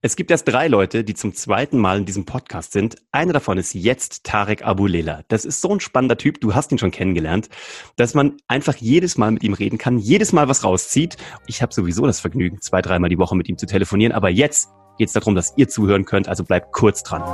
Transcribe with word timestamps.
Es 0.00 0.14
gibt 0.14 0.30
erst 0.30 0.46
drei 0.46 0.68
Leute, 0.68 1.02
die 1.02 1.14
zum 1.14 1.34
zweiten 1.34 1.76
Mal 1.76 1.98
in 1.98 2.04
diesem 2.04 2.24
Podcast 2.24 2.70
sind. 2.70 2.98
Einer 3.10 3.32
davon 3.32 3.58
ist 3.58 3.74
jetzt 3.74 4.22
Tarek 4.22 4.64
Abulela. 4.64 5.24
Das 5.26 5.44
ist 5.44 5.60
so 5.60 5.70
ein 5.72 5.80
spannender 5.80 6.16
Typ, 6.16 6.40
du 6.40 6.54
hast 6.54 6.70
ihn 6.70 6.78
schon 6.78 6.92
kennengelernt, 6.92 7.48
dass 7.96 8.14
man 8.14 8.36
einfach 8.46 8.76
jedes 8.76 9.18
Mal 9.18 9.32
mit 9.32 9.42
ihm 9.42 9.54
reden 9.54 9.76
kann, 9.76 9.98
jedes 9.98 10.32
Mal 10.32 10.46
was 10.46 10.62
rauszieht. 10.62 11.16
Ich 11.48 11.62
habe 11.62 11.74
sowieso 11.74 12.06
das 12.06 12.20
Vergnügen, 12.20 12.60
zwei, 12.60 12.80
dreimal 12.80 13.10
die 13.10 13.18
Woche 13.18 13.34
mit 13.34 13.48
ihm 13.48 13.58
zu 13.58 13.66
telefonieren, 13.66 14.12
aber 14.12 14.28
jetzt 14.28 14.68
geht 14.98 15.08
es 15.08 15.14
darum, 15.14 15.34
dass 15.34 15.54
ihr 15.56 15.68
zuhören 15.68 16.04
könnt, 16.04 16.28
also 16.28 16.44
bleibt 16.44 16.70
kurz 16.70 17.02
dran. 17.02 17.24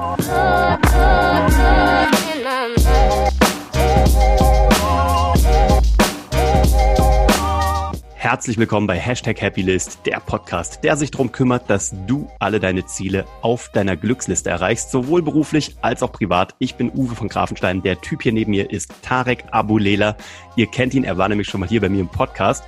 Herzlich 8.35 8.59
willkommen 8.59 8.89
bei 8.89 8.99
Hashtag 8.99 9.41
Happylist, 9.41 10.01
der 10.07 10.19
Podcast, 10.19 10.83
der 10.83 10.97
sich 10.97 11.13
darum 11.13 11.31
kümmert, 11.31 11.71
dass 11.71 11.95
du 12.09 12.29
alle 12.41 12.59
deine 12.59 12.85
Ziele 12.85 13.27
auf 13.43 13.69
deiner 13.69 13.97
Glücksliste 13.97 14.51
erreichst, 14.51 14.91
sowohl 14.91 15.23
beruflich 15.23 15.77
als 15.83 16.03
auch 16.03 16.11
privat. 16.11 16.57
Ich 16.59 16.75
bin 16.75 16.91
Uwe 16.91 17.15
von 17.15 17.29
Grafenstein. 17.29 17.81
Der 17.83 18.01
Typ 18.01 18.25
hier 18.25 18.33
neben 18.33 18.51
mir 18.51 18.73
ist 18.73 18.93
Tarek 19.03 19.45
Abulela. 19.53 20.17
Ihr 20.57 20.67
kennt 20.67 20.95
ihn, 20.95 21.05
er 21.05 21.17
war 21.17 21.29
nämlich 21.29 21.47
schon 21.47 21.61
mal 21.61 21.69
hier 21.69 21.81
bei 21.81 21.89
mir 21.89 22.01
im 22.01 22.09
Podcast. 22.09 22.65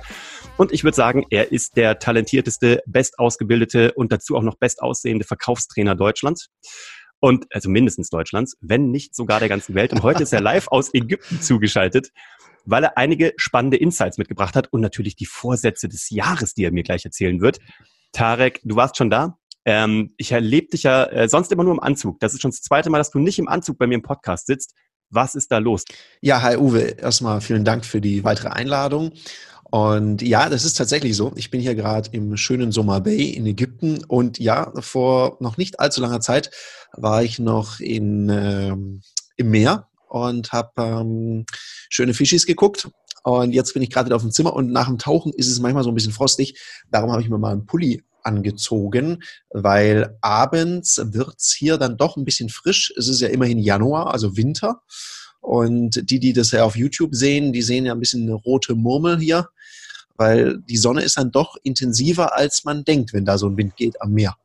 Und 0.55 0.71
ich 0.71 0.85
würde 0.85 0.95
sagen, 0.95 1.25
er 1.31 1.51
ist 1.51 1.75
der 1.75 1.99
talentierteste, 1.99 2.81
bestausgebildete 2.85 3.91
und 3.91 4.13
dazu 4.13 4.37
auch 4.37 4.43
noch 4.43 4.55
bestaussehende 4.55 5.25
Verkaufstrainer 5.25 5.95
Deutschlands. 5.95 6.47
Und 7.19 7.45
also 7.53 7.69
mindestens 7.69 8.09
Deutschlands, 8.09 8.55
wenn 8.61 8.91
nicht 8.91 9.13
sogar 9.13 9.39
der 9.39 9.49
ganzen 9.49 9.75
Welt. 9.75 9.91
Und 9.91 10.01
heute 10.01 10.23
ist 10.23 10.31
er 10.31 10.39
live 10.39 10.69
aus 10.69 10.93
Ägypten 10.93 11.41
zugeschaltet 11.41 12.11
weil 12.67 12.83
er 12.83 12.97
einige 12.97 13.33
spannende 13.37 13.77
Insights 13.77 14.17
mitgebracht 14.17 14.55
hat 14.55 14.71
und 14.71 14.81
natürlich 14.81 15.15
die 15.15 15.25
Vorsätze 15.25 15.87
des 15.87 16.09
Jahres, 16.09 16.53
die 16.53 16.65
er 16.65 16.71
mir 16.71 16.83
gleich 16.83 17.05
erzählen 17.05 17.41
wird. 17.41 17.59
Tarek, 18.11 18.61
du 18.63 18.75
warst 18.75 18.97
schon 18.97 19.09
da. 19.09 19.37
Ähm, 19.65 20.13
ich 20.17 20.31
erlebe 20.31 20.67
dich 20.67 20.83
ja 20.83 21.05
äh, 21.05 21.27
sonst 21.27 21.51
immer 21.51 21.63
nur 21.63 21.73
im 21.73 21.79
Anzug. 21.79 22.19
Das 22.19 22.33
ist 22.33 22.41
schon 22.41 22.51
das 22.51 22.61
zweite 22.61 22.89
Mal, 22.89 22.99
dass 22.99 23.11
du 23.11 23.19
nicht 23.19 23.39
im 23.39 23.47
Anzug 23.47 23.77
bei 23.77 23.87
mir 23.87 23.95
im 23.95 24.01
Podcast 24.01 24.47
sitzt. 24.47 24.73
Was 25.09 25.35
ist 25.35 25.51
da 25.51 25.57
los? 25.57 25.85
Ja, 26.21 26.41
hi 26.41 26.57
Uwe. 26.57 26.81
Erstmal 26.99 27.41
vielen 27.41 27.63
Dank 27.63 27.85
für 27.85 28.01
die 28.01 28.23
weitere 28.23 28.49
Einladung. 28.49 29.11
Und 29.63 30.21
ja, 30.21 30.49
das 30.49 30.63
ist 30.63 30.75
tatsächlich 30.75 31.15
so. 31.15 31.33
Ich 31.35 31.51
bin 31.51 31.59
hier 31.59 31.75
gerade 31.75 32.09
im 32.13 32.37
schönen 32.37 32.71
Sommer 32.71 33.01
Bay 33.01 33.29
in 33.31 33.45
Ägypten. 33.45 34.03
Und 34.05 34.39
ja, 34.39 34.71
vor 34.79 35.37
noch 35.39 35.57
nicht 35.57 35.79
allzu 35.79 36.01
langer 36.01 36.21
Zeit 36.21 36.51
war 36.93 37.23
ich 37.23 37.39
noch 37.39 37.79
in, 37.79 38.29
äh, 38.29 38.69
im 38.71 39.49
Meer 39.49 39.89
und 40.09 40.51
habe 40.51 40.71
ähm, 40.77 41.45
schöne 41.89 42.13
Fischis 42.13 42.45
geguckt. 42.45 42.89
Und 43.23 43.51
jetzt 43.51 43.73
bin 43.73 43.83
ich 43.83 43.89
gerade 43.89 44.15
auf 44.15 44.21
dem 44.21 44.31
Zimmer 44.31 44.53
und 44.53 44.71
nach 44.71 44.87
dem 44.87 44.97
Tauchen 44.97 45.33
ist 45.33 45.49
es 45.49 45.59
manchmal 45.59 45.83
so 45.83 45.91
ein 45.91 45.95
bisschen 45.95 46.13
frostig. 46.13 46.59
Darum 46.91 47.11
habe 47.11 47.21
ich 47.21 47.29
mir 47.29 47.37
mal 47.37 47.51
einen 47.51 47.65
Pulli 47.65 48.03
angezogen, 48.23 49.23
weil 49.49 50.17
abends 50.21 51.01
wird's 51.03 51.53
hier 51.53 51.77
dann 51.77 51.97
doch 51.97 52.17
ein 52.17 52.25
bisschen 52.25 52.49
frisch. 52.49 52.93
Es 52.97 53.07
ist 53.07 53.21
ja 53.21 53.29
immerhin 53.29 53.59
Januar, 53.59 54.13
also 54.13 54.37
Winter. 54.37 54.81
Und 55.41 56.09
die, 56.09 56.19
die 56.19 56.33
das 56.33 56.51
ja 56.51 56.63
auf 56.63 56.75
YouTube 56.75 57.15
sehen, 57.15 57.53
die 57.53 57.61
sehen 57.61 57.85
ja 57.85 57.93
ein 57.93 57.99
bisschen 57.99 58.23
eine 58.23 58.33
rote 58.33 58.75
Murmel 58.75 59.19
hier, 59.19 59.47
weil 60.17 60.59
die 60.59 60.77
Sonne 60.77 61.01
ist 61.01 61.17
dann 61.17 61.31
doch 61.31 61.55
intensiver, 61.63 62.35
als 62.35 62.65
man 62.65 62.83
denkt, 62.83 63.13
wenn 63.13 63.25
da 63.25 63.37
so 63.37 63.47
ein 63.47 63.57
Wind 63.57 63.75
geht 63.77 64.01
am 64.01 64.11
Meer. 64.11 64.35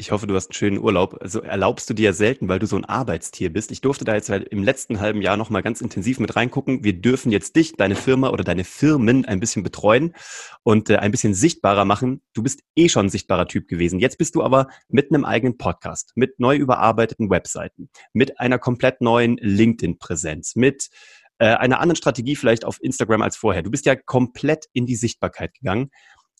Ich 0.00 0.12
hoffe, 0.12 0.26
du 0.26 0.34
hast 0.34 0.46
einen 0.46 0.54
schönen 0.54 0.78
Urlaub. 0.78 1.18
Also 1.20 1.42
erlaubst 1.42 1.90
du 1.90 1.92
dir 1.92 2.06
ja 2.06 2.12
selten, 2.14 2.48
weil 2.48 2.58
du 2.58 2.64
so 2.64 2.74
ein 2.74 2.86
Arbeitstier 2.86 3.52
bist. 3.52 3.70
Ich 3.70 3.82
durfte 3.82 4.06
da 4.06 4.14
jetzt 4.14 4.30
halt 4.30 4.48
im 4.48 4.64
letzten 4.64 4.98
halben 4.98 5.20
Jahr 5.20 5.36
nochmal 5.36 5.62
ganz 5.62 5.82
intensiv 5.82 6.20
mit 6.20 6.36
reingucken. 6.36 6.82
Wir 6.82 6.94
dürfen 6.94 7.30
jetzt 7.30 7.54
dich, 7.54 7.76
deine 7.76 7.96
Firma 7.96 8.30
oder 8.30 8.42
deine 8.42 8.64
Firmen 8.64 9.26
ein 9.26 9.40
bisschen 9.40 9.62
betreuen 9.62 10.14
und 10.62 10.88
äh, 10.88 10.96
ein 10.96 11.10
bisschen 11.10 11.34
sichtbarer 11.34 11.84
machen. 11.84 12.22
Du 12.32 12.42
bist 12.42 12.62
eh 12.76 12.88
schon 12.88 13.06
ein 13.06 13.10
sichtbarer 13.10 13.46
Typ 13.46 13.68
gewesen. 13.68 14.00
Jetzt 14.00 14.16
bist 14.16 14.34
du 14.36 14.42
aber 14.42 14.68
mit 14.88 15.12
einem 15.12 15.26
eigenen 15.26 15.58
Podcast, 15.58 16.12
mit 16.14 16.40
neu 16.40 16.56
überarbeiteten 16.56 17.28
Webseiten, 17.28 17.90
mit 18.14 18.40
einer 18.40 18.58
komplett 18.58 19.02
neuen 19.02 19.36
LinkedIn-Präsenz, 19.36 20.56
mit 20.56 20.88
äh, 21.36 21.44
einer 21.44 21.78
anderen 21.78 21.96
Strategie 21.96 22.36
vielleicht 22.36 22.64
auf 22.64 22.82
Instagram 22.82 23.20
als 23.20 23.36
vorher. 23.36 23.62
Du 23.62 23.70
bist 23.70 23.84
ja 23.84 23.96
komplett 23.96 24.64
in 24.72 24.86
die 24.86 24.96
Sichtbarkeit 24.96 25.52
gegangen. 25.52 25.90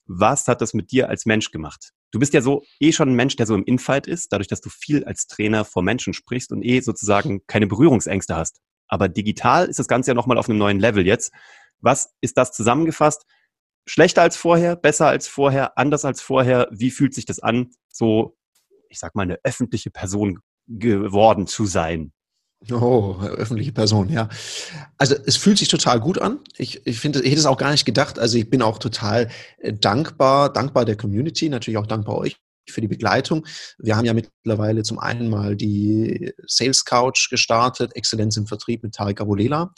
Was 0.07 0.49
hat 0.49 0.63
das 0.63 0.73
mit 0.73 0.93
dir 0.93 1.11
als 1.11 1.27
Mensch 1.27 1.51
gemacht? 1.51 1.93
Du 2.13 2.19
bist 2.19 2.35
ja 2.35 2.41
so 2.41 2.63
eh 2.81 2.93
schon 2.93 3.11
ein 3.11 3.15
Mensch, 3.15 3.37
der 3.37 3.47
so 3.47 3.55
im 3.55 3.65
Infight 3.65 4.07
ist, 4.07 4.33
dadurch, 4.33 4.49
dass 4.49 4.61
du 4.61 4.69
viel 4.69 5.05
als 5.05 5.27
Trainer 5.27 5.65
vor 5.65 5.83
Menschen 5.83 6.13
sprichst 6.13 6.51
und 6.53 6.63
eh 6.63 6.81
sozusagen 6.81 7.47
keine 7.47 7.67
Berührungsängste 7.67 8.35
hast. 8.37 8.61
Aber 8.89 9.09
digital 9.09 9.67
ist 9.67 9.79
das 9.79 9.87
Ganze 9.87 10.11
ja 10.11 10.15
nochmal 10.15 10.39
auf 10.39 10.49
einem 10.49 10.59
neuen 10.59 10.81
Level 10.81 11.07
jetzt. 11.07 11.33
Was 11.79 12.13
ist 12.21 12.37
das 12.37 12.53
zusammengefasst? 12.53 13.25
Schlechter 13.87 14.23
als 14.23 14.37
vorher, 14.37 14.77
besser 14.77 15.07
als 15.07 15.29
vorher, 15.29 15.79
anders 15.79 16.05
als 16.05 16.21
vorher? 16.21 16.69
Wie 16.73 16.91
fühlt 16.91 17.15
sich 17.15 17.25
das 17.25 17.39
an, 17.39 17.71
so, 17.89 18.37
ich 18.89 18.99
sag 18.99 19.15
mal, 19.15 19.23
eine 19.23 19.39
öffentliche 19.45 19.91
Person 19.91 20.41
geworden 20.67 21.47
zu 21.47 21.67
sein? 21.67 22.13
Oh, 22.71 23.17
öffentliche 23.21 23.73
Person, 23.73 24.11
ja. 24.11 24.29
Also 24.99 25.15
es 25.25 25.37
fühlt 25.37 25.59
sich 25.59 25.69
total 25.69 25.99
gut 25.99 26.19
an. 26.19 26.41
Ich, 26.59 26.87
ich 26.87 27.01
finde, 27.01 27.21
ich 27.23 27.31
hätte 27.31 27.41
es 27.41 27.47
auch 27.47 27.57
gar 27.57 27.71
nicht 27.71 27.87
gedacht. 27.87 28.19
Also 28.19 28.37
ich 28.37 28.51
bin 28.51 28.61
auch 28.61 28.79
total 28.79 29.31
äh, 29.59 29.73
dankbar, 29.73 30.53
dankbar 30.53 30.85
der 30.85 30.97
Community, 30.97 31.49
natürlich 31.49 31.79
auch 31.79 31.87
dankbar 31.87 32.19
euch 32.19 32.37
für 32.69 32.83
die 32.83 32.89
Begleitung. 32.89 33.47
Wir 33.79 33.97
haben 33.97 34.05
ja 34.05 34.13
mittlerweile 34.13 34.83
zum 34.83 34.99
einen 34.99 35.31
mal 35.31 35.57
die 35.57 36.33
Sales 36.47 36.85
Couch 36.85 37.31
gestartet, 37.31 37.97
Exzellenz 37.97 38.37
im 38.37 38.47
Vertrieb 38.47 38.83
mit 38.83 38.95
Tarek 38.95 39.21
Abulela. 39.23 39.73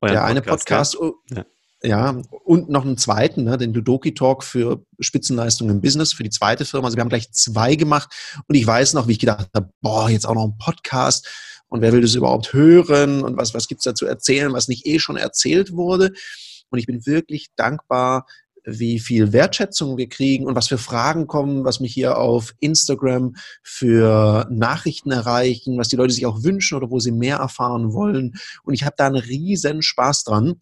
der 0.00 0.08
Podcast, 0.08 0.24
eine 0.24 0.42
Podcast, 0.42 0.96
ja. 1.30 1.36
Ja. 1.38 1.44
Ja, 1.80 2.20
und 2.44 2.68
noch 2.70 2.84
einen 2.84 2.98
zweiten, 2.98 3.44
ne, 3.44 3.56
den 3.56 3.72
Ludoki 3.72 4.12
Talk 4.12 4.42
für 4.42 4.84
Spitzenleistungen 4.98 5.76
im 5.76 5.80
Business, 5.80 6.12
für 6.12 6.24
die 6.24 6.30
zweite 6.30 6.64
Firma. 6.64 6.86
Also 6.86 6.96
wir 6.96 7.02
haben 7.02 7.08
gleich 7.08 7.30
zwei 7.30 7.76
gemacht. 7.76 8.10
Und 8.48 8.56
ich 8.56 8.66
weiß 8.66 8.94
noch, 8.94 9.06
wie 9.06 9.12
ich 9.12 9.20
gedacht 9.20 9.48
habe, 9.54 9.70
boah, 9.80 10.10
jetzt 10.10 10.26
auch 10.26 10.34
noch 10.34 10.44
ein 10.44 10.58
Podcast 10.58 11.28
und 11.68 11.82
wer 11.82 11.92
will 11.92 12.00
das 12.00 12.14
überhaupt 12.14 12.52
hören 12.52 13.22
und 13.22 13.36
was, 13.36 13.54
was 13.54 13.68
gibt's 13.68 13.84
da 13.84 13.94
zu 13.94 14.06
erzählen, 14.06 14.52
was 14.52 14.68
nicht 14.68 14.86
eh 14.86 14.98
schon 14.98 15.16
erzählt 15.16 15.72
wurde. 15.72 16.12
Und 16.70 16.78
ich 16.78 16.86
bin 16.86 17.06
wirklich 17.06 17.48
dankbar, 17.56 18.26
wie 18.70 18.98
viel 18.98 19.32
Wertschätzung 19.32 19.96
wir 19.96 20.08
kriegen 20.08 20.44
und 20.44 20.54
was 20.54 20.68
für 20.68 20.78
Fragen 20.78 21.26
kommen, 21.26 21.64
was 21.64 21.80
mich 21.80 21.94
hier 21.94 22.18
auf 22.18 22.54
Instagram 22.60 23.34
für 23.62 24.46
Nachrichten 24.50 25.10
erreichen, 25.10 25.78
was 25.78 25.88
die 25.88 25.96
Leute 25.96 26.12
sich 26.12 26.26
auch 26.26 26.42
wünschen 26.42 26.76
oder 26.76 26.90
wo 26.90 26.98
sie 26.98 27.12
mehr 27.12 27.38
erfahren 27.38 27.94
wollen. 27.94 28.34
Und 28.64 28.74
ich 28.74 28.84
habe 28.84 28.94
da 28.98 29.06
einen 29.06 29.16
riesen 29.16 29.80
Spaß 29.80 30.24
dran, 30.24 30.60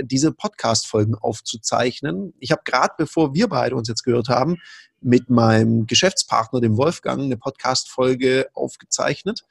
diese 0.00 0.32
Podcast-Folgen 0.32 1.16
aufzuzeichnen. 1.16 2.32
Ich 2.38 2.52
habe 2.52 2.62
gerade, 2.64 2.94
bevor 2.96 3.34
wir 3.34 3.48
beide 3.48 3.74
uns 3.74 3.88
jetzt 3.88 4.04
gehört 4.04 4.28
haben, 4.28 4.58
mit 5.00 5.28
meinem 5.30 5.86
Geschäftspartner, 5.86 6.60
dem 6.60 6.76
Wolfgang, 6.76 7.22
eine 7.22 7.36
Podcast-Folge 7.36 8.48
aufgezeichnet 8.54 9.44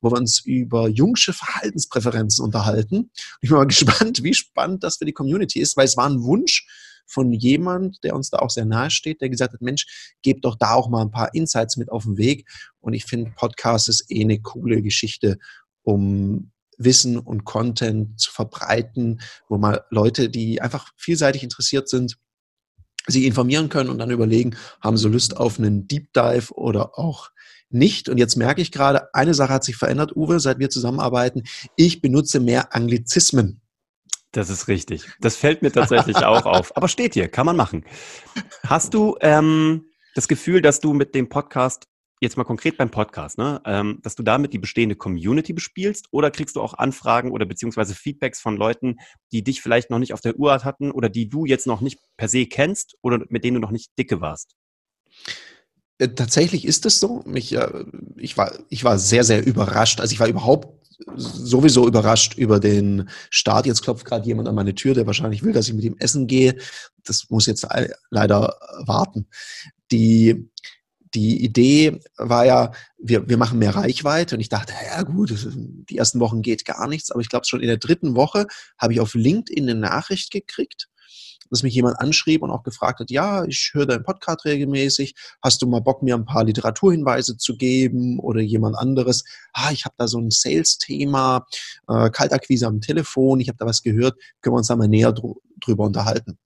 wo 0.00 0.10
wir 0.10 0.18
uns 0.18 0.40
über 0.40 0.88
jungsche 0.88 1.32
Verhaltenspräferenzen 1.32 2.44
unterhalten. 2.44 3.10
Ich 3.40 3.50
bin 3.50 3.58
mal 3.58 3.66
gespannt, 3.66 4.22
wie 4.22 4.34
spannend 4.34 4.84
das 4.84 4.96
für 4.96 5.04
die 5.04 5.12
Community 5.12 5.60
ist, 5.60 5.76
weil 5.76 5.86
es 5.86 5.96
war 5.96 6.08
ein 6.08 6.22
Wunsch 6.22 6.66
von 7.06 7.32
jemand, 7.32 8.02
der 8.02 8.14
uns 8.14 8.30
da 8.30 8.38
auch 8.38 8.50
sehr 8.50 8.64
nahe 8.64 8.90
steht, 8.90 9.20
der 9.20 9.30
gesagt 9.30 9.54
hat, 9.54 9.62
Mensch, 9.62 10.12
gebt 10.22 10.44
doch 10.44 10.56
da 10.56 10.72
auch 10.74 10.88
mal 10.88 11.02
ein 11.02 11.12
paar 11.12 11.32
Insights 11.34 11.76
mit 11.76 11.90
auf 11.90 12.04
den 12.04 12.18
Weg. 12.18 12.48
Und 12.80 12.94
ich 12.94 13.04
finde, 13.04 13.32
Podcast 13.36 13.88
ist 13.88 14.10
eh 14.10 14.22
eine 14.22 14.40
coole 14.40 14.82
Geschichte, 14.82 15.38
um 15.82 16.50
Wissen 16.78 17.18
und 17.18 17.44
Content 17.44 18.20
zu 18.20 18.30
verbreiten, 18.30 19.20
wo 19.48 19.56
mal 19.56 19.84
Leute, 19.90 20.28
die 20.28 20.60
einfach 20.60 20.92
vielseitig 20.96 21.42
interessiert 21.42 21.88
sind, 21.88 22.18
sich 23.06 23.24
informieren 23.24 23.68
können 23.68 23.88
und 23.88 23.98
dann 23.98 24.10
überlegen, 24.10 24.56
haben 24.80 24.96
sie 24.96 25.08
Lust 25.08 25.36
auf 25.36 25.58
einen 25.58 25.86
Deep 25.86 26.12
Dive 26.12 26.52
oder 26.52 26.98
auch 26.98 27.30
nicht. 27.70 28.08
Und 28.08 28.18
jetzt 28.18 28.36
merke 28.36 28.62
ich 28.62 28.72
gerade, 28.72 29.14
eine 29.14 29.34
Sache 29.34 29.52
hat 29.52 29.64
sich 29.64 29.76
verändert, 29.76 30.16
Uwe, 30.16 30.40
seit 30.40 30.58
wir 30.58 30.70
zusammenarbeiten. 30.70 31.44
Ich 31.76 32.00
benutze 32.00 32.40
mehr 32.40 32.74
Anglizismen. 32.74 33.60
Das 34.32 34.50
ist 34.50 34.68
richtig. 34.68 35.08
Das 35.20 35.36
fällt 35.36 35.62
mir 35.62 35.72
tatsächlich 35.72 36.16
auch 36.24 36.44
auf. 36.44 36.76
Aber 36.76 36.88
steht 36.88 37.14
hier, 37.14 37.28
kann 37.28 37.46
man 37.46 37.56
machen. 37.56 37.84
Hast 38.66 38.92
du 38.94 39.16
ähm, 39.20 39.86
das 40.14 40.28
Gefühl, 40.28 40.60
dass 40.60 40.80
du 40.80 40.92
mit 40.92 41.14
dem 41.14 41.28
Podcast, 41.28 41.86
jetzt 42.20 42.36
mal 42.36 42.44
konkret 42.44 42.76
beim 42.76 42.90
Podcast, 42.90 43.38
ne, 43.38 43.60
ähm, 43.64 43.98
dass 44.02 44.14
du 44.14 44.22
damit 44.22 44.52
die 44.52 44.58
bestehende 44.58 44.96
Community 44.96 45.52
bespielst 45.52 46.08
oder 46.10 46.30
kriegst 46.30 46.56
du 46.56 46.60
auch 46.60 46.74
Anfragen 46.74 47.30
oder 47.30 47.46
beziehungsweise 47.46 47.94
Feedbacks 47.94 48.40
von 48.40 48.56
Leuten, 48.56 48.96
die 49.32 49.42
dich 49.42 49.62
vielleicht 49.62 49.90
noch 49.90 49.98
nicht 49.98 50.12
auf 50.12 50.20
der 50.20 50.36
Uhr 50.36 50.64
hatten 50.64 50.90
oder 50.90 51.08
die 51.08 51.28
du 51.28 51.46
jetzt 51.46 51.66
noch 51.66 51.80
nicht 51.80 51.98
per 52.16 52.28
se 52.28 52.46
kennst 52.46 52.96
oder 53.02 53.24
mit 53.28 53.44
denen 53.44 53.54
du 53.54 53.60
noch 53.60 53.70
nicht 53.70 53.90
dicke 53.98 54.20
warst? 54.20 54.54
Äh, 55.98 56.08
tatsächlich 56.08 56.64
ist 56.64 56.86
es 56.86 57.00
so. 57.00 57.22
Mich, 57.26 57.54
äh, 57.54 57.84
ich, 58.16 58.36
war, 58.36 58.52
ich 58.68 58.84
war 58.84 58.98
sehr, 58.98 59.24
sehr 59.24 59.46
überrascht. 59.46 60.00
Also 60.00 60.12
ich 60.12 60.20
war 60.20 60.28
überhaupt 60.28 60.68
sowieso 61.14 61.86
überrascht 61.86 62.34
über 62.36 62.60
den 62.60 63.08
Start. 63.30 63.66
Jetzt 63.66 63.82
klopft 63.82 64.04
gerade 64.04 64.26
jemand 64.26 64.48
an 64.48 64.54
meine 64.54 64.74
Tür, 64.74 64.94
der 64.94 65.06
wahrscheinlich 65.06 65.42
will, 65.42 65.52
dass 65.52 65.68
ich 65.68 65.74
mit 65.74 65.84
ihm 65.84 65.96
essen 65.98 66.26
gehe. 66.26 66.56
Das 67.04 67.28
muss 67.28 67.46
jetzt 67.46 67.66
leider 68.10 68.56
warten. 68.84 69.26
Die, 69.90 70.50
die 71.14 71.44
Idee 71.44 72.00
war 72.16 72.46
ja, 72.46 72.72
wir, 72.98 73.28
wir 73.28 73.36
machen 73.36 73.58
mehr 73.58 73.74
Reichweite 73.74 74.34
und 74.36 74.40
ich 74.40 74.48
dachte, 74.48 74.72
ja 74.86 75.02
gut, 75.02 75.34
die 75.54 75.98
ersten 75.98 76.20
Wochen 76.20 76.42
geht 76.42 76.64
gar 76.64 76.88
nichts, 76.88 77.10
aber 77.10 77.20
ich 77.20 77.28
glaube 77.28 77.46
schon 77.46 77.60
in 77.60 77.68
der 77.68 77.76
dritten 77.76 78.16
Woche 78.16 78.46
habe 78.78 78.92
ich 78.92 79.00
auf 79.00 79.14
LinkedIn 79.14 79.68
eine 79.68 79.78
Nachricht 79.78 80.30
gekriegt 80.30 80.88
dass 81.50 81.62
mich 81.62 81.74
jemand 81.74 82.00
anschrieb 82.00 82.42
und 82.42 82.50
auch 82.50 82.62
gefragt 82.62 83.00
hat, 83.00 83.10
ja, 83.10 83.44
ich 83.44 83.70
höre 83.72 83.86
deinen 83.86 84.04
Podcast 84.04 84.44
regelmäßig, 84.44 85.14
hast 85.42 85.62
du 85.62 85.66
mal 85.66 85.80
Bock, 85.80 86.02
mir 86.02 86.14
ein 86.14 86.24
paar 86.24 86.44
Literaturhinweise 86.44 87.36
zu 87.36 87.56
geben 87.56 88.18
oder 88.18 88.40
jemand 88.40 88.76
anderes, 88.76 89.24
ah, 89.52 89.70
ich 89.72 89.84
habe 89.84 89.94
da 89.98 90.08
so 90.08 90.18
ein 90.18 90.30
Sales-Thema, 90.30 91.46
äh, 91.88 92.10
Kaltakquise 92.10 92.66
am 92.66 92.80
Telefon, 92.80 93.40
ich 93.40 93.48
habe 93.48 93.58
da 93.58 93.66
was 93.66 93.82
gehört, 93.82 94.16
können 94.40 94.54
wir 94.54 94.58
uns 94.58 94.68
da 94.68 94.76
mal 94.76 94.88
näher 94.88 95.12
dr 95.12 95.36
drüber 95.58 95.84
unterhalten. 95.84 96.38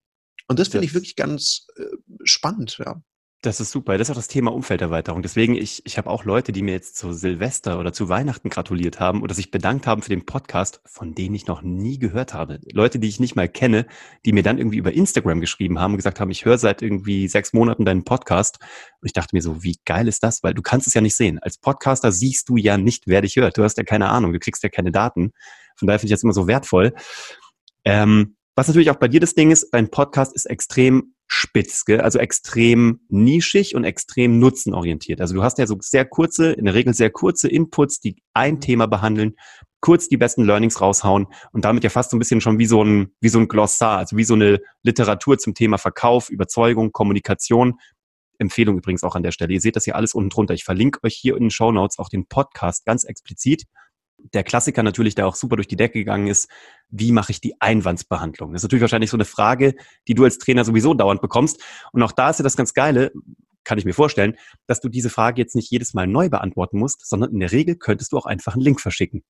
Und 0.46 0.58
das 0.58 0.68
finde 0.68 0.86
ich 0.86 0.94
wirklich 0.94 1.16
ganz 1.16 1.66
äh, 1.76 1.84
spannend, 2.24 2.78
ja. 2.78 3.00
Das 3.42 3.58
ist 3.58 3.70
super. 3.70 3.96
Das 3.96 4.08
ist 4.08 4.10
auch 4.10 4.16
das 4.16 4.28
Thema 4.28 4.52
Umfelderweiterung. 4.52 5.22
Deswegen, 5.22 5.54
ich, 5.54 5.80
ich 5.86 5.96
habe 5.96 6.10
auch 6.10 6.26
Leute, 6.26 6.52
die 6.52 6.60
mir 6.60 6.72
jetzt 6.72 6.98
zu 6.98 7.14
Silvester 7.14 7.80
oder 7.80 7.90
zu 7.90 8.10
Weihnachten 8.10 8.50
gratuliert 8.50 9.00
haben 9.00 9.22
oder 9.22 9.32
sich 9.32 9.50
bedankt 9.50 9.86
haben 9.86 10.02
für 10.02 10.10
den 10.10 10.26
Podcast, 10.26 10.82
von 10.84 11.14
denen 11.14 11.34
ich 11.34 11.46
noch 11.46 11.62
nie 11.62 11.98
gehört 11.98 12.34
habe. 12.34 12.60
Leute, 12.70 12.98
die 12.98 13.08
ich 13.08 13.18
nicht 13.18 13.36
mal 13.36 13.48
kenne, 13.48 13.86
die 14.26 14.34
mir 14.34 14.42
dann 14.42 14.58
irgendwie 14.58 14.76
über 14.76 14.92
Instagram 14.92 15.40
geschrieben 15.40 15.78
haben 15.78 15.92
und 15.92 15.96
gesagt 15.96 16.20
haben, 16.20 16.30
ich 16.30 16.44
höre 16.44 16.58
seit 16.58 16.82
irgendwie 16.82 17.28
sechs 17.28 17.54
Monaten 17.54 17.86
deinen 17.86 18.04
Podcast. 18.04 18.58
Und 19.00 19.06
ich 19.06 19.14
dachte 19.14 19.34
mir 19.34 19.40
so, 19.40 19.62
wie 19.62 19.78
geil 19.86 20.06
ist 20.06 20.22
das? 20.22 20.42
Weil 20.42 20.52
du 20.52 20.60
kannst 20.60 20.86
es 20.86 20.92
ja 20.92 21.00
nicht 21.00 21.16
sehen. 21.16 21.38
Als 21.38 21.56
Podcaster 21.56 22.12
siehst 22.12 22.50
du 22.50 22.58
ja 22.58 22.76
nicht, 22.76 23.04
wer 23.06 23.22
dich 23.22 23.36
hört. 23.36 23.56
Du 23.56 23.64
hast 23.64 23.78
ja 23.78 23.84
keine 23.84 24.10
Ahnung, 24.10 24.34
du 24.34 24.38
kriegst 24.38 24.62
ja 24.62 24.68
keine 24.68 24.92
Daten. 24.92 25.32
Von 25.76 25.86
daher 25.88 25.98
finde 25.98 26.12
ich 26.12 26.16
das 26.18 26.24
immer 26.24 26.34
so 26.34 26.46
wertvoll. 26.46 26.92
Ähm, 27.86 28.36
was 28.54 28.68
natürlich 28.68 28.90
auch 28.90 28.96
bei 28.96 29.08
dir 29.08 29.20
das 29.20 29.34
Ding 29.34 29.50
ist, 29.50 29.70
dein 29.72 29.90
Podcast 29.90 30.34
ist 30.34 30.44
extrem 30.44 31.14
spitz, 31.32 31.84
gell? 31.84 32.00
also 32.00 32.18
extrem 32.18 33.00
nischig 33.08 33.76
und 33.76 33.84
extrem 33.84 34.40
nutzenorientiert. 34.40 35.20
Also 35.20 35.34
du 35.34 35.44
hast 35.44 35.58
ja 35.58 35.66
so 35.66 35.76
sehr 35.80 36.04
kurze, 36.04 36.52
in 36.52 36.64
der 36.64 36.74
Regel 36.74 36.92
sehr 36.92 37.10
kurze 37.10 37.48
Inputs, 37.48 38.00
die 38.00 38.16
ein 38.34 38.54
mhm. 38.54 38.60
Thema 38.60 38.86
behandeln, 38.86 39.36
kurz 39.80 40.08
die 40.08 40.16
besten 40.16 40.44
Learnings 40.44 40.80
raushauen 40.80 41.28
und 41.52 41.64
damit 41.64 41.84
ja 41.84 41.90
fast 41.90 42.10
so 42.10 42.16
ein 42.16 42.18
bisschen 42.18 42.40
schon 42.40 42.58
wie 42.58 42.66
so 42.66 42.82
ein, 42.82 43.14
wie 43.20 43.28
so 43.28 43.38
ein 43.38 43.46
Glossar, 43.46 43.98
also 43.98 44.16
wie 44.16 44.24
so 44.24 44.34
eine 44.34 44.60
Literatur 44.82 45.38
zum 45.38 45.54
Thema 45.54 45.78
Verkauf, 45.78 46.30
Überzeugung, 46.30 46.90
Kommunikation. 46.90 47.78
Empfehlung 48.38 48.78
übrigens 48.78 49.04
auch 49.04 49.14
an 49.14 49.22
der 49.22 49.32
Stelle. 49.32 49.52
Ihr 49.52 49.60
seht 49.60 49.76
das 49.76 49.84
hier 49.84 49.94
alles 49.94 50.14
unten 50.14 50.30
drunter. 50.30 50.54
Ich 50.54 50.64
verlinke 50.64 50.98
euch 51.04 51.14
hier 51.14 51.36
in 51.36 51.44
den 51.44 51.50
Show 51.50 51.70
Notes 51.70 51.98
auch 51.98 52.08
den 52.08 52.26
Podcast 52.26 52.84
ganz 52.86 53.04
explizit 53.04 53.66
der 54.32 54.44
Klassiker 54.44 54.82
natürlich, 54.82 55.14
der 55.14 55.26
auch 55.26 55.34
super 55.34 55.56
durch 55.56 55.68
die 55.68 55.76
Decke 55.76 55.98
gegangen 55.98 56.26
ist, 56.26 56.48
wie 56.88 57.12
mache 57.12 57.32
ich 57.32 57.40
die 57.40 57.60
Einwandsbehandlung? 57.60 58.52
Das 58.52 58.60
ist 58.60 58.64
natürlich 58.64 58.82
wahrscheinlich 58.82 59.10
so 59.10 59.16
eine 59.16 59.24
Frage, 59.24 59.74
die 60.08 60.14
du 60.14 60.24
als 60.24 60.38
Trainer 60.38 60.64
sowieso 60.64 60.94
dauernd 60.94 61.20
bekommst. 61.20 61.62
Und 61.92 62.02
auch 62.02 62.12
da 62.12 62.30
ist 62.30 62.38
ja 62.38 62.42
das 62.42 62.56
ganz 62.56 62.74
Geile, 62.74 63.12
kann 63.64 63.78
ich 63.78 63.84
mir 63.84 63.94
vorstellen, 63.94 64.36
dass 64.66 64.80
du 64.80 64.88
diese 64.88 65.10
Frage 65.10 65.40
jetzt 65.40 65.54
nicht 65.54 65.70
jedes 65.70 65.94
Mal 65.94 66.06
neu 66.06 66.28
beantworten 66.28 66.78
musst, 66.78 67.08
sondern 67.08 67.32
in 67.32 67.40
der 67.40 67.52
Regel 67.52 67.76
könntest 67.76 68.12
du 68.12 68.18
auch 68.18 68.26
einfach 68.26 68.54
einen 68.54 68.62
Link 68.62 68.80
verschicken. 68.80 69.22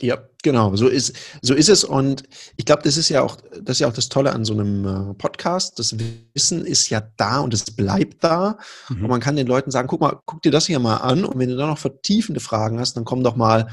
Ja, 0.00 0.18
genau, 0.42 0.74
so 0.74 0.88
ist, 0.88 1.14
so 1.40 1.54
ist 1.54 1.68
es. 1.68 1.84
Und 1.84 2.24
ich 2.56 2.64
glaube, 2.64 2.82
das 2.82 2.96
ist 2.96 3.08
ja 3.10 3.22
auch, 3.22 3.36
das 3.62 3.76
ist 3.76 3.80
ja 3.80 3.88
auch 3.88 3.92
das 3.92 4.08
Tolle 4.08 4.32
an 4.32 4.44
so 4.44 4.52
einem 4.52 4.84
äh, 5.10 5.14
Podcast. 5.14 5.78
Das 5.78 5.94
Wissen 6.34 6.66
ist 6.66 6.90
ja 6.90 7.02
da 7.16 7.40
und 7.40 7.54
es 7.54 7.64
bleibt 7.64 8.24
da. 8.24 8.58
Mhm. 8.88 9.04
Und 9.04 9.10
man 9.10 9.20
kann 9.20 9.36
den 9.36 9.46
Leuten 9.46 9.70
sagen, 9.70 9.86
guck 9.86 10.00
mal, 10.00 10.18
guck 10.26 10.42
dir 10.42 10.50
das 10.50 10.66
hier 10.66 10.80
mal 10.80 10.96
an. 10.96 11.24
Und 11.24 11.38
wenn 11.38 11.48
du 11.48 11.56
da 11.56 11.66
noch 11.66 11.78
vertiefende 11.78 12.40
Fragen 12.40 12.80
hast, 12.80 12.96
dann 12.96 13.04
komm 13.04 13.22
doch 13.22 13.36
mal 13.36 13.68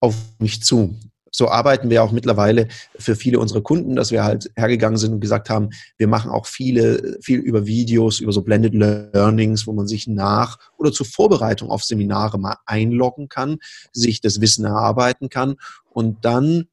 auf 0.00 0.14
mich 0.38 0.62
zu 0.62 0.96
so 1.30 1.48
arbeiten 1.48 1.90
wir 1.90 2.02
auch 2.02 2.12
mittlerweile 2.12 2.68
für 2.98 3.16
viele 3.16 3.38
unserer 3.38 3.62
Kunden, 3.62 3.96
dass 3.96 4.10
wir 4.10 4.24
halt 4.24 4.50
hergegangen 4.56 4.98
sind 4.98 5.12
und 5.14 5.20
gesagt 5.20 5.50
haben, 5.50 5.70
wir 5.96 6.08
machen 6.08 6.30
auch 6.30 6.46
viele, 6.46 7.18
viel 7.20 7.38
über 7.38 7.66
Videos, 7.66 8.20
über 8.20 8.32
so 8.32 8.42
Blended 8.42 8.74
Learnings, 8.74 9.66
wo 9.66 9.72
man 9.72 9.86
sich 9.86 10.06
nach 10.06 10.58
oder 10.76 10.92
zur 10.92 11.06
Vorbereitung 11.06 11.70
auf 11.70 11.84
Seminare 11.84 12.38
mal 12.38 12.56
einloggen 12.66 13.28
kann, 13.28 13.58
sich 13.92 14.20
das 14.20 14.40
Wissen 14.40 14.64
erarbeiten 14.64 15.28
kann 15.28 15.56
und 15.90 16.24
dann, 16.24 16.68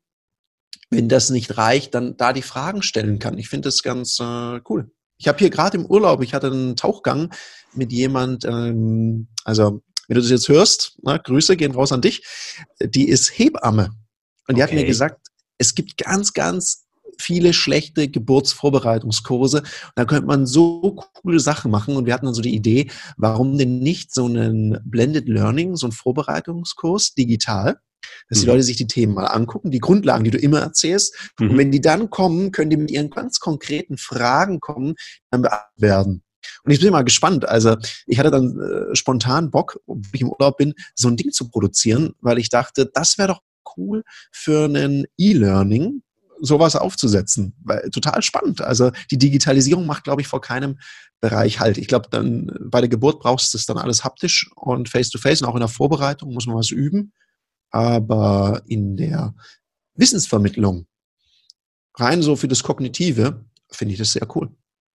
wenn 0.90 1.10
das 1.10 1.30
nicht 1.30 1.58
reicht, 1.58 1.96
dann 1.96 2.16
da 2.18 2.32
die 2.32 2.42
Fragen 2.42 2.82
stellen 2.82 3.20
kann. 3.20 3.38
Ich 3.38 3.50
finde 3.50 3.68
das 3.68 3.84
ganz 3.84 4.20
äh, 4.20 4.60
cool. 4.70 4.92
Ich 5.18 5.28
habe 5.28 5.40
hier 5.40 5.50
gerade 5.50 5.78
im 5.78 5.86
Urlaub, 5.86 6.22
ich 6.22 6.34
hatte 6.34 6.48
einen 6.48 6.76
Tauchgang 6.76 7.34
mit 7.74 7.92
jemand, 7.92 8.46
ähm, 8.46 9.28
also 9.44 9.82
wenn 10.08 10.16
du 10.16 10.22
das 10.22 10.30
jetzt 10.30 10.50
hörst, 10.50 10.98
na, 11.02 11.18
Grüße 11.18 11.58
gehen 11.58 11.74
raus 11.74 11.92
an 11.92 12.02
dich, 12.02 12.24
die 12.80 13.08
ist 13.08 13.30
Hebamme. 13.38 13.92
Und 14.48 14.58
die 14.58 14.64
okay. 14.64 14.72
hat 14.72 14.80
mir 14.80 14.86
gesagt, 14.86 15.28
es 15.58 15.76
gibt 15.76 15.98
ganz, 15.98 16.34
ganz 16.34 16.86
viele 17.20 17.54
schlechte 17.54 18.10
Geburtsvorbereitungskurse. 18.10 19.60
Und 19.60 19.92
da 19.96 20.06
könnte 20.06 20.28
man 20.28 20.46
so 20.46 20.96
coole 21.14 21.40
Sachen 21.40 21.72
machen. 21.72 21.96
Und 21.96 22.06
wir 22.06 22.14
hatten 22.14 22.26
dann 22.26 22.36
so 22.36 22.42
die 22.42 22.56
Idee, 22.56 22.90
warum 23.18 23.58
denn 23.58 23.80
nicht 23.80 24.14
so 24.14 24.26
einen 24.26 24.80
Blended 24.84 25.28
Learning, 25.28 25.76
so 25.76 25.88
einen 25.88 25.94
Vorbereitungskurs 25.94 27.14
digital, 27.14 27.80
dass 28.30 28.40
die 28.40 28.46
mhm. 28.46 28.52
Leute 28.52 28.64
sich 28.64 28.78
die 28.78 28.88
Themen 28.88 29.14
mal 29.14 29.26
angucken, 29.26 29.72
die 29.72 29.80
Grundlagen, 29.80 30.24
die 30.24 30.32
du 30.32 30.38
immer 30.38 30.60
erzählst. 30.60 31.16
Mhm. 31.40 31.52
Und 31.52 31.58
wenn 31.58 31.72
die 31.72 31.82
dann 31.82 32.10
kommen, 32.10 32.52
können 32.52 32.70
die 32.70 32.78
mit 32.78 32.92
ihren 32.92 33.10
ganz 33.10 33.40
konkreten 33.40 33.98
Fragen 33.98 34.60
kommen, 34.60 34.96
dann 35.32 35.42
beantwortet 35.42 35.82
werden. 35.82 36.22
Und 36.64 36.72
ich 36.72 36.80
bin 36.80 36.92
mal 36.92 37.04
gespannt. 37.04 37.48
Also 37.48 37.76
ich 38.06 38.20
hatte 38.20 38.32
dann 38.32 38.60
äh, 38.60 38.96
spontan 38.96 39.50
Bock, 39.50 39.80
ob 39.88 40.00
ich 40.14 40.22
im 40.22 40.30
Urlaub 40.30 40.58
bin, 40.58 40.74
so 40.94 41.08
ein 41.08 41.18
Ding 41.18 41.32
zu 41.32 41.50
produzieren, 41.50 42.14
weil 42.22 42.38
ich 42.38 42.50
dachte, 42.50 42.90
das 42.94 43.18
wäre 43.18 43.30
doch 43.30 43.42
cool 43.78 44.04
für 44.32 44.66
einen 44.66 45.06
E-Learning, 45.18 46.02
sowas 46.42 46.76
aufzusetzen. 46.76 47.56
Weil, 47.64 47.90
total 47.90 48.22
spannend. 48.22 48.62
Also 48.62 48.92
die 49.12 49.18
Digitalisierung 49.18 49.86
macht, 49.86 50.04
glaube 50.04 50.22
ich, 50.22 50.28
vor 50.28 50.42
keinem 50.42 50.80
Bereich 51.22 51.60
halt. 51.60 51.78
Ich 51.78 51.88
glaube, 51.88 52.10
dann 52.10 52.52
bei 52.60 52.82
der 52.82 52.90
Geburt 52.90 53.20
brauchst 53.20 53.54
du 53.54 53.58
es 53.58 53.66
dann 53.66 53.78
alles 53.78 54.04
haptisch 54.04 54.50
und 54.56 54.90
face-to-face 54.90 55.40
-face 55.40 55.44
und 55.44 55.50
auch 55.50 55.56
in 55.56 55.62
der 55.62 55.70
Vorbereitung 55.70 56.34
muss 56.34 56.48
man 56.48 56.58
was 56.58 56.72
üben. 56.72 57.14
Aber 57.72 58.62
in 58.68 58.96
der 58.96 59.34
Wissensvermittlung, 59.96 60.88
rein 61.96 62.22
so 62.22 62.36
für 62.36 62.48
das 62.48 62.64
Kognitive, 62.64 63.46
finde 63.72 63.94
ich 63.94 64.00
das 64.00 64.14
sehr 64.14 64.28
cool. 64.36 64.50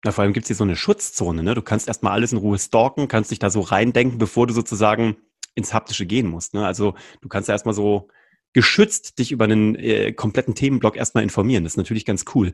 Na, 0.04 0.12
vor 0.12 0.22
allem 0.24 0.32
gibt 0.32 0.44
es 0.44 0.48
hier 0.48 0.56
so 0.56 0.64
eine 0.64 0.76
Schutzzone, 0.76 1.42
ne? 1.42 1.54
Du 1.54 1.60
kannst 1.60 1.88
erstmal 1.88 2.12
alles 2.12 2.32
in 2.32 2.38
Ruhe 2.38 2.58
stalken, 2.58 3.08
kannst 3.08 3.30
dich 3.30 3.38
da 3.38 3.50
so 3.50 3.60
reindenken, 3.60 4.18
bevor 4.18 4.46
du 4.46 4.54
sozusagen 4.54 5.16
ins 5.54 5.74
Haptische 5.74 6.06
gehen 6.06 6.26
musst. 6.26 6.54
Ne? 6.54 6.64
Also 6.64 6.94
du 7.20 7.28
kannst 7.28 7.48
erstmal 7.48 7.74
so 7.74 8.08
geschützt 8.52 9.18
dich 9.18 9.30
über 9.30 9.44
einen 9.44 9.76
äh, 9.76 10.12
kompletten 10.12 10.54
Themenblock 10.54 10.96
erstmal 10.96 11.22
informieren. 11.22 11.64
Das 11.64 11.74
ist 11.74 11.76
natürlich 11.76 12.04
ganz 12.04 12.24
cool. 12.34 12.52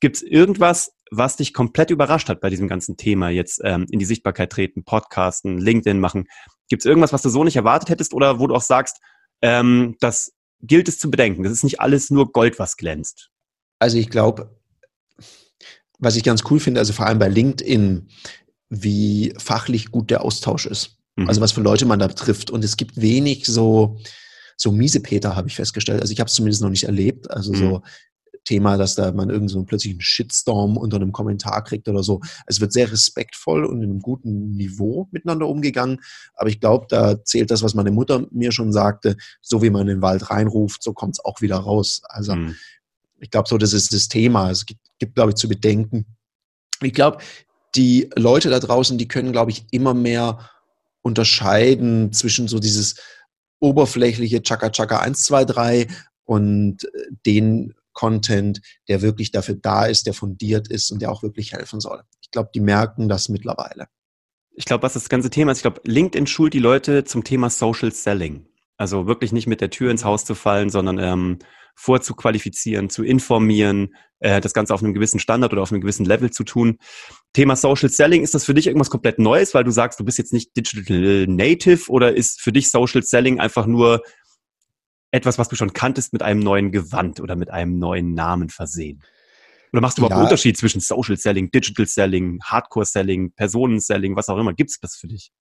Gibt 0.00 0.16
es 0.16 0.22
irgendwas, 0.22 0.92
was 1.10 1.36
dich 1.36 1.52
komplett 1.52 1.90
überrascht 1.90 2.28
hat 2.28 2.40
bei 2.40 2.48
diesem 2.48 2.68
ganzen 2.68 2.96
Thema 2.96 3.28
jetzt 3.28 3.60
ähm, 3.64 3.86
in 3.90 3.98
die 3.98 4.04
Sichtbarkeit 4.04 4.50
treten, 4.50 4.84
Podcasten, 4.84 5.58
LinkedIn 5.58 5.98
machen? 5.98 6.28
Gibt 6.68 6.82
es 6.82 6.86
irgendwas, 6.86 7.12
was 7.12 7.22
du 7.22 7.28
so 7.28 7.44
nicht 7.44 7.56
erwartet 7.56 7.90
hättest 7.90 8.14
oder 8.14 8.38
wo 8.38 8.46
du 8.46 8.54
auch 8.54 8.62
sagst, 8.62 8.98
ähm, 9.42 9.96
das 10.00 10.32
gilt 10.60 10.88
es 10.88 10.98
zu 10.98 11.10
bedenken? 11.10 11.42
Das 11.42 11.52
ist 11.52 11.64
nicht 11.64 11.80
alles 11.80 12.10
nur 12.10 12.30
Gold, 12.32 12.58
was 12.58 12.76
glänzt. 12.76 13.30
Also 13.80 13.98
ich 13.98 14.10
glaube, 14.10 14.56
was 15.98 16.16
ich 16.16 16.22
ganz 16.22 16.44
cool 16.50 16.60
finde, 16.60 16.80
also 16.80 16.92
vor 16.92 17.06
allem 17.06 17.18
bei 17.18 17.28
LinkedIn, 17.28 18.08
wie 18.70 19.34
fachlich 19.38 19.90
gut 19.90 20.10
der 20.10 20.24
Austausch 20.24 20.66
ist. 20.66 20.98
Mhm. 21.16 21.28
Also 21.28 21.40
was 21.40 21.52
für 21.52 21.60
Leute 21.60 21.84
man 21.84 21.98
da 21.98 22.08
trifft. 22.08 22.50
Und 22.50 22.64
es 22.64 22.76
gibt 22.76 23.00
wenig 23.00 23.44
so, 23.46 23.98
so 24.62 24.70
miese 24.70 25.00
Peter, 25.00 25.34
habe 25.34 25.48
ich 25.48 25.56
festgestellt. 25.56 26.00
Also 26.00 26.12
ich 26.12 26.20
habe 26.20 26.28
es 26.28 26.34
zumindest 26.34 26.62
noch 26.62 26.70
nicht 26.70 26.84
erlebt. 26.84 27.30
Also 27.30 27.52
mhm. 27.52 27.56
so 27.56 27.82
Thema, 28.44 28.76
dass 28.76 28.94
da 28.94 29.10
man 29.12 29.28
irgend 29.28 29.50
so 29.50 29.62
plötzlich 29.64 29.92
einen 29.92 30.00
Shitstorm 30.00 30.76
unter 30.76 30.96
einem 30.96 31.12
Kommentar 31.12 31.64
kriegt 31.64 31.88
oder 31.88 32.02
so. 32.02 32.20
Es 32.46 32.60
wird 32.60 32.72
sehr 32.72 32.90
respektvoll 32.90 33.64
und 33.64 33.82
in 33.82 33.90
einem 33.90 34.00
guten 34.00 34.52
Niveau 34.56 35.08
miteinander 35.10 35.48
umgegangen. 35.48 36.00
Aber 36.34 36.48
ich 36.48 36.60
glaube, 36.60 36.86
da 36.88 37.24
zählt 37.24 37.50
das, 37.50 37.62
was 37.62 37.74
meine 37.74 37.90
Mutter 37.90 38.26
mir 38.30 38.52
schon 38.52 38.72
sagte, 38.72 39.16
so 39.40 39.62
wie 39.62 39.70
man 39.70 39.82
in 39.82 39.96
den 39.96 40.02
Wald 40.02 40.30
reinruft, 40.30 40.82
so 40.82 40.92
kommt 40.92 41.16
es 41.16 41.24
auch 41.24 41.40
wieder 41.40 41.56
raus. 41.56 42.02
Also 42.04 42.36
mhm. 42.36 42.54
ich 43.20 43.30
glaube, 43.30 43.48
so 43.48 43.58
das 43.58 43.72
ist 43.72 43.92
das 43.92 44.08
Thema. 44.08 44.50
Es 44.50 44.64
gibt, 44.64 44.80
gibt 44.98 45.16
glaube 45.16 45.30
ich, 45.30 45.36
zu 45.36 45.48
bedenken. 45.48 46.06
Ich 46.82 46.94
glaube, 46.94 47.18
die 47.74 48.10
Leute 48.16 48.48
da 48.50 48.60
draußen, 48.60 48.96
die 48.96 49.08
können, 49.08 49.32
glaube 49.32 49.50
ich, 49.50 49.66
immer 49.72 49.94
mehr 49.94 50.50
unterscheiden 51.00 52.12
zwischen 52.12 52.46
so 52.46 52.60
dieses 52.60 52.96
oberflächliche 53.62 54.42
Chaka 54.42 54.70
Chaka 54.70 54.98
1, 54.98 55.22
2, 55.22 55.44
3 55.44 55.86
und 56.24 56.84
äh, 56.84 56.88
den 57.24 57.74
Content, 57.92 58.60
der 58.88 59.02
wirklich 59.02 59.30
dafür 59.30 59.54
da 59.54 59.86
ist, 59.86 60.06
der 60.06 60.14
fundiert 60.14 60.68
ist 60.68 60.90
und 60.90 61.00
der 61.02 61.12
auch 61.12 61.22
wirklich 61.22 61.52
helfen 61.52 61.80
soll. 61.80 62.02
Ich 62.20 62.30
glaube, 62.30 62.50
die 62.54 62.60
merken 62.60 63.08
das 63.08 63.28
mittlerweile. 63.28 63.86
Ich 64.54 64.64
glaube, 64.64 64.82
was 64.82 64.94
das 64.94 65.08
ganze 65.08 65.30
Thema 65.30 65.52
ist, 65.52 65.58
ich 65.58 65.62
glaube, 65.62 65.80
LinkedIn 65.84 66.26
schult 66.26 66.54
die 66.54 66.58
Leute 66.58 67.04
zum 67.04 67.24
Thema 67.24 67.50
Social 67.50 67.92
Selling. 67.92 68.46
Also 68.76 69.06
wirklich 69.06 69.32
nicht 69.32 69.46
mit 69.46 69.60
der 69.60 69.70
Tür 69.70 69.90
ins 69.90 70.04
Haus 70.04 70.24
zu 70.24 70.34
fallen, 70.34 70.70
sondern 70.70 70.98
ähm, 70.98 71.38
vorzuqualifizieren, 71.74 72.90
zu 72.90 73.02
informieren, 73.02 73.94
äh, 74.20 74.40
das 74.40 74.54
Ganze 74.54 74.72
auf 74.74 74.82
einem 74.82 74.94
gewissen 74.94 75.20
Standard 75.20 75.52
oder 75.52 75.62
auf 75.62 75.72
einem 75.72 75.80
gewissen 75.80 76.06
Level 76.06 76.30
zu 76.30 76.44
tun. 76.44 76.78
Thema 77.32 77.56
Social 77.56 77.88
Selling, 77.88 78.22
ist 78.22 78.34
das 78.34 78.44
für 78.44 78.54
dich 78.54 78.66
irgendwas 78.66 78.90
komplett 78.90 79.18
Neues, 79.18 79.54
weil 79.54 79.64
du 79.64 79.70
sagst, 79.70 79.98
du 79.98 80.04
bist 80.04 80.18
jetzt 80.18 80.32
nicht 80.32 80.56
Digital 80.56 81.26
Native 81.26 81.90
oder 81.90 82.14
ist 82.14 82.40
für 82.40 82.52
dich 82.52 82.70
Social 82.70 83.02
Selling 83.02 83.40
einfach 83.40 83.66
nur 83.66 84.02
etwas, 85.10 85.38
was 85.38 85.48
du 85.48 85.56
schon 85.56 85.72
kanntest, 85.72 86.12
mit 86.12 86.22
einem 86.22 86.40
neuen 86.40 86.72
Gewand 86.72 87.20
oder 87.20 87.36
mit 87.36 87.50
einem 87.50 87.78
neuen 87.78 88.14
Namen 88.14 88.48
versehen? 88.48 89.02
Oder 89.72 89.80
machst 89.80 89.96
du 89.96 90.02
überhaupt 90.02 90.12
ja. 90.12 90.16
einen 90.16 90.26
Unterschied 90.26 90.56
zwischen 90.56 90.80
Social 90.80 91.16
Selling, 91.16 91.50
Digital 91.50 91.86
Selling, 91.86 92.40
Hardcore 92.42 92.86
Selling, 92.86 93.32
Personen 93.32 93.80
Selling, 93.80 94.16
was 94.16 94.28
auch 94.28 94.38
immer? 94.38 94.52
Gibt 94.52 94.70
es 94.70 94.78
das 94.80 94.96
für 94.96 95.08
dich? 95.08 95.32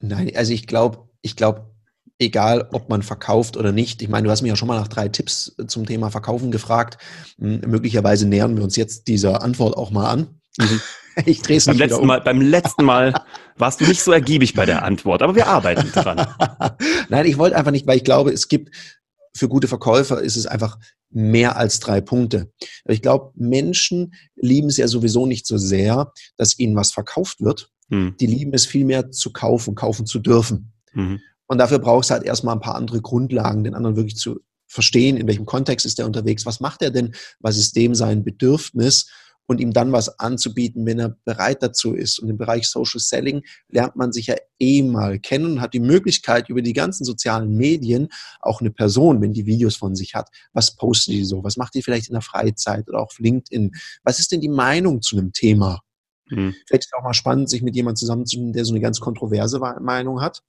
Nein, 0.00 0.32
also 0.34 0.52
ich 0.52 0.66
glaube, 0.66 1.08
ich 1.22 1.36
glaube, 1.36 1.71
egal 2.18 2.68
ob 2.72 2.88
man 2.88 3.02
verkauft 3.02 3.56
oder 3.56 3.72
nicht. 3.72 4.02
Ich 4.02 4.08
meine, 4.08 4.24
du 4.24 4.30
hast 4.30 4.42
mich 4.42 4.50
ja 4.50 4.56
schon 4.56 4.68
mal 4.68 4.78
nach 4.78 4.88
drei 4.88 5.08
Tipps 5.08 5.56
zum 5.66 5.86
Thema 5.86 6.10
Verkaufen 6.10 6.50
gefragt. 6.50 6.98
Hm, 7.38 7.60
möglicherweise 7.66 8.26
nähern 8.26 8.56
wir 8.56 8.64
uns 8.64 8.76
jetzt 8.76 9.08
dieser 9.08 9.42
Antwort 9.42 9.76
auch 9.76 9.90
mal 9.90 10.08
an. 10.08 10.40
Mhm. 10.58 10.80
Ich 11.26 11.42
drehe 11.42 11.58
es 11.58 11.66
beim 11.66 11.76
letzten 11.76 12.00
um. 12.00 12.06
Mal. 12.06 12.22
Beim 12.22 12.40
letzten 12.40 12.86
Mal 12.86 13.12
warst 13.58 13.82
du 13.82 13.84
nicht 13.84 14.02
so 14.02 14.12
ergiebig 14.12 14.54
bei 14.54 14.64
der 14.64 14.82
Antwort, 14.82 15.20
aber 15.20 15.34
wir 15.34 15.46
arbeiten 15.46 15.92
dran. 15.92 16.26
Nein, 17.10 17.26
ich 17.26 17.36
wollte 17.36 17.54
einfach 17.54 17.70
nicht, 17.70 17.86
weil 17.86 17.98
ich 17.98 18.04
glaube, 18.04 18.32
es 18.32 18.48
gibt 18.48 18.74
für 19.36 19.48
gute 19.48 19.68
Verkäufer 19.68 20.22
ist 20.22 20.36
es 20.36 20.46
einfach 20.46 20.78
mehr 21.10 21.56
als 21.56 21.80
drei 21.80 22.00
Punkte. 22.00 22.50
ich 22.88 23.02
glaube, 23.02 23.32
Menschen 23.34 24.14
lieben 24.36 24.68
es 24.68 24.78
ja 24.78 24.88
sowieso 24.88 25.26
nicht 25.26 25.46
so 25.46 25.58
sehr, 25.58 26.12
dass 26.36 26.58
ihnen 26.58 26.76
was 26.76 26.92
verkauft 26.92 27.40
wird. 27.40 27.68
Hm. 27.90 28.16
Die 28.18 28.26
lieben 28.26 28.54
es 28.54 28.66
vielmehr 28.66 29.10
zu 29.10 29.32
kaufen, 29.32 29.74
kaufen 29.74 30.06
zu 30.06 30.18
dürfen. 30.18 30.72
Mhm. 30.94 31.20
Und 31.52 31.58
dafür 31.58 31.80
brauchst 31.80 32.08
du 32.08 32.14
halt 32.14 32.24
erstmal 32.24 32.54
ein 32.54 32.62
paar 32.62 32.76
andere 32.76 33.02
Grundlagen, 33.02 33.62
den 33.62 33.74
anderen 33.74 33.94
wirklich 33.94 34.16
zu 34.16 34.40
verstehen, 34.66 35.18
in 35.18 35.26
welchem 35.26 35.44
Kontext 35.44 35.84
ist 35.84 35.98
er 35.98 36.06
unterwegs, 36.06 36.46
was 36.46 36.60
macht 36.60 36.80
er 36.80 36.90
denn, 36.90 37.14
was 37.40 37.58
ist 37.58 37.76
dem 37.76 37.94
sein 37.94 38.24
Bedürfnis 38.24 39.10
und 39.44 39.60
ihm 39.60 39.74
dann 39.74 39.92
was 39.92 40.18
anzubieten, 40.18 40.86
wenn 40.86 40.98
er 40.98 41.14
bereit 41.26 41.62
dazu 41.62 41.92
ist. 41.92 42.18
Und 42.20 42.30
im 42.30 42.38
Bereich 42.38 42.68
Social 42.68 43.00
Selling 43.00 43.42
lernt 43.68 43.96
man 43.96 44.12
sich 44.12 44.28
ja 44.28 44.36
eh 44.58 44.82
mal 44.82 45.18
kennen 45.18 45.44
und 45.44 45.60
hat 45.60 45.74
die 45.74 45.80
Möglichkeit, 45.80 46.48
über 46.48 46.62
die 46.62 46.72
ganzen 46.72 47.04
sozialen 47.04 47.54
Medien 47.54 48.08
auch 48.40 48.62
eine 48.62 48.70
Person, 48.70 49.20
wenn 49.20 49.34
die 49.34 49.44
Videos 49.44 49.76
von 49.76 49.94
sich 49.94 50.14
hat, 50.14 50.30
was 50.54 50.74
postet 50.74 51.12
die 51.12 51.24
so, 51.24 51.44
was 51.44 51.58
macht 51.58 51.74
die 51.74 51.82
vielleicht 51.82 52.08
in 52.08 52.14
der 52.14 52.22
Freizeit 52.22 52.88
oder 52.88 53.00
auch 53.00 53.08
auf 53.08 53.18
LinkedIn, 53.18 53.72
was 54.04 54.20
ist 54.20 54.32
denn 54.32 54.40
die 54.40 54.48
Meinung 54.48 55.02
zu 55.02 55.18
einem 55.18 55.34
Thema? 55.34 55.82
Mhm. 56.30 56.54
Vielleicht 56.66 56.84
ist 56.84 56.92
es 56.94 56.98
auch 56.98 57.04
mal 57.04 57.12
spannend, 57.12 57.50
sich 57.50 57.60
mit 57.60 57.76
jemandem 57.76 57.96
zusammenzutun, 57.96 58.54
der 58.54 58.64
so 58.64 58.72
eine 58.72 58.80
ganz 58.80 59.00
kontroverse 59.00 59.58
Meinung 59.58 60.22
hat 60.22 60.42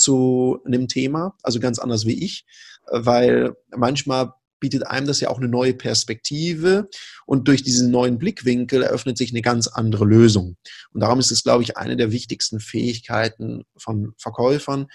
zu 0.00 0.60
einem 0.64 0.88
Thema, 0.88 1.36
also 1.42 1.60
ganz 1.60 1.78
anders 1.78 2.06
wie 2.06 2.24
ich, 2.24 2.46
weil 2.90 3.54
manchmal 3.76 4.32
bietet 4.58 4.86
einem 4.86 5.06
das 5.06 5.20
ja 5.20 5.30
auch 5.30 5.38
eine 5.38 5.48
neue 5.48 5.74
Perspektive 5.74 6.88
und 7.26 7.48
durch 7.48 7.62
diesen 7.62 7.90
neuen 7.90 8.18
Blickwinkel 8.18 8.82
eröffnet 8.82 9.16
sich 9.16 9.32
eine 9.32 9.42
ganz 9.42 9.66
andere 9.68 10.04
Lösung. 10.04 10.56
Und 10.92 11.00
darum 11.00 11.18
ist 11.18 11.32
es, 11.32 11.42
glaube 11.42 11.62
ich, 11.62 11.76
eine 11.78 11.96
der 11.96 12.12
wichtigsten 12.12 12.60
Fähigkeiten 12.60 13.64
von 13.76 14.12
Verkäufern, 14.18 14.86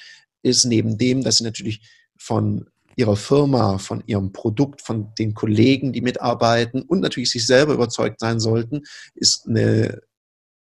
ist 0.44 0.66
neben 0.66 0.98
dem, 0.98 1.24
dass 1.24 1.38
sie 1.38 1.44
natürlich 1.44 1.82
von 2.16 2.70
ihrer 2.96 3.18
Firma, 3.18 3.78
von 3.78 4.04
ihrem 4.06 4.32
Produkt, 4.32 4.82
von 4.82 5.14
den 5.18 5.34
Kollegen, 5.34 5.92
die 5.92 6.02
mitarbeiten 6.02 6.82
und 6.84 7.02
natürlich 7.02 7.32
sich 7.32 7.46
selber 7.46 7.74
überzeugt 7.74 8.20
sein 8.20 8.40
sollten, 8.40 8.84
ist 9.16 9.48
eine 9.48 10.02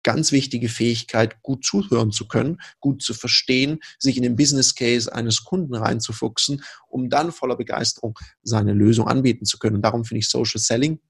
ganz 0.07 0.31
wichtige 0.31 0.69
Fähigkeit, 0.69 1.43
gut 1.43 1.65
zuhören 1.65 2.13
zu 2.13 2.29
können, 2.29 2.61
gut 2.79 3.03
zu 3.03 3.13
verstehen, 3.13 3.81
sich 3.99 4.17
in 4.17 4.23
den 4.23 4.37
Business 4.37 4.77
Case 4.77 5.13
eines 5.13 5.43
Kunden 5.43 5.75
reinzufuchsen, 5.75 6.63
um 6.87 7.11
dann 7.11 7.33
voller 7.33 7.57
Begeisterung 7.57 8.17
seine 8.45 8.73
Lösung 8.73 9.09
anbieten 9.09 9.47
zu 9.47 9.59
können. 9.59 9.75
Und 9.75 9.83
darum 9.83 10.05
finde 10.05 10.21
ich 10.21 10.29
Social 10.29 10.61
Selling 10.61 11.01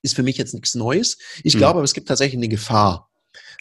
ist 0.00 0.16
für 0.16 0.22
mich 0.22 0.38
jetzt 0.38 0.54
nichts 0.54 0.74
Neues. 0.74 1.18
Ich 1.42 1.52
hm. 1.52 1.58
glaube 1.58 1.76
aber, 1.78 1.84
es 1.84 1.92
gibt 1.92 2.08
tatsächlich 2.08 2.38
eine 2.38 2.48
Gefahr, 2.48 3.10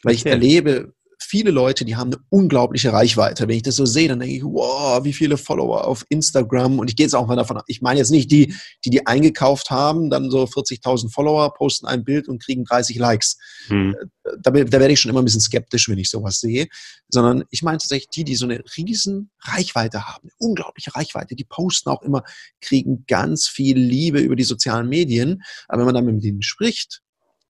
weil 0.03 0.15
ich 0.15 0.25
erlebe 0.25 0.93
viele 1.33 1.49
Leute, 1.49 1.83
die 1.83 1.95
haben 1.95 2.13
eine 2.13 2.21
unglaubliche 2.29 2.93
Reichweite. 2.93 3.47
Wenn 3.47 3.55
ich 3.55 3.63
das 3.63 3.77
so 3.77 3.87
sehe, 3.87 4.07
dann 4.07 4.19
denke 4.19 4.35
ich, 4.35 4.43
wow, 4.43 5.03
wie 5.03 5.13
viele 5.13 5.37
Follower 5.37 5.87
auf 5.87 6.05
Instagram. 6.09 6.77
Und 6.77 6.91
ich 6.91 6.95
gehe 6.95 7.07
jetzt 7.07 7.15
auch 7.15 7.25
mal 7.25 7.35
davon, 7.35 7.59
ich 7.65 7.81
meine 7.81 7.97
jetzt 7.97 8.11
nicht 8.11 8.29
die, 8.29 8.53
die 8.85 8.91
die 8.91 9.07
eingekauft 9.07 9.71
haben, 9.71 10.11
dann 10.11 10.29
so 10.29 10.43
40.000 10.43 11.11
Follower, 11.11 11.51
posten 11.55 11.87
ein 11.87 12.03
Bild 12.03 12.27
und 12.27 12.39
kriegen 12.39 12.65
30 12.65 12.97
Likes. 12.97 13.39
Hm. 13.65 13.95
Da, 14.43 14.51
da, 14.51 14.79
werde 14.79 14.91
ich 14.91 14.99
schon 14.99 15.09
immer 15.09 15.23
ein 15.23 15.25
bisschen 15.25 15.41
skeptisch, 15.41 15.89
wenn 15.89 15.97
ich 15.97 16.11
sowas 16.11 16.39
sehe. 16.39 16.67
Sondern 17.09 17.45
ich 17.49 17.63
meine 17.63 17.79
tatsächlich 17.79 18.09
die, 18.09 18.25
die 18.25 18.35
so 18.35 18.45
eine 18.45 18.63
riesen 18.77 19.31
Reichweite 19.41 20.05
haben, 20.05 20.25
eine 20.25 20.33
unglaubliche 20.37 20.93
Reichweite, 20.93 21.33
die 21.33 21.45
posten 21.45 21.89
auch 21.89 22.03
immer, 22.03 22.21
kriegen 22.61 23.05
ganz 23.07 23.47
viel 23.47 23.79
Liebe 23.79 24.19
über 24.19 24.35
die 24.35 24.43
sozialen 24.43 24.87
Medien. 24.87 25.41
Aber 25.67 25.79
wenn 25.79 25.85
man 25.87 25.95
dann 25.95 26.05
mit 26.05 26.23
denen 26.23 26.43
spricht, 26.43 27.01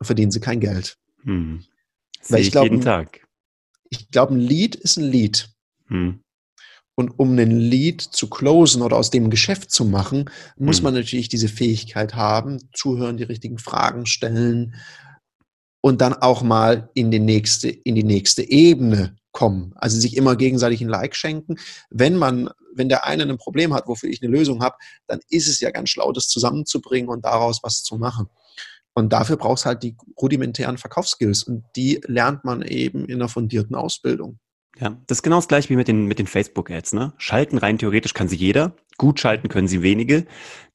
verdienen 0.02 0.32
sie 0.32 0.40
kein 0.40 0.62
Geld. 0.62 0.96
Hm. 1.24 1.66
Sehe 2.22 2.40
ich, 2.40 2.46
ich 2.46 2.52
glaub, 2.54 2.64
jeden 2.64 2.80
Tag 2.80 3.23
ich 3.94 4.10
glaube, 4.10 4.34
ein 4.34 4.40
Lead 4.40 4.76
ist 4.76 4.98
ein 4.98 5.04
Lead. 5.04 5.50
Hm. 5.88 6.20
Und 6.96 7.20
um 7.20 7.32
einen 7.32 7.52
Lead 7.52 8.02
zu 8.02 8.30
closen 8.30 8.82
oder 8.82 8.98
aus 8.98 9.10
dem 9.10 9.30
Geschäft 9.30 9.72
zu 9.72 9.86
machen, 9.86 10.30
muss 10.58 10.78
hm. 10.78 10.84
man 10.86 10.94
natürlich 10.96 11.30
diese 11.30 11.48
Fähigkeit 11.48 12.16
haben, 12.16 12.60
zuhören, 12.74 13.18
die 13.18 13.24
richtigen 13.24 13.58
Fragen 13.58 14.06
stellen 14.06 14.76
und 15.82 16.02
dann 16.02 16.14
auch 16.14 16.44
mal 16.44 16.90
in 16.94 17.12
die 17.12 17.20
nächste, 17.20 17.70
in 17.70 17.96
die 17.96 18.04
nächste 18.04 18.44
Ebene 18.50 19.16
kommen. 19.32 19.74
Also 19.76 20.00
sich 20.00 20.16
immer 20.16 20.36
gegenseitig 20.36 20.82
ein 20.82 20.88
Like 20.88 21.16
schenken. 21.16 21.58
Wenn 21.90 22.16
man, 22.16 22.50
wenn 22.74 22.90
der 22.90 23.06
eine 23.06 23.24
ein 23.24 23.38
Problem 23.38 23.74
hat, 23.74 23.88
wofür 23.88 24.10
ich 24.10 24.22
eine 24.22 24.32
Lösung 24.32 24.64
habe, 24.64 24.76
dann 25.08 25.20
ist 25.30 25.48
es 25.48 25.60
ja 25.60 25.72
ganz 25.72 25.90
schlau, 25.90 26.12
das 26.12 26.28
zusammenzubringen 26.28 27.10
und 27.10 27.26
daraus 27.26 27.60
was 27.64 27.84
zu 27.84 27.98
machen. 27.98 28.28
Und 28.94 29.12
dafür 29.12 29.38
braucht 29.38 29.60
es 29.60 29.66
halt 29.66 29.84
die 29.84 29.96
rudimentären 30.22 30.78
Verkaufsskills 30.78 31.44
und 31.44 31.64
die 31.76 32.02
lernt 32.06 32.44
man 32.44 32.62
eben 32.62 33.06
in 33.06 33.16
einer 33.16 33.30
fundierten 33.30 33.76
Ausbildung. 33.76 34.40
Ja, 34.80 34.98
das 35.08 35.20
ist 35.20 35.24
genau 35.24 35.36
das 35.38 35.48
gleiche 35.48 35.70
wie 35.70 35.76
mit 35.76 35.88
den, 35.88 36.06
mit 36.06 36.20
den 36.20 36.28
Facebook-Ads. 36.28 36.94
Ne? 36.94 37.14
Schalten 37.18 37.58
rein 37.58 37.78
theoretisch 37.78 38.14
kann 38.14 38.28
sie 38.28 38.36
jeder, 38.36 38.76
gut 38.98 39.20
schalten 39.20 39.48
können 39.48 39.68
sie 39.68 39.84
wenige. 39.84 40.26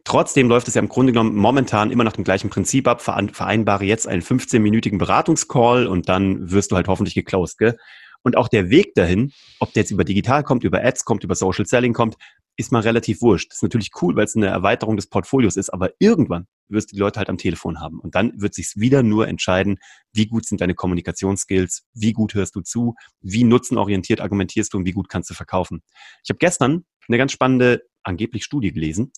Trotzdem 0.05 0.49
läuft 0.49 0.69
es 0.69 0.75
ja 0.75 0.81
im 0.81 0.89
Grunde 0.89 1.13
genommen 1.13 1.35
momentan 1.35 1.91
immer 1.91 2.05
nach 2.05 2.13
dem 2.13 2.25
gleichen 2.25 2.49
Prinzip 2.49 2.87
ab. 2.87 3.03
Vereinbare 3.03 3.85
jetzt 3.85 4.07
einen 4.07 4.23
15-minütigen 4.23 4.99
Beratungscall 4.99 5.87
und 5.87 6.09
dann 6.09 6.51
wirst 6.51 6.71
du 6.71 6.77
halt 6.77 6.87
hoffentlich 6.89 7.15
geclosed. 7.15 7.59
Gell? 7.59 7.77
Und 8.23 8.37
auch 8.37 8.49
der 8.49 8.71
Weg 8.71 8.95
dahin, 8.95 9.33
ob 9.59 9.73
der 9.73 9.83
jetzt 9.83 9.91
über 9.91 10.05
digital 10.05 10.45
kommt, 10.45 10.65
über 10.65 10.85
Ads 10.85 11.05
kommt, 11.05 11.25
über 11.25 11.35
Social 11.35 11.67
Selling 11.67 11.93
kommt, 11.93 12.17
ist 12.59 12.73
mal 12.73 12.83
relativ 12.83 13.23
wurscht. 13.23 13.51
Das 13.51 13.59
ist 13.59 13.63
natürlich 13.63 13.91
cool, 14.03 14.17
weil 14.17 14.25
es 14.25 14.35
eine 14.35 14.49
Erweiterung 14.49 14.97
des 14.97 15.07
Portfolios 15.07 15.57
ist, 15.57 15.71
aber 15.71 15.93
irgendwann 16.01 16.49
wirst 16.69 16.91
du 16.91 16.97
die 16.97 17.01
Leute 17.01 17.19
halt 17.21 17.31
am 17.31 17.39
Telefon 17.39 17.81
haben. 17.81 18.01
Und 18.01 18.17
dann 18.17 18.33
wird 18.41 18.53
sich 18.53 18.73
wieder 18.75 19.05
nur 19.05 19.29
entscheiden, 19.29 19.79
wie 20.13 20.27
gut 20.27 20.45
sind 20.45 20.61
deine 20.61 20.75
Kommunikationsskills, 20.75 21.85
wie 21.95 22.13
gut 22.13 22.35
hörst 22.35 22.57
du 22.57 22.61
zu, 22.61 22.97
wie 23.21 23.45
nutzenorientiert 23.45 24.21
argumentierst 24.21 24.75
du 24.75 24.79
und 24.79 24.87
wie 24.87 24.93
gut 24.93 25.09
kannst 25.09 25.31
du 25.31 25.35
verkaufen. 25.35 25.83
Ich 26.25 26.31
habe 26.31 26.39
gestern 26.39 26.85
eine 27.07 27.17
ganz 27.17 27.31
spannende 27.31 27.83
angeblich 28.09 28.45
Studie 28.45 28.73
gelesen, 28.73 29.13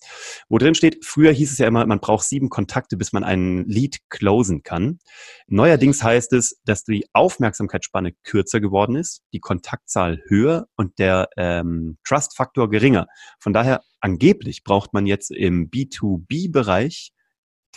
wo 0.49 0.57
drin 0.57 0.75
steht, 0.75 1.03
früher 1.03 1.31
hieß 1.31 1.51
es 1.51 1.57
ja 1.57 1.67
immer, 1.67 1.85
man 1.85 1.99
braucht 1.99 2.25
sieben 2.25 2.49
Kontakte, 2.49 2.97
bis 2.97 3.13
man 3.13 3.23
einen 3.23 3.65
Lead 3.65 3.99
closen 4.09 4.61
kann. 4.61 4.99
Neuerdings 5.47 6.03
heißt 6.03 6.33
es, 6.33 6.59
dass 6.65 6.83
die 6.83 7.05
Aufmerksamkeitsspanne 7.13 8.13
kürzer 8.23 8.59
geworden 8.59 8.95
ist, 8.95 9.23
die 9.33 9.39
Kontaktzahl 9.39 10.21
höher 10.27 10.67
und 10.75 10.99
der 10.99 11.29
ähm, 11.37 11.97
Trust-Faktor 12.05 12.69
geringer. 12.69 13.07
Von 13.39 13.53
daher, 13.53 13.81
angeblich 13.99 14.63
braucht 14.63 14.93
man 14.93 15.05
jetzt 15.05 15.31
im 15.31 15.69
B2B-Bereich 15.69 17.11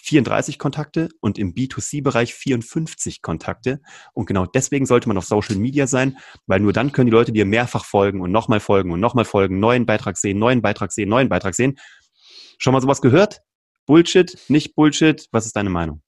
34 0.04 0.58
Kontakte 0.58 1.08
und 1.20 1.38
im 1.38 1.54
B2C-Bereich 1.54 2.34
54 2.34 3.22
Kontakte. 3.22 3.80
Und 4.12 4.26
genau 4.26 4.44
deswegen 4.46 4.84
sollte 4.84 5.08
man 5.08 5.16
auf 5.16 5.24
Social 5.24 5.56
Media 5.56 5.86
sein, 5.86 6.18
weil 6.46 6.60
nur 6.60 6.72
dann 6.72 6.92
können 6.92 7.06
die 7.06 7.12
Leute 7.12 7.32
dir 7.32 7.46
mehrfach 7.46 7.84
folgen 7.84 8.20
und 8.20 8.30
nochmal 8.30 8.60
folgen 8.60 8.92
und 8.92 9.00
nochmal 9.00 9.24
folgen, 9.24 9.60
neuen 9.60 9.86
Beitrag 9.86 10.18
sehen, 10.18 10.38
neuen 10.38 10.60
Beitrag 10.62 10.92
sehen, 10.92 11.08
neuen 11.08 11.28
Beitrag 11.28 11.54
sehen. 11.54 11.78
Schon 12.58 12.74
mal 12.74 12.82
sowas 12.82 13.00
gehört? 13.00 13.40
Bullshit, 13.86 14.38
nicht 14.48 14.74
Bullshit? 14.74 15.26
Was 15.32 15.46
ist 15.46 15.56
deine 15.56 15.70
Meinung? 15.70 16.03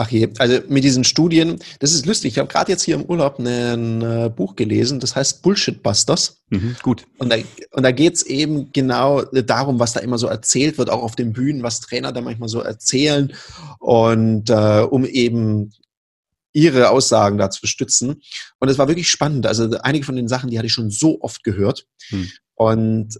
Ach 0.00 0.08
je, 0.12 0.28
also 0.38 0.60
mit 0.68 0.84
diesen 0.84 1.02
Studien, 1.02 1.58
das 1.80 1.92
ist 1.92 2.06
lustig. 2.06 2.34
Ich 2.34 2.38
habe 2.38 2.48
gerade 2.48 2.70
jetzt 2.70 2.84
hier 2.84 2.94
im 2.94 3.02
Urlaub 3.06 3.40
ein 3.40 4.00
äh, 4.00 4.30
Buch 4.30 4.54
gelesen, 4.54 5.00
das 5.00 5.16
heißt 5.16 5.42
Bullshit 5.42 5.82
Busters. 5.82 6.40
Mhm, 6.50 6.76
gut. 6.82 7.04
Und 7.18 7.32
da, 7.32 7.36
und 7.72 7.82
da 7.82 7.90
geht 7.90 8.14
es 8.14 8.22
eben 8.22 8.70
genau 8.72 9.22
darum, 9.22 9.80
was 9.80 9.94
da 9.94 10.00
immer 10.00 10.16
so 10.16 10.28
erzählt 10.28 10.78
wird, 10.78 10.88
auch 10.88 11.02
auf 11.02 11.16
den 11.16 11.32
Bühnen, 11.32 11.64
was 11.64 11.80
Trainer 11.80 12.12
da 12.12 12.20
manchmal 12.20 12.48
so 12.48 12.60
erzählen 12.60 13.34
und 13.80 14.48
äh, 14.50 14.86
um 14.88 15.04
eben 15.04 15.72
ihre 16.52 16.90
Aussagen 16.90 17.36
da 17.36 17.50
zu 17.50 17.66
stützen. 17.66 18.22
Und 18.60 18.68
es 18.68 18.78
war 18.78 18.86
wirklich 18.86 19.10
spannend. 19.10 19.46
Also 19.46 19.68
einige 19.80 20.04
von 20.04 20.14
den 20.14 20.28
Sachen, 20.28 20.48
die 20.48 20.58
hatte 20.58 20.66
ich 20.66 20.72
schon 20.72 20.90
so 20.90 21.20
oft 21.22 21.42
gehört. 21.42 21.86
Hm. 22.10 22.28
Und 22.54 23.18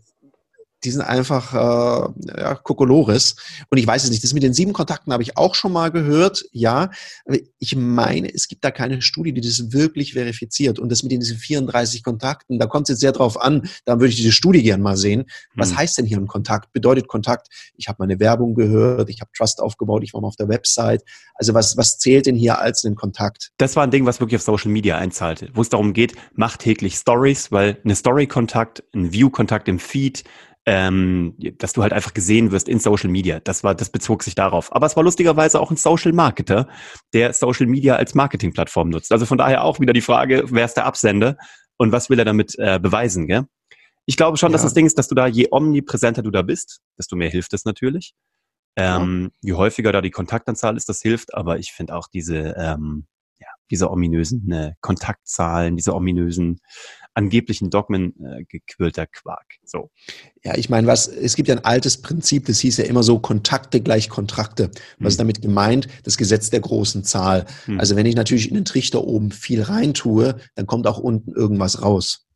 die 0.84 0.90
sind 0.90 1.02
einfach 1.02 1.54
äh, 1.54 2.40
ja, 2.40 2.54
Kokolores. 2.54 3.36
Und 3.70 3.78
ich 3.78 3.86
weiß 3.86 4.04
es 4.04 4.10
nicht, 4.10 4.22
das 4.22 4.32
mit 4.32 4.42
den 4.42 4.54
sieben 4.54 4.72
Kontakten 4.72 5.12
habe 5.12 5.22
ich 5.22 5.36
auch 5.36 5.54
schon 5.54 5.72
mal 5.72 5.90
gehört, 5.90 6.44
ja. 6.52 6.90
Aber 7.26 7.38
ich 7.58 7.76
meine, 7.76 8.32
es 8.32 8.48
gibt 8.48 8.64
da 8.64 8.70
keine 8.70 9.02
Studie, 9.02 9.32
die 9.32 9.40
das 9.40 9.72
wirklich 9.72 10.12
verifiziert. 10.12 10.78
Und 10.78 10.90
das 10.90 11.02
mit 11.02 11.12
diesen 11.12 11.36
34 11.36 12.02
Kontakten, 12.02 12.58
da 12.58 12.66
kommt 12.66 12.88
es 12.88 12.94
jetzt 12.94 13.00
sehr 13.00 13.12
drauf 13.12 13.40
an, 13.40 13.68
da 13.84 13.94
würde 13.94 14.08
ich 14.08 14.16
diese 14.16 14.32
Studie 14.32 14.62
gern 14.62 14.80
mal 14.80 14.96
sehen. 14.96 15.24
Was 15.54 15.70
hm. 15.70 15.78
heißt 15.78 15.98
denn 15.98 16.06
hier 16.06 16.18
ein 16.18 16.26
Kontakt? 16.26 16.72
Bedeutet 16.72 17.08
Kontakt, 17.08 17.48
ich 17.76 17.88
habe 17.88 17.96
meine 18.00 18.20
Werbung 18.20 18.54
gehört, 18.54 19.10
ich 19.10 19.20
habe 19.20 19.30
Trust 19.36 19.60
aufgebaut, 19.60 20.02
ich 20.04 20.14
war 20.14 20.20
mal 20.20 20.28
auf 20.28 20.36
der 20.36 20.48
Website. 20.48 21.02
Also 21.34 21.54
was, 21.54 21.76
was 21.76 21.98
zählt 21.98 22.26
denn 22.26 22.36
hier 22.36 22.60
als 22.60 22.84
ein 22.84 22.94
Kontakt? 22.94 23.50
Das 23.58 23.74
war 23.76 23.82
ein 23.82 23.90
Ding, 23.90 24.06
was 24.06 24.20
wirklich 24.20 24.36
auf 24.36 24.42
Social 24.42 24.70
Media 24.70 24.96
einzahlte, 24.96 25.50
wo 25.54 25.62
es 25.62 25.68
darum 25.68 25.92
geht, 25.92 26.14
mach 26.34 26.56
täglich 26.56 26.94
Stories, 26.94 27.50
weil 27.50 27.78
eine 27.84 27.96
Story-Kontakt, 27.96 28.84
ein 28.94 29.12
View-Kontakt 29.12 29.68
im 29.68 29.78
Feed, 29.78 30.24
ähm, 30.70 31.34
dass 31.56 31.72
du 31.72 31.82
halt 31.82 31.94
einfach 31.94 32.12
gesehen 32.12 32.52
wirst 32.52 32.68
in 32.68 32.78
Social 32.78 33.08
Media. 33.08 33.40
Das 33.40 33.64
war, 33.64 33.74
das 33.74 33.88
bezog 33.88 34.22
sich 34.22 34.34
darauf. 34.34 34.70
Aber 34.70 34.84
es 34.84 34.96
war 34.96 35.02
lustigerweise 35.02 35.60
auch 35.60 35.70
ein 35.70 35.78
Social 35.78 36.12
Marketer, 36.12 36.68
der 37.14 37.32
Social 37.32 37.66
Media 37.66 37.96
als 37.96 38.14
Marketingplattform 38.14 38.90
nutzt. 38.90 39.10
Also 39.10 39.24
von 39.24 39.38
daher 39.38 39.64
auch 39.64 39.80
wieder 39.80 39.94
die 39.94 40.02
Frage, 40.02 40.44
wer 40.50 40.66
ist 40.66 40.74
der 40.74 40.84
Absender 40.84 41.38
und 41.78 41.90
was 41.90 42.10
will 42.10 42.18
er 42.18 42.26
damit 42.26 42.54
äh, 42.58 42.78
beweisen, 42.78 43.26
gell? 43.26 43.46
Ich 44.04 44.18
glaube 44.18 44.36
schon, 44.36 44.50
ja. 44.50 44.52
dass 44.52 44.62
das 44.62 44.74
Ding 44.74 44.84
ist, 44.84 44.98
dass 44.98 45.08
du 45.08 45.14
da, 45.14 45.26
je 45.26 45.48
omnipräsenter 45.50 46.22
du 46.22 46.30
da 46.30 46.42
bist, 46.42 46.80
desto 46.98 47.16
mehr 47.16 47.30
hilft 47.30 47.54
es 47.54 47.64
natürlich. 47.64 48.12
Ähm, 48.76 49.30
ja. 49.42 49.48
Je 49.48 49.52
häufiger 49.54 49.90
da 49.90 50.02
die 50.02 50.10
Kontaktanzahl 50.10 50.76
ist, 50.76 50.90
das 50.90 51.00
hilft, 51.00 51.32
aber 51.32 51.58
ich 51.58 51.72
finde 51.72 51.94
auch 51.94 52.08
diese, 52.12 52.54
ähm, 52.58 53.06
ja, 53.40 53.48
diese 53.70 53.90
ominösen 53.90 54.52
äh, 54.52 54.72
Kontaktzahlen, 54.82 55.76
diese 55.76 55.94
ominösen 55.94 56.60
angeblichen 57.18 57.68
Dogmen 57.68 58.14
äh, 58.24 58.44
gequirlter 58.44 59.06
Quark. 59.06 59.56
So. 59.64 59.90
Ja, 60.44 60.56
ich 60.56 60.70
meine, 60.70 60.86
was, 60.86 61.08
es 61.08 61.34
gibt 61.34 61.48
ja 61.48 61.56
ein 61.56 61.64
altes 61.64 62.00
Prinzip, 62.00 62.46
das 62.46 62.60
hieß 62.60 62.76
ja 62.78 62.84
immer 62.84 63.02
so 63.02 63.18
Kontakte 63.18 63.80
gleich 63.80 64.08
Kontrakte. 64.08 64.70
Was 64.70 64.98
hm. 64.98 65.06
ist 65.06 65.20
damit 65.20 65.42
gemeint? 65.42 65.88
Das 66.04 66.16
Gesetz 66.16 66.50
der 66.50 66.60
großen 66.60 67.02
Zahl. 67.02 67.44
Hm. 67.64 67.80
Also 67.80 67.96
wenn 67.96 68.06
ich 68.06 68.14
natürlich 68.14 68.48
in 68.48 68.54
den 68.54 68.64
Trichter 68.64 69.04
oben 69.04 69.32
viel 69.32 69.62
reintue, 69.62 70.36
dann 70.54 70.66
kommt 70.66 70.86
auch 70.86 70.98
unten 70.98 71.32
irgendwas 71.32 71.82
raus. 71.82 72.27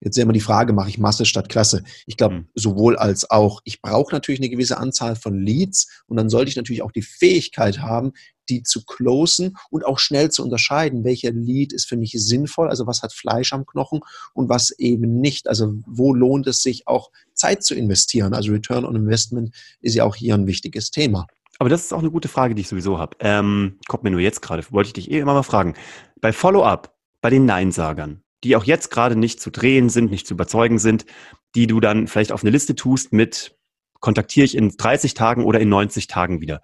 Jetzt 0.00 0.16
ist 0.16 0.22
immer 0.22 0.32
die 0.32 0.40
Frage, 0.40 0.72
mache 0.72 0.88
ich 0.88 0.98
Masse 0.98 1.24
statt 1.24 1.48
Klasse? 1.48 1.82
Ich 2.06 2.16
glaube, 2.16 2.36
mhm. 2.36 2.48
sowohl 2.54 2.96
als 2.96 3.30
auch. 3.30 3.60
Ich 3.64 3.82
brauche 3.82 4.14
natürlich 4.14 4.40
eine 4.40 4.48
gewisse 4.48 4.78
Anzahl 4.78 5.16
von 5.16 5.38
Leads 5.40 5.88
und 6.06 6.16
dann 6.16 6.28
sollte 6.28 6.50
ich 6.50 6.56
natürlich 6.56 6.82
auch 6.82 6.92
die 6.92 7.02
Fähigkeit 7.02 7.80
haben, 7.80 8.12
die 8.48 8.62
zu 8.62 8.84
closen 8.84 9.56
und 9.70 9.84
auch 9.84 9.98
schnell 9.98 10.30
zu 10.30 10.42
unterscheiden, 10.42 11.04
welcher 11.04 11.32
Lead 11.32 11.72
ist 11.72 11.86
für 11.86 11.96
mich 11.96 12.12
sinnvoll, 12.12 12.68
also 12.68 12.86
was 12.86 13.02
hat 13.02 13.12
Fleisch 13.12 13.52
am 13.52 13.66
Knochen 13.66 14.00
und 14.34 14.48
was 14.48 14.70
eben 14.70 15.20
nicht. 15.20 15.48
Also 15.48 15.74
wo 15.86 16.14
lohnt 16.14 16.46
es 16.46 16.62
sich 16.62 16.86
auch 16.86 17.10
Zeit 17.34 17.62
zu 17.64 17.74
investieren? 17.74 18.34
Also 18.34 18.52
Return 18.52 18.84
on 18.84 18.96
Investment 18.96 19.54
ist 19.80 19.94
ja 19.94 20.04
auch 20.04 20.16
hier 20.16 20.34
ein 20.34 20.46
wichtiges 20.46 20.90
Thema. 20.90 21.26
Aber 21.58 21.68
das 21.68 21.82
ist 21.82 21.92
auch 21.92 21.98
eine 21.98 22.10
gute 22.10 22.28
Frage, 22.28 22.54
die 22.54 22.62
ich 22.62 22.68
sowieso 22.68 22.98
habe. 22.98 23.16
Ähm, 23.20 23.78
kommt 23.88 24.04
mir 24.04 24.10
nur 24.10 24.20
jetzt 24.20 24.42
gerade, 24.42 24.64
wollte 24.70 24.88
ich 24.88 24.92
dich 24.92 25.10
eh 25.10 25.18
immer 25.18 25.34
mal 25.34 25.42
fragen. 25.42 25.74
Bei 26.20 26.32
Follow-up, 26.32 26.96
bei 27.20 27.30
den 27.30 27.46
Neinsagern, 27.46 28.22
die 28.44 28.56
auch 28.56 28.64
jetzt 28.64 28.90
gerade 28.90 29.16
nicht 29.16 29.40
zu 29.40 29.50
drehen 29.50 29.88
sind, 29.88 30.10
nicht 30.10 30.26
zu 30.26 30.34
überzeugen 30.34 30.78
sind, 30.78 31.06
die 31.54 31.66
du 31.66 31.80
dann 31.80 32.06
vielleicht 32.06 32.32
auf 32.32 32.42
eine 32.42 32.50
Liste 32.50 32.74
tust 32.74 33.12
mit 33.12 33.54
kontaktiere 34.00 34.44
ich 34.44 34.56
in 34.56 34.76
30 34.76 35.14
Tagen 35.14 35.44
oder 35.44 35.60
in 35.60 35.68
90 35.68 36.06
Tagen 36.06 36.40
wieder. 36.40 36.60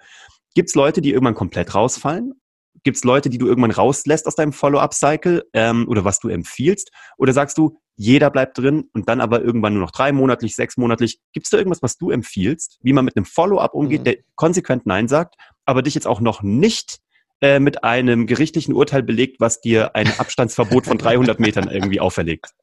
Gibt 0.55 0.69
es 0.69 0.75
Leute, 0.75 1.01
die 1.01 1.11
irgendwann 1.11 1.35
komplett 1.35 1.75
rausfallen? 1.75 2.35
Gibt 2.85 2.97
es 2.97 3.05
Leute, 3.05 3.31
die 3.31 3.39
du 3.39 3.47
irgendwann 3.47 3.71
rauslässt 3.71 4.27
aus 4.27 4.35
deinem 4.35 4.53
Follow-up-Cycle 4.53 5.49
ähm, 5.53 5.89
oder 5.89 6.05
was 6.05 6.19
du 6.21 6.29
empfiehlst? 6.29 6.91
Oder 7.17 7.33
sagst 7.33 7.57
du, 7.57 7.79
jeder 7.97 8.31
bleibt 8.31 8.59
drin 8.59 8.89
und 8.93 9.09
dann 9.09 9.21
aber 9.21 9.43
irgendwann 9.43 9.75
nur 9.75 9.83
noch 9.83 9.91
drei 9.91 10.13
monatlich, 10.13 10.55
sechs 10.55 10.77
monatlich? 10.77 11.19
Gibt 11.33 11.47
es 11.47 11.51
da 11.51 11.59
irgendwas, 11.59 11.83
was 11.83 11.97
du 11.97 12.11
empfiehlst, 12.11 12.79
wie 12.83 12.93
man 12.93 13.05
mit 13.05 13.17
einem 13.17 13.25
Follow-up 13.25 13.75
umgeht, 13.75 14.01
mhm. 14.01 14.05
der 14.05 14.17
konsequent 14.35 14.87
Nein 14.87 15.09
sagt, 15.09 15.37
aber 15.65 15.83
dich 15.83 15.95
jetzt 15.95 16.07
auch 16.07 16.21
noch 16.21 16.43
nicht 16.43 16.99
äh, 17.45 17.61
mit 17.61 17.85
einem 17.85 18.27
gerichtlichen 18.27 18.73
Urteil 18.73 19.03
belegt, 19.03 19.39
was 19.39 19.61
dir 19.61 19.95
ein 19.95 20.11
Abstandsverbot 20.19 20.87
von 20.87 20.97
300 20.97 21.39
Metern 21.41 21.69
irgendwie 21.69 22.01
auferlegt. 22.01 22.55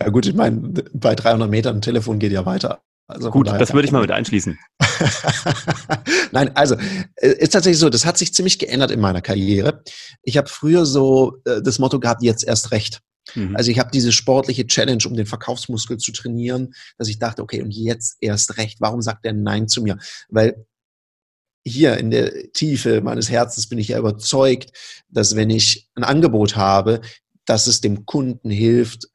Ja 0.00 0.08
gut, 0.08 0.26
ich 0.26 0.34
meine, 0.34 0.56
bei 0.92 1.14
300 1.14 1.48
Metern 1.48 1.76
ein 1.76 1.80
Telefon 1.80 2.18
geht 2.18 2.32
ja 2.32 2.44
weiter. 2.44 2.82
Also 3.06 3.30
Gut, 3.30 3.46
das 3.46 3.72
würde 3.72 3.86
ich 3.86 3.92
mal 3.92 4.00
mit 4.00 4.10
einschließen. 4.10 4.58
Nein, 6.32 6.56
also 6.56 6.74
äh, 7.14 7.28
ist 7.38 7.52
tatsächlich 7.52 7.78
so, 7.78 7.88
das 7.88 8.04
hat 8.04 8.18
sich 8.18 8.34
ziemlich 8.34 8.58
geändert 8.58 8.90
in 8.90 8.98
meiner 8.98 9.20
Karriere. 9.20 9.84
Ich 10.24 10.36
habe 10.36 10.48
früher 10.48 10.84
so 10.84 11.36
äh, 11.44 11.62
das 11.62 11.78
Motto 11.78 12.00
gehabt, 12.00 12.24
jetzt 12.24 12.42
erst 12.42 12.72
recht. 12.72 13.00
Mhm. 13.36 13.54
Also 13.54 13.70
ich 13.70 13.78
habe 13.78 13.90
diese 13.92 14.10
sportliche 14.10 14.66
Challenge, 14.66 15.04
um 15.06 15.14
den 15.14 15.26
Verkaufsmuskel 15.26 15.98
zu 15.98 16.10
trainieren, 16.10 16.74
dass 16.98 17.08
ich 17.08 17.20
dachte, 17.20 17.42
okay, 17.42 17.62
und 17.62 17.70
jetzt 17.70 18.16
erst 18.20 18.58
recht. 18.58 18.80
Warum 18.80 19.02
sagt 19.02 19.24
er 19.24 19.34
Nein 19.34 19.68
zu 19.68 19.82
mir? 19.82 19.98
Weil 20.28 20.66
hier 21.68 21.96
in 21.96 22.10
der 22.10 22.52
Tiefe 22.52 23.00
meines 23.00 23.30
Herzens 23.30 23.68
bin 23.68 23.78
ich 23.78 23.88
ja 23.88 23.98
überzeugt, 23.98 24.72
dass 25.08 25.36
wenn 25.36 25.50
ich 25.50 25.88
ein 25.94 26.04
Angebot 26.04 26.56
habe, 26.56 27.00
dass 27.44 27.66
es 27.66 27.80
dem 27.80 28.06
Kunden 28.06 28.50
hilft, 28.50 29.08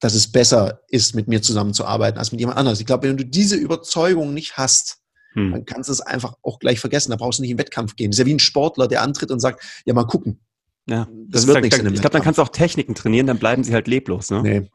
dass 0.00 0.14
es 0.14 0.32
besser 0.32 0.80
ist, 0.88 1.14
mit 1.14 1.28
mir 1.28 1.42
zusammenzuarbeiten 1.42 2.18
als 2.18 2.32
mit 2.32 2.40
jemand 2.40 2.58
anderes. 2.58 2.80
Ich 2.80 2.86
glaube, 2.86 3.08
wenn 3.08 3.16
du 3.16 3.24
diese 3.24 3.56
Überzeugung 3.56 4.32
nicht 4.32 4.56
hast, 4.56 4.98
hm. 5.34 5.52
dann 5.52 5.64
kannst 5.66 5.88
du 5.88 5.92
es 5.92 6.00
einfach 6.00 6.34
auch 6.42 6.58
gleich 6.58 6.80
vergessen. 6.80 7.10
Da 7.10 7.16
brauchst 7.16 7.38
du 7.38 7.42
nicht 7.42 7.50
in 7.50 7.56
den 7.56 7.62
Wettkampf 7.62 7.96
gehen. 7.96 8.10
Das 8.10 8.16
ist 8.16 8.20
ja 8.20 8.26
wie 8.26 8.34
ein 8.34 8.40
Sportler, 8.40 8.88
der 8.88 9.02
antritt 9.02 9.30
und 9.30 9.40
sagt, 9.40 9.62
ja, 9.84 9.94
mal 9.94 10.04
gucken. 10.04 10.40
Ja, 10.88 11.06
das, 11.28 11.42
das 11.42 11.46
wird 11.46 11.60
nichts. 11.60 11.78
Ich 11.78 12.00
glaube, 12.00 12.10
dann 12.10 12.22
kannst 12.22 12.38
du 12.38 12.42
auch 12.42 12.48
Techniken 12.48 12.94
trainieren, 12.94 13.26
dann 13.26 13.38
bleiben 13.38 13.62
sie 13.62 13.74
halt 13.74 13.86
leblos. 13.86 14.30
Ne? 14.30 14.42
Nee, 14.42 14.70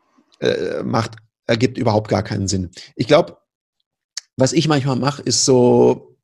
äh, 0.48 0.84
macht, 0.84 1.18
ergibt 1.48 1.78
überhaupt 1.78 2.08
gar 2.08 2.24
keinen 2.24 2.48
Sinn. 2.48 2.70
Ich 2.96 3.08
glaube, 3.08 3.38
was 4.38 4.54
ich 4.54 4.68
manchmal 4.68 4.98
mache, 4.98 5.22
ist 5.22 5.46
so, 5.46 6.15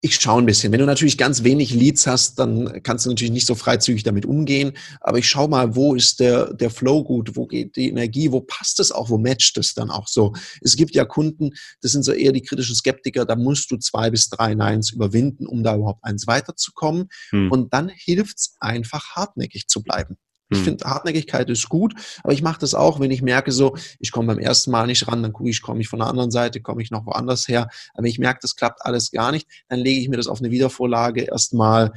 ich 0.00 0.14
schaue 0.16 0.40
ein 0.40 0.46
bisschen. 0.46 0.72
Wenn 0.72 0.78
du 0.78 0.86
natürlich 0.86 1.18
ganz 1.18 1.42
wenig 1.42 1.74
Leads 1.74 2.06
hast, 2.06 2.38
dann 2.38 2.82
kannst 2.84 3.04
du 3.04 3.10
natürlich 3.10 3.32
nicht 3.32 3.46
so 3.46 3.56
freizügig 3.56 4.04
damit 4.04 4.26
umgehen. 4.26 4.72
Aber 5.00 5.18
ich 5.18 5.28
schaue 5.28 5.48
mal, 5.48 5.74
wo 5.74 5.94
ist 5.94 6.20
der, 6.20 6.54
der 6.54 6.70
Flow 6.70 7.02
gut, 7.02 7.34
wo 7.34 7.46
geht 7.46 7.74
die 7.74 7.88
Energie, 7.88 8.30
wo 8.30 8.40
passt 8.40 8.78
es 8.78 8.92
auch, 8.92 9.10
wo 9.10 9.18
matcht 9.18 9.58
es 9.58 9.74
dann 9.74 9.90
auch 9.90 10.06
so. 10.06 10.34
Es 10.62 10.76
gibt 10.76 10.94
ja 10.94 11.04
Kunden, 11.04 11.50
das 11.80 11.92
sind 11.92 12.04
so 12.04 12.12
eher 12.12 12.32
die 12.32 12.42
kritischen 12.42 12.76
Skeptiker, 12.76 13.24
da 13.24 13.34
musst 13.34 13.70
du 13.72 13.76
zwei 13.76 14.10
bis 14.10 14.28
drei 14.28 14.54
Neins 14.54 14.92
überwinden, 14.92 15.46
um 15.46 15.64
da 15.64 15.74
überhaupt 15.74 16.04
eins 16.04 16.28
weiterzukommen. 16.28 17.08
Hm. 17.30 17.50
Und 17.50 17.74
dann 17.74 17.88
hilft 17.88 18.38
es 18.38 18.54
einfach, 18.60 19.16
hartnäckig 19.16 19.66
zu 19.66 19.82
bleiben. 19.82 20.16
Ich 20.50 20.58
hm. 20.58 20.64
finde, 20.64 20.84
Hartnäckigkeit 20.84 21.48
ist 21.50 21.68
gut, 21.68 21.94
aber 22.22 22.32
ich 22.32 22.42
mache 22.42 22.60
das 22.60 22.74
auch, 22.74 23.00
wenn 23.00 23.10
ich 23.10 23.22
merke, 23.22 23.52
so, 23.52 23.76
ich 23.98 24.12
komme 24.12 24.28
beim 24.28 24.38
ersten 24.38 24.70
Mal 24.70 24.86
nicht 24.86 25.06
ran, 25.06 25.22
dann 25.22 25.32
gucke 25.32 25.50
ich, 25.50 25.60
komme 25.62 25.80
ich 25.80 25.88
von 25.88 25.98
der 25.98 26.08
anderen 26.08 26.30
Seite, 26.30 26.60
komme 26.60 26.82
ich 26.82 26.90
noch 26.90 27.06
woanders 27.06 27.48
her. 27.48 27.68
Aber 27.92 28.04
wenn 28.04 28.10
ich 28.10 28.18
merke, 28.18 28.40
das 28.42 28.56
klappt 28.56 28.84
alles 28.84 29.10
gar 29.10 29.32
nicht, 29.32 29.46
dann 29.68 29.80
lege 29.80 30.00
ich 30.00 30.08
mir 30.08 30.16
das 30.16 30.26
auf 30.26 30.40
eine 30.40 30.50
Wiedervorlage 30.50 31.22
erstmal. 31.22 31.92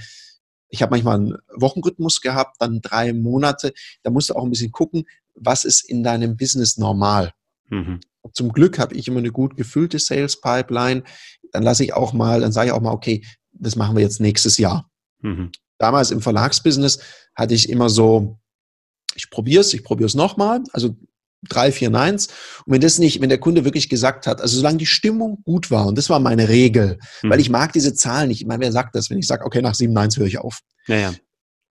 Ich 0.69 0.81
habe 0.81 0.91
manchmal 0.91 1.15
einen 1.15 1.37
Wochenrhythmus 1.55 2.21
gehabt, 2.21 2.57
dann 2.59 2.81
drei 2.81 3.13
Monate. 3.13 3.73
Da 4.03 4.11
musst 4.11 4.29
du 4.29 4.35
auch 4.35 4.43
ein 4.43 4.49
bisschen 4.49 4.71
gucken, 4.71 5.05
was 5.35 5.63
ist 5.63 5.89
in 5.89 6.03
deinem 6.03 6.35
Business 6.37 6.77
normal. 6.77 7.31
Mhm. 7.69 7.99
Zum 8.33 8.51
Glück 8.51 8.79
habe 8.79 8.95
ich 8.95 9.07
immer 9.07 9.19
eine 9.19 9.31
gut 9.31 9.57
gefüllte 9.57 9.97
Sales 9.99 10.39
Pipeline. 10.39 11.03
Dann 11.51 11.63
lasse 11.63 11.83
ich 11.83 11.93
auch 11.93 12.13
mal, 12.13 12.41
dann 12.41 12.51
sage 12.51 12.67
ich 12.67 12.73
auch 12.73 12.81
mal, 12.81 12.91
okay, 12.91 13.25
das 13.51 13.75
machen 13.75 13.95
wir 13.95 14.03
jetzt 14.03 14.21
nächstes 14.21 14.57
Jahr. 14.57 14.89
Mhm. 15.21 15.51
Damals 15.81 16.11
im 16.11 16.21
Verlagsbusiness 16.21 16.99
hatte 17.35 17.53
ich 17.55 17.69
immer 17.69 17.89
so 17.89 18.37
ich 19.15 19.29
probiere 19.29 19.61
es, 19.61 19.73
ich 19.73 19.83
probiere 19.83 20.07
es 20.07 20.15
nochmal, 20.15 20.61
also 20.73 20.95
drei, 21.47 21.71
vier 21.71 21.89
Neins. 21.89 22.27
Und 22.65 22.73
wenn 22.73 22.81
das 22.81 22.99
nicht, 22.99 23.21
wenn 23.21 23.29
der 23.29 23.39
Kunde 23.39 23.65
wirklich 23.65 23.89
gesagt 23.89 24.27
hat, 24.27 24.41
also 24.41 24.57
solange 24.57 24.77
die 24.77 24.85
Stimmung 24.85 25.41
gut 25.43 25.71
war, 25.71 25.87
und 25.87 25.97
das 25.97 26.09
war 26.09 26.19
meine 26.19 26.49
Regel, 26.49 26.99
mhm. 27.23 27.29
weil 27.29 27.39
ich 27.39 27.49
mag 27.49 27.73
diese 27.73 27.93
Zahlen 27.93 28.29
nicht. 28.29 28.41
Ich 28.41 28.47
meine, 28.47 28.61
wer 28.61 28.71
sagt 28.71 28.95
das, 28.95 29.09
wenn 29.09 29.17
ich 29.17 29.27
sage, 29.27 29.45
okay, 29.45 29.61
nach 29.61 29.75
sieben 29.75 29.93
Neins 29.93 30.17
höre 30.17 30.27
ich 30.27 30.37
auf. 30.37 30.59
Naja. 30.87 31.13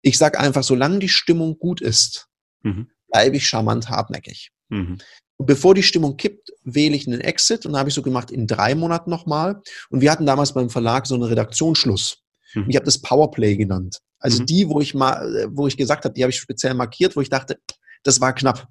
Ich 0.03 0.19
sage 0.19 0.38
einfach, 0.38 0.62
solange 0.62 0.99
die 0.99 1.09
Stimmung 1.09 1.59
gut 1.59 1.81
ist, 1.81 2.29
mhm. 2.62 2.88
bleibe 3.11 3.37
ich 3.37 3.47
charmant 3.47 3.88
hartnäckig. 3.88 4.51
Mhm. 4.69 4.99
Und 5.37 5.47
bevor 5.47 5.75
die 5.75 5.83
Stimmung 5.83 6.17
kippt, 6.17 6.53
wähle 6.62 6.95
ich 6.95 7.07
einen 7.07 7.21
Exit 7.21 7.67
und 7.67 7.73
da 7.73 7.79
habe 7.81 7.88
ich 7.88 7.95
so 7.95 8.03
gemacht 8.03 8.31
in 8.31 8.47
drei 8.47 8.75
Monaten 8.75 9.11
nochmal. 9.11 9.62
Und 9.88 10.01
wir 10.01 10.12
hatten 10.12 10.27
damals 10.27 10.53
beim 10.53 10.71
Verlag 10.71 11.07
so 11.07 11.14
einen 11.14 11.25
Redaktionsschluss. 11.25 12.23
Mhm. 12.55 12.67
Ich 12.69 12.77
habe 12.77 12.87
das 12.87 13.01
Powerplay 13.01 13.57
genannt. 13.57 14.01
Also 14.19 14.43
mhm. 14.43 14.47
die, 14.47 14.69
wo 14.69 14.81
ich 14.81 14.95
mal, 14.95 15.49
wo 15.51 15.67
ich 15.67 15.77
gesagt 15.77 16.05
habe, 16.05 16.14
die 16.14 16.23
habe 16.23 16.31
ich 16.31 16.38
speziell 16.38 16.75
markiert, 16.75 17.17
wo 17.17 17.21
ich 17.21 17.29
dachte, 17.29 17.59
das 18.03 18.21
war 18.21 18.33
knapp. 18.35 18.69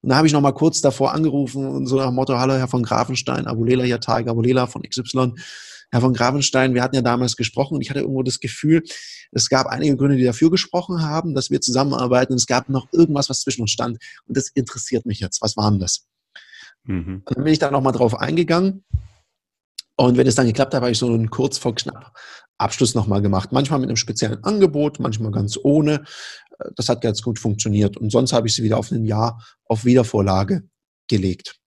Und 0.00 0.10
da 0.10 0.16
habe 0.16 0.26
ich 0.26 0.32
noch 0.32 0.40
mal 0.40 0.52
kurz 0.52 0.80
davor 0.80 1.12
angerufen 1.12 1.66
und 1.66 1.86
so 1.86 1.96
nach 1.96 2.06
dem 2.06 2.14
Motto, 2.14 2.38
hallo 2.38 2.54
Herr 2.54 2.68
von 2.68 2.82
Grafenstein, 2.82 3.46
Abulela 3.46 3.84
hier, 3.84 4.00
Tarek 4.00 4.28
Abulela 4.28 4.66
von 4.66 4.82
XY. 4.82 5.32
Herr 5.90 6.00
von 6.00 6.14
Grafenstein, 6.14 6.72
wir 6.72 6.82
hatten 6.82 6.96
ja 6.96 7.02
damals 7.02 7.36
gesprochen 7.36 7.74
und 7.74 7.82
ich 7.82 7.90
hatte 7.90 8.00
irgendwo 8.00 8.22
das 8.22 8.40
Gefühl, 8.40 8.82
es 9.30 9.48
gab 9.50 9.66
einige 9.66 9.96
Gründe, 9.96 10.16
die 10.16 10.24
dafür 10.24 10.50
gesprochen 10.50 11.02
haben, 11.02 11.34
dass 11.34 11.50
wir 11.50 11.60
zusammenarbeiten 11.60 12.32
und 12.32 12.38
es 12.38 12.46
gab 12.46 12.70
noch 12.70 12.86
irgendwas, 12.92 13.28
was 13.28 13.40
zwischen 13.40 13.62
uns 13.62 13.72
stand 13.72 13.98
und 14.26 14.36
das 14.36 14.48
interessiert 14.54 15.04
mich 15.04 15.20
jetzt. 15.20 15.42
Was 15.42 15.56
war 15.56 15.70
denn 15.70 15.80
das? 15.80 16.06
Mhm. 16.84 17.22
Und 17.24 17.36
dann 17.36 17.44
bin 17.44 17.52
ich 17.52 17.58
da 17.58 17.70
noch 17.70 17.82
mal 17.82 17.92
drauf 17.92 18.18
eingegangen 18.18 18.84
und 19.96 20.16
wenn 20.16 20.26
es 20.26 20.34
dann 20.34 20.46
geklappt 20.46 20.72
hat, 20.72 20.80
habe 20.80 20.90
ich 20.90 20.98
so 20.98 21.06
einen 21.06 21.28
kurz 21.28 21.58
vor 21.58 21.74
knapp 21.74 22.12
Abschluss 22.58 22.94
nochmal 22.94 23.22
gemacht. 23.22 23.52
Manchmal 23.52 23.80
mit 23.80 23.88
einem 23.88 23.96
speziellen 23.96 24.42
Angebot, 24.44 25.00
manchmal 25.00 25.32
ganz 25.32 25.58
ohne. 25.62 26.04
Äh, 26.58 26.70
das 26.76 26.88
hat 26.88 27.00
ganz 27.00 27.22
gut 27.22 27.38
funktioniert. 27.38 27.96
Und 27.96 28.10
sonst 28.10 28.32
habe 28.32 28.48
ich 28.48 28.54
sie 28.54 28.62
wieder 28.62 28.78
auf 28.78 28.90
ein 28.90 29.04
Jahr 29.04 29.44
auf 29.66 29.84
Wiedervorlage 29.84 30.64
gelegt. 31.08 31.62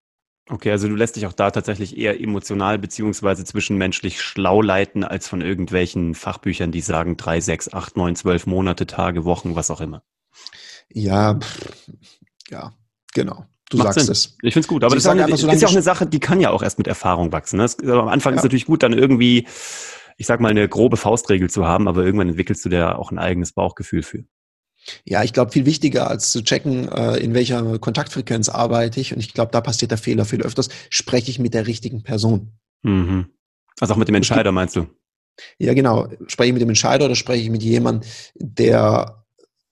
Okay, 0.51 0.71
also 0.71 0.89
du 0.89 0.95
lässt 0.95 1.17
dich 1.17 1.27
auch 1.27 1.33
da 1.33 1.51
tatsächlich 1.51 1.97
eher 1.97 2.21
emotional 2.21 2.79
beziehungsweise 2.79 3.45
zwischenmenschlich 3.45 4.21
schlau 4.21 4.61
leiten, 4.61 5.03
als 5.03 5.27
von 5.27 5.41
irgendwelchen 5.41 6.15
Fachbüchern, 6.15 6.71
die 6.71 6.83
sagen 6.83 7.17
drei, 7.17 7.41
sechs, 7.41 7.73
acht, 7.73 7.97
neun, 7.97 8.15
zwölf 8.15 8.47
Monate, 8.47 8.87
Tage, 8.87 9.25
Wochen, 9.25 9.57
was 9.57 9.71
auch 9.71 9.81
immer. 9.81 10.03
Ja, 10.93 11.39
ja, 12.51 12.75
genau. 13.15 13.47
Du 13.71 13.79
Macht 13.79 13.95
sagst 13.95 14.07
Sinn. 14.07 14.13
es. 14.13 14.37
Ich 14.43 14.53
finde 14.53 14.67
es 14.67 14.69
gut, 14.69 14.85
aber 14.85 14.95
das 14.95 15.05
ist, 15.05 15.11
eine, 15.11 15.31
ist 15.33 15.63
ja 15.63 15.69
auch 15.69 15.73
eine 15.73 15.83
Sache, 15.83 16.07
die 16.07 16.21
kann 16.21 16.41
ja 16.41 16.51
auch 16.51 16.63
erst 16.63 16.77
mit 16.77 16.87
Erfahrung 16.87 17.33
wachsen. 17.33 17.57
Ne? 17.57 17.63
Das, 17.63 17.79
am 17.79 18.09
Anfang 18.09 18.35
ja. 18.35 18.37
ist 18.37 18.45
natürlich 18.45 18.67
gut, 18.67 18.83
dann 18.83 18.93
irgendwie 18.93 19.47
ich 20.17 20.27
sag 20.27 20.41
mal, 20.41 20.51
eine 20.51 20.69
grobe 20.69 20.97
Faustregel 20.97 21.51
zu 21.51 21.67
haben, 21.67 21.89
aber 21.89 22.05
irgendwann 22.05 22.29
entwickelst 22.29 22.65
du 22.65 22.69
da 22.69 22.95
auch 22.95 23.11
ein 23.11 23.19
eigenes 23.19 23.53
Bauchgefühl 23.53 24.03
für. 24.03 24.25
Ja, 25.05 25.23
ich 25.25 25.33
glaube, 25.33 25.53
viel 25.53 25.67
wichtiger 25.67 26.11
als 26.11 26.31
zu 26.31 26.43
checken, 26.43 26.89
äh, 26.89 27.17
in 27.17 27.35
welcher 27.35 27.79
Kontaktfrequenz 27.79 28.49
arbeite 28.49 29.01
ich, 29.01 29.15
und 29.15 29.21
ich 29.21 29.33
glaube, 29.33 29.51
da 29.53 29.61
passiert 29.61 29.91
der 29.91 29.99
Fehler 29.99 30.25
viel 30.25 30.43
öfters, 30.43 30.69
spreche 30.91 31.31
ich 31.31 31.39
mit 31.39 31.55
der 31.55 31.67
richtigen 31.67 32.03
Person. 32.03 32.59
Mhm. 32.83 33.31
Also 33.81 33.95
auch 33.95 33.99
mit 33.99 34.09
dem 34.09 34.15
Entscheider, 34.15 34.53
meinst 34.53 34.77
du? 34.77 34.87
Ja, 35.59 35.75
genau. 35.75 36.09
Spreche 36.29 36.49
ich 36.49 36.53
mit 36.53 36.63
dem 36.63 36.69
Entscheider 36.69 37.07
oder 37.07 37.15
spreche 37.15 37.43
ich 37.43 37.51
mit 37.51 37.63
jemandem, 37.63 38.09
der 38.37 39.25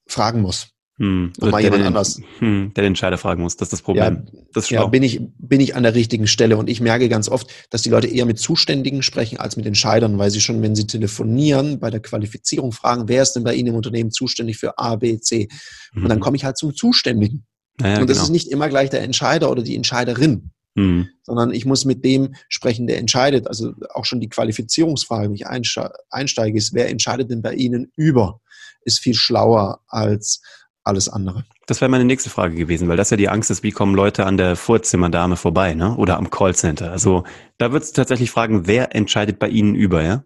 fragen 0.07 0.41
muss? 0.41 0.72
Hm. 0.99 1.33
Oder 1.41 1.51
mal 1.51 1.57
der, 1.59 1.65
jemand 1.65 1.81
den, 1.81 1.87
anders. 1.87 2.21
Hm, 2.39 2.73
der 2.77 2.83
den 2.83 2.89
Entscheider 2.89 3.17
fragen 3.17 3.43
muss. 3.43 3.57
Das 3.57 3.67
ist 3.67 3.73
das 3.73 3.83
Problem. 3.83 4.25
Ja, 4.33 4.41
das 4.53 4.69
Ja, 4.69 4.87
bin 4.87 5.03
ich, 5.03 5.21
bin 5.39 5.61
ich 5.61 5.75
an 5.75 5.83
der 5.85 5.95
richtigen 5.95 6.27
Stelle 6.27 6.59
und 6.59 6.69
ich 6.69 6.81
merke 6.83 7.09
ganz 7.09 7.29
oft, 7.31 7.51
dass 7.71 7.81
die 7.83 7.89
Leute 7.89 8.09
eher 8.09 8.27
mit 8.27 8.39
Zuständigen 8.39 9.03
sprechen 9.03 9.39
als 9.39 9.57
mit 9.57 9.65
Entscheidern, 9.65 10.19
weil 10.19 10.31
sie 10.31 10.41
schon, 10.41 10.61
wenn 10.61 10.75
sie 10.77 10.87
telefonieren, 10.87 11.81
bei 11.81 11.91
der 11.91 12.01
Qualifizierung 12.01 12.73
fragen, 12.73 13.09
wer 13.09 13.23
ist 13.23 13.33
denn 13.33 13.43
bei 13.45 13.55
Ihnen 13.55 13.69
im 13.69 13.75
Unternehmen 13.75 14.11
zuständig 14.11 14.59
für 14.59 14.79
A, 14.79 14.97
B, 14.97 15.19
C? 15.19 15.49
Und 15.95 16.09
dann 16.09 16.19
Mhm. 16.19 16.23
komme 16.23 16.37
ich 16.37 16.45
halt 16.45 16.59
zum 16.59 16.75
Zuständigen. 16.75 17.47
Naja, 17.81 18.01
und 18.01 18.11
das 18.11 18.19
genau. 18.19 18.25
ist 18.25 18.31
nicht 18.31 18.49
immer 18.49 18.69
gleich 18.69 18.91
der 18.91 19.03
Entscheider 19.03 19.51
oder 19.51 19.63
die 19.63 19.75
Entscheiderin, 19.77 20.51
Hm. 20.77 21.09
sondern 21.23 21.53
ich 21.53 21.65
muss 21.65 21.87
mit 21.87 22.05
dem 22.05 22.35
sprechen, 22.51 22.87
der 22.87 22.99
entscheidet. 22.99 23.47
Also 23.49 23.73
auch 23.95 24.05
schon 24.05 24.21
die 24.21 24.29
Qualifizierungsfrage, 24.29 25.25
wenn 25.29 25.35
ich 25.35 25.47
einste- 25.47 25.93
einsteige, 26.11 26.59
ist, 26.59 26.75
wer 26.75 26.91
entscheidet 26.91 27.31
denn 27.31 27.41
bei 27.41 27.55
Ihnen 27.55 27.91
über? 27.97 28.41
Ist 28.85 28.99
viel 29.01 29.15
schlauer 29.15 29.81
als 29.87 30.43
alles 30.85 31.09
andere. 31.09 31.45
Das 31.67 31.81
wäre 31.81 31.91
meine 31.91 32.05
nächste 32.05 32.31
Frage 32.31 32.55
gewesen, 32.55 32.89
weil 32.89 32.97
das 32.97 33.11
ja 33.11 33.17
die 33.17 33.29
Angst 33.29 33.51
ist, 33.51 33.63
wie 33.63 33.71
kommen 33.71 33.95
Leute 33.95 34.27
an 34.27 34.37
der 34.37 34.57
Vorzimmerdame 34.57 35.37
vorbei, 35.37 35.75
ne? 35.75 35.97
Oder 35.97 36.17
am 36.17 36.31
Callcenter. 36.31 36.91
Also 36.91 37.25
da 37.59 37.73
würdest 37.73 37.97
du 37.97 38.01
tatsächlich 38.01 38.31
fragen, 38.31 38.67
wer 38.67 38.95
entscheidet 38.95 39.39
bei 39.39 39.49
Ihnen 39.49 39.75
über, 39.75 40.03
ja? 40.03 40.25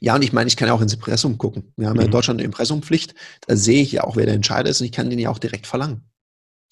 Ja, 0.00 0.16
und 0.16 0.22
ich 0.22 0.32
meine, 0.32 0.48
ich 0.48 0.56
kann 0.56 0.68
ja 0.68 0.74
auch 0.74 0.80
ins 0.80 0.94
Impressum 0.94 1.38
gucken. 1.38 1.72
Wir 1.76 1.88
haben 1.88 1.96
ja 1.96 2.02
in 2.02 2.08
Mhm. 2.08 2.12
Deutschland 2.12 2.40
eine 2.40 2.44
Impressumpflicht. 2.44 3.14
Da 3.46 3.56
sehe 3.56 3.82
ich 3.82 3.92
ja 3.92 4.04
auch, 4.04 4.16
wer 4.16 4.26
der 4.26 4.34
Entscheider 4.34 4.68
ist 4.68 4.80
und 4.80 4.86
ich 4.86 4.92
kann 4.92 5.08
den 5.08 5.18
ja 5.18 5.30
auch 5.30 5.38
direkt 5.38 5.66
verlangen. 5.66 6.02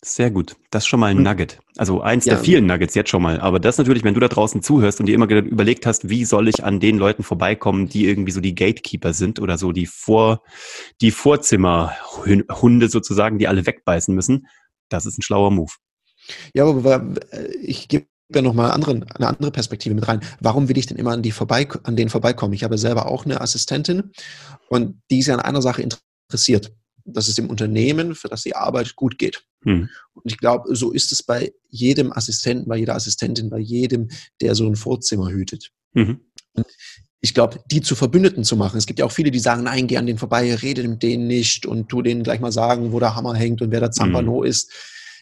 Sehr 0.02 0.30
gut. 0.30 0.56
Das 0.70 0.84
ist 0.84 0.86
schon 0.88 0.98
mal 1.00 1.08
ein 1.10 1.18
Und- 1.18 1.24
Nugget. 1.24 1.58
Also 1.76 2.00
eins 2.00 2.24
Ja. 2.24 2.34
der 2.34 2.44
vielen 2.44 2.64
Nuggets 2.66 2.94
jetzt 2.94 3.10
schon 3.10 3.20
mal. 3.22 3.38
Aber 3.38 3.60
das 3.60 3.76
natürlich, 3.76 4.02
wenn 4.02 4.14
du 4.14 4.20
da 4.20 4.28
draußen 4.28 4.62
zuhörst 4.62 4.98
und 4.98 5.06
dir 5.06 5.14
immer 5.14 5.28
überlegt 5.30 5.84
hast, 5.84 6.08
wie 6.08 6.24
soll 6.24 6.48
ich 6.48 6.64
an 6.64 6.80
den 6.80 6.96
Leuten 6.96 7.22
vorbeikommen, 7.22 7.86
die 7.88 8.06
irgendwie 8.06 8.32
so 8.32 8.40
die 8.40 8.54
Gatekeeper 8.54 9.12
sind 9.12 9.40
oder 9.40 9.58
so 9.58 9.72
die 9.72 9.84
Vor, 9.86 10.42
die 11.02 11.10
Vorzimmerhunde 11.10 12.88
sozusagen, 12.88 13.38
die 13.38 13.46
alle 13.46 13.66
wegbeißen 13.66 14.14
müssen. 14.14 14.46
Das 14.88 15.04
ist 15.04 15.18
ein 15.18 15.22
schlauer 15.22 15.50
Move. 15.50 15.72
Ja, 16.54 16.64
aber 16.64 17.06
ich 17.60 17.88
gebe 17.88 18.06
ja 18.34 18.40
noch 18.40 18.54
mal 18.54 18.70
anderen, 18.70 19.04
eine 19.04 19.26
andere 19.28 19.50
Perspektive 19.50 19.94
mit 19.94 20.08
rein. 20.08 20.20
Warum 20.40 20.68
will 20.70 20.78
ich 20.78 20.86
denn 20.86 20.96
immer 20.96 21.12
an, 21.12 21.22
die 21.22 21.32
vorbei, 21.32 21.68
an 21.82 21.96
denen 21.96 22.10
vorbeikommen? 22.10 22.54
Ich 22.54 22.64
habe 22.64 22.78
selber 22.78 23.06
auch 23.06 23.26
eine 23.26 23.40
Assistentin 23.42 24.12
und 24.70 25.02
die 25.10 25.18
ist 25.18 25.26
ja 25.26 25.34
an 25.34 25.40
einer 25.40 25.60
Sache 25.60 25.82
interessiert, 25.82 26.72
dass 27.04 27.28
es 27.28 27.34
dem 27.34 27.50
Unternehmen, 27.50 28.14
für 28.14 28.28
das 28.28 28.42
die 28.42 28.56
Arbeit 28.56 28.96
gut 28.96 29.18
geht. 29.18 29.44
Hm. 29.64 29.88
Und 30.14 30.22
ich 30.24 30.38
glaube, 30.38 30.74
so 30.74 30.92
ist 30.92 31.12
es 31.12 31.22
bei 31.22 31.52
jedem 31.68 32.12
Assistenten, 32.12 32.68
bei 32.68 32.76
jeder 32.76 32.94
Assistentin, 32.94 33.50
bei 33.50 33.58
jedem, 33.58 34.08
der 34.40 34.54
so 34.54 34.66
ein 34.66 34.76
Vorzimmer 34.76 35.30
hütet. 35.30 35.70
Mhm. 35.92 36.20
ich 37.20 37.34
glaube, 37.34 37.60
die 37.70 37.80
zu 37.82 37.94
Verbündeten 37.96 38.44
zu 38.44 38.56
machen. 38.56 38.78
Es 38.78 38.86
gibt 38.86 38.98
ja 38.98 39.04
auch 39.04 39.12
viele, 39.12 39.30
die 39.30 39.40
sagen, 39.40 39.64
nein, 39.64 39.86
geh 39.88 39.98
an 39.98 40.06
den 40.06 40.16
vorbei, 40.18 40.54
rede 40.54 40.86
mit 40.88 41.02
denen 41.02 41.26
nicht 41.26 41.66
und 41.66 41.88
tu 41.88 42.00
denen 42.00 42.22
gleich 42.22 42.40
mal 42.40 42.52
sagen, 42.52 42.92
wo 42.92 43.00
der 43.00 43.14
Hammer 43.16 43.34
hängt 43.34 43.60
und 43.60 43.70
wer 43.72 43.80
der 43.80 43.90
Zampano 43.90 44.42
ist. 44.42 44.72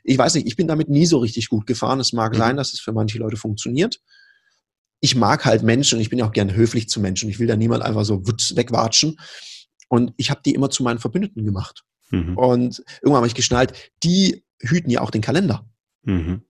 Ich 0.04 0.16
weiß 0.16 0.34
nicht, 0.34 0.46
ich 0.46 0.54
bin 0.56 0.68
damit 0.68 0.88
nie 0.88 1.06
so 1.06 1.18
richtig 1.18 1.48
gut 1.48 1.66
gefahren. 1.66 1.98
Es 1.98 2.12
mag 2.12 2.34
Mhm. 2.34 2.38
sein, 2.38 2.56
dass 2.56 2.72
es 2.72 2.80
für 2.80 2.92
manche 2.92 3.18
Leute 3.18 3.36
funktioniert. 3.36 4.00
Ich 5.00 5.16
mag 5.16 5.44
halt 5.44 5.62
Menschen 5.64 5.96
und 5.96 6.02
ich 6.02 6.10
bin 6.10 6.18
ja 6.18 6.26
auch 6.26 6.32
gern 6.32 6.54
höflich 6.54 6.88
zu 6.88 7.00
Menschen. 7.00 7.28
Ich 7.30 7.38
will 7.40 7.46
da 7.48 7.56
niemand 7.56 7.82
einfach 7.82 8.04
so 8.04 8.26
wutz 8.26 8.54
wegwatschen. 8.54 9.16
Und 9.88 10.12
ich 10.18 10.30
habe 10.30 10.40
die 10.44 10.54
immer 10.54 10.70
zu 10.70 10.82
meinen 10.82 10.98
Verbündeten 10.98 11.44
gemacht. 11.44 11.82
Mhm. 12.10 12.36
Und 12.36 12.82
irgendwann 13.00 13.16
habe 13.18 13.26
ich 13.26 13.34
geschnallt, 13.34 13.72
die 14.02 14.44
hüten 14.60 14.90
ja 14.90 15.00
auch 15.00 15.10
den 15.10 15.22
Kalender. 15.22 15.64
Mhm. 16.02 16.42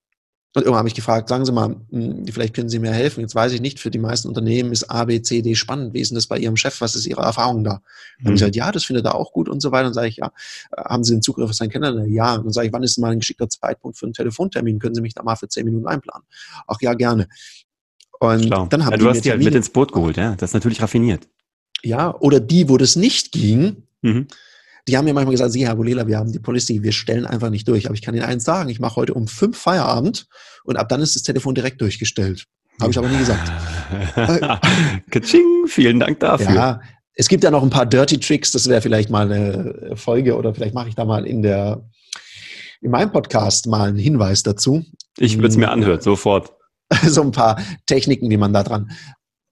Und 0.55 0.63
irgendwann 0.63 0.79
habe 0.79 0.89
ich 0.89 0.95
gefragt, 0.95 1.29
sagen 1.29 1.45
Sie 1.45 1.53
mal, 1.53 1.77
hm, 1.91 2.27
vielleicht 2.27 2.55
können 2.55 2.71
Sie 2.71 2.79
mir 2.79 2.91
helfen. 2.91 3.21
Jetzt 3.21 3.35
weiß 3.35 3.53
ich 3.53 3.61
nicht, 3.61 3.79
für 3.79 3.91
die 3.91 3.99
meisten 3.99 4.29
Unternehmen 4.29 4.73
ist 4.73 4.85
A, 4.91 5.05
B, 5.05 5.21
C, 5.21 5.43
D 5.43 5.55
spannend. 5.55 5.93
Wie 5.93 6.01
ist 6.01 6.11
denn 6.11 6.17
das 6.17 6.27
bei 6.27 6.39
Ihrem 6.39 6.57
Chef? 6.57 6.81
Was 6.81 6.97
ist 6.97 7.07
Ihre 7.07 7.21
Erfahrung 7.21 7.63
da? 7.65 7.71
Dann 7.71 7.81
haben 7.81 7.85
Mhm. 8.21 8.27
sie 8.29 8.33
gesagt, 8.33 8.57
ja, 8.57 8.73
das 8.73 8.85
findet 8.85 9.05
er 9.05 9.15
auch 9.15 9.33
gut 9.33 9.49
und 9.49 9.61
so 9.61 9.71
weiter. 9.73 9.89
Und 9.89 9.95
sage 9.95 10.09
ich, 10.09 10.17
ja, 10.17 10.33
äh, 10.77 10.83
haben 10.83 11.05
Sie 11.05 11.13
den 11.15 11.23
Zugriff 11.23 11.51
auf 11.51 11.55
seinen 11.55 11.69
Kalender? 11.71 12.07
Ja. 12.07 12.35
Und 12.37 12.47
dann 12.47 12.53
sage 12.53 12.67
ich, 12.69 12.73
wann 12.73 12.83
ist 12.83 12.97
denn 12.97 13.03
mal 13.03 13.13
ein 13.13 13.19
geschickter 13.21 13.49
Zeitpunkt 13.49 13.99
für 13.99 14.07
einen 14.07 14.15
Telefontermin? 14.15 14.79
Können 14.79 14.95
Sie 14.95 15.03
mich 15.03 15.15
da 15.15 15.23
mal 15.23 15.37
für 15.37 15.49
zehn 15.49 15.65
Minuten 15.67 15.87
einplanen? 15.87 16.27
Ach 16.67 16.79
ja, 16.81 16.95
gerne. 16.95 17.29
Und 18.19 18.45
Schlau. 18.47 18.67
dann 18.67 18.85
haben 18.85 18.93
ja, 18.93 18.97
du 18.99 19.09
hast 19.11 19.25
die 19.25 19.31
halt 19.31 19.45
mit 19.45 19.55
ins 19.55 19.69
Boot 19.71 19.93
geholt, 19.93 20.17
ja. 20.17 20.35
Das 20.35 20.51
ist 20.51 20.55
natürlich 20.55 20.83
raffiniert. 20.83 21.29
Ja, 21.83 22.13
oder 22.19 22.41
die, 22.41 22.69
wo 22.69 22.79
das 22.79 22.97
nicht 22.97 23.33
ging, 23.33 23.85
Mhm. 24.01 24.29
Die 24.89 24.97
haben 24.97 25.05
mir 25.05 25.13
manchmal 25.13 25.35
gesagt, 25.35 25.53
Sie, 25.53 25.67
Herr 25.67 25.77
Bolela, 25.77 26.07
wir 26.07 26.17
haben 26.17 26.33
die 26.33 26.39
Policy, 26.39 26.83
wir 26.83 26.93
stellen 26.93 27.27
einfach 27.27 27.51
nicht 27.51 27.69
durch. 27.69 27.87
Aber 27.87 27.95
ich 27.95 28.03
kann 28.03 28.15
Ihnen 28.15 28.25
eins 28.25 28.45
sagen, 28.45 28.71
ich 28.71 28.81
mache 28.81 28.97
heute 28.97 29.15
um 29.15 29.29
fünf 29.29 29.59
Feierabend 29.59 30.27
und 30.65 30.77
ab 30.77 30.89
dann 30.89 31.03
ist 31.03 31.15
das 31.15 31.23
Telefon 31.23 31.55
direkt 31.55 31.81
durchgestellt. 31.81 32.47
Habe 32.81 32.91
ich 32.91 32.99
aber 32.99 33.09
nie 33.09 33.19
gesagt. 33.19 33.53
Katsching, 35.11 35.67
vielen 35.67 36.01
Dank 36.01 36.21
dafür. 36.21 36.55
Ja, 36.55 36.81
es 37.15 37.29
gibt 37.29 37.45
ja 37.45 37.51
noch 37.51 37.63
ein 37.63 37.71
paar 37.71 37.87
Dirty 37.87 38.19
Tricks, 38.19 38.53
das 38.53 38.69
wäre 38.69 38.81
vielleicht 38.81 39.11
mal 39.11 39.31
eine 39.31 39.97
Folge 39.97 40.37
oder 40.37 40.55
vielleicht 40.55 40.75
mache 40.75 40.89
ich 40.89 40.95
da 40.95 41.05
mal 41.05 41.27
in 41.27 41.43
der 41.43 41.85
in 42.81 42.93
meinem 42.93 43.11
Podcast 43.11 43.67
mal 43.67 43.89
einen 43.89 43.99
Hinweis 43.99 44.43
dazu. 44.43 44.85
Ich 45.19 45.37
würde 45.37 45.49
es 45.49 45.57
mir 45.57 45.71
anhören, 45.71 46.01
sofort. 46.01 46.53
so 47.07 47.23
ein 47.23 47.33
paar 47.33 47.61
Techniken, 47.87 48.31
wie 48.31 48.37
man 48.37 48.53
da 48.53 48.63
dran 48.63 48.91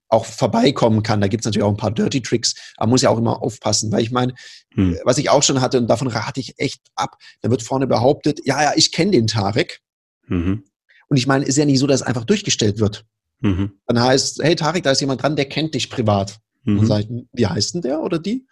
auch 0.08 0.24
vorbeikommen 0.24 1.02
kann. 1.02 1.20
Da 1.20 1.28
gibt 1.28 1.42
es 1.42 1.46
natürlich 1.46 1.64
auch 1.64 1.70
ein 1.70 1.76
paar 1.76 1.90
Dirty 1.90 2.22
Tricks, 2.22 2.54
aber 2.76 2.86
man 2.86 2.90
muss 2.92 3.02
ja 3.02 3.10
auch 3.10 3.18
immer 3.18 3.42
aufpassen, 3.42 3.90
weil 3.92 4.02
ich 4.02 4.10
meine, 4.12 4.34
Hm. 4.74 4.96
was 5.04 5.18
ich 5.18 5.30
auch 5.30 5.42
schon 5.42 5.60
hatte, 5.60 5.78
und 5.78 5.88
davon 5.88 6.08
rate 6.08 6.38
ich 6.40 6.54
echt 6.58 6.82
ab, 6.94 7.16
da 7.40 7.50
wird 7.50 7.62
vorne 7.62 7.86
behauptet, 7.86 8.40
ja, 8.44 8.62
ja, 8.62 8.72
ich 8.76 8.92
kenne 8.92 9.10
den 9.12 9.26
Tarek. 9.26 9.80
Mhm. 10.28 10.64
Und 11.08 11.16
ich 11.16 11.26
meine, 11.26 11.44
ist 11.44 11.56
ja 11.56 11.64
nicht 11.64 11.78
so, 11.78 11.86
dass 11.86 12.00
es 12.00 12.06
einfach 12.06 12.24
durchgestellt 12.24 12.78
wird. 12.78 13.04
Mhm. 13.40 13.72
Dann 13.86 14.00
heißt, 14.00 14.40
hey 14.42 14.54
Tarek, 14.56 14.82
da 14.82 14.90
ist 14.90 15.00
jemand 15.00 15.22
dran, 15.22 15.36
der 15.36 15.44
kennt 15.46 15.74
dich 15.74 15.88
privat. 15.90 16.38
Dann 16.64 16.74
Mhm. 16.76 16.86
sage 16.86 17.02
ich, 17.04 17.24
wie 17.32 17.46
heißt 17.46 17.74
denn 17.74 17.82
der 17.82 18.00
oder 18.00 18.18
die? 18.18 18.46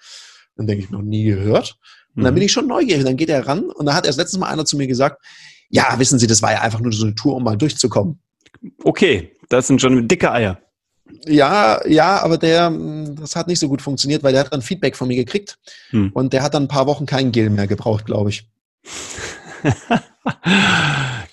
Dann 0.57 0.67
denke 0.67 0.85
ich, 0.85 0.91
noch 0.91 1.03
nie 1.03 1.25
gehört. 1.25 1.77
Und 2.15 2.23
dann 2.23 2.33
Mhm. 2.33 2.37
bin 2.37 2.45
ich 2.45 2.53
schon 2.53 2.69
neugierig. 2.69 3.05
Dann 3.05 3.17
geht 3.17 3.29
er 3.29 3.47
ran 3.47 3.65
und 3.71 3.87
dann 3.87 3.95
hat 3.95 4.07
erst 4.07 4.19
letztes 4.19 4.39
Mal 4.39 4.49
einer 4.49 4.65
zu 4.65 4.77
mir 4.77 4.87
gesagt, 4.87 5.21
ja, 5.69 5.99
wissen 5.99 6.19
Sie, 6.21 6.27
das 6.29 6.43
war 6.43 6.53
ja 6.53 6.61
einfach 6.61 6.79
nur 6.81 6.93
so 6.93 7.05
eine 7.05 7.15
Tour, 7.17 7.35
um 7.35 7.43
mal 7.43 7.57
durchzukommen. 7.57 8.21
Okay, 8.85 9.33
das 9.49 9.67
sind 9.67 9.81
schon 9.81 10.07
dicke 10.07 10.31
Eier. 10.31 10.61
Ja, 11.27 11.87
ja, 11.87 12.23
aber 12.23 12.39
der, 12.39 12.71
mh, 12.71 13.17
das 13.21 13.37
hat 13.37 13.47
nicht 13.47 13.59
so 13.61 13.69
gut 13.69 13.83
funktioniert, 13.83 14.23
weil 14.23 14.33
der 14.33 14.43
hat 14.45 14.53
dann 14.53 14.63
Feedback 14.63 14.97
von 14.97 15.09
mir 15.09 15.17
gekriegt 15.17 15.59
Hm. 15.91 16.11
und 16.15 16.33
der 16.33 16.43
hat 16.43 16.55
dann 16.55 16.65
ein 16.65 16.69
paar 16.69 16.87
Wochen 16.87 17.07
kein 17.07 17.31
Gel 17.33 17.51
mehr 17.51 17.67
gebraucht, 17.67 18.07
glaube 18.07 18.31
ich. 18.31 18.49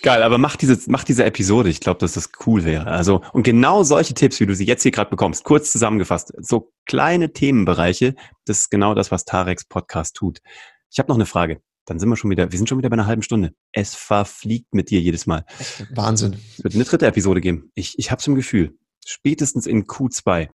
Geil, 0.02 0.24
aber 0.24 0.38
mach 0.38 0.56
diese, 0.56 0.78
mach 0.88 1.04
diese 1.04 1.24
Episode. 1.26 1.70
Ich 1.70 1.80
glaube, 1.80 2.00
dass 2.00 2.14
das 2.14 2.30
cool 2.46 2.66
wäre. 2.66 2.88
Also, 2.88 3.22
und 3.34 3.44
genau 3.44 3.84
solche 3.84 4.14
Tipps, 4.14 4.40
wie 4.40 4.46
du 4.46 4.56
sie 4.56 4.66
jetzt 4.66 4.82
hier 4.84 4.92
gerade 4.92 5.10
bekommst, 5.12 5.44
kurz 5.44 5.72
zusammengefasst, 5.72 6.34
so 6.40 6.72
kleine 6.86 7.34
Themenbereiche, 7.34 8.16
das 8.46 8.60
ist 8.62 8.72
genau 8.72 8.96
das, 8.96 9.12
was 9.12 9.26
Tareks 9.26 9.66
Podcast 9.66 10.16
tut. 10.16 10.40
Ich 10.92 10.98
habe 11.00 11.10
noch 11.10 11.16
eine 11.18 11.26
Frage. 11.28 11.62
Dann 11.86 12.00
sind 12.00 12.10
wir 12.10 12.16
schon 12.16 12.30
wieder, 12.30 12.52
wir 12.52 12.58
sind 12.58 12.68
schon 12.70 12.78
wieder 12.78 12.90
bei 12.90 12.94
einer 12.96 13.08
halben 13.08 13.22
Stunde. 13.24 13.54
Es 13.72 13.96
verfliegt 13.96 14.74
mit 14.74 14.90
dir 14.90 15.00
jedes 15.02 15.26
Mal. 15.26 15.46
Wahnsinn. 15.94 16.38
Es 16.58 16.64
wird 16.64 16.76
eine 16.76 16.84
dritte 16.84 17.08
Episode 17.08 17.42
geben. 17.42 17.72
Ich, 17.76 17.98
ich 17.98 18.12
habe 18.12 18.20
es 18.20 18.28
im 18.28 18.36
Gefühl. 18.36 18.78
Spätestens 19.06 19.66
in 19.66 19.86
Q2. 19.86 20.50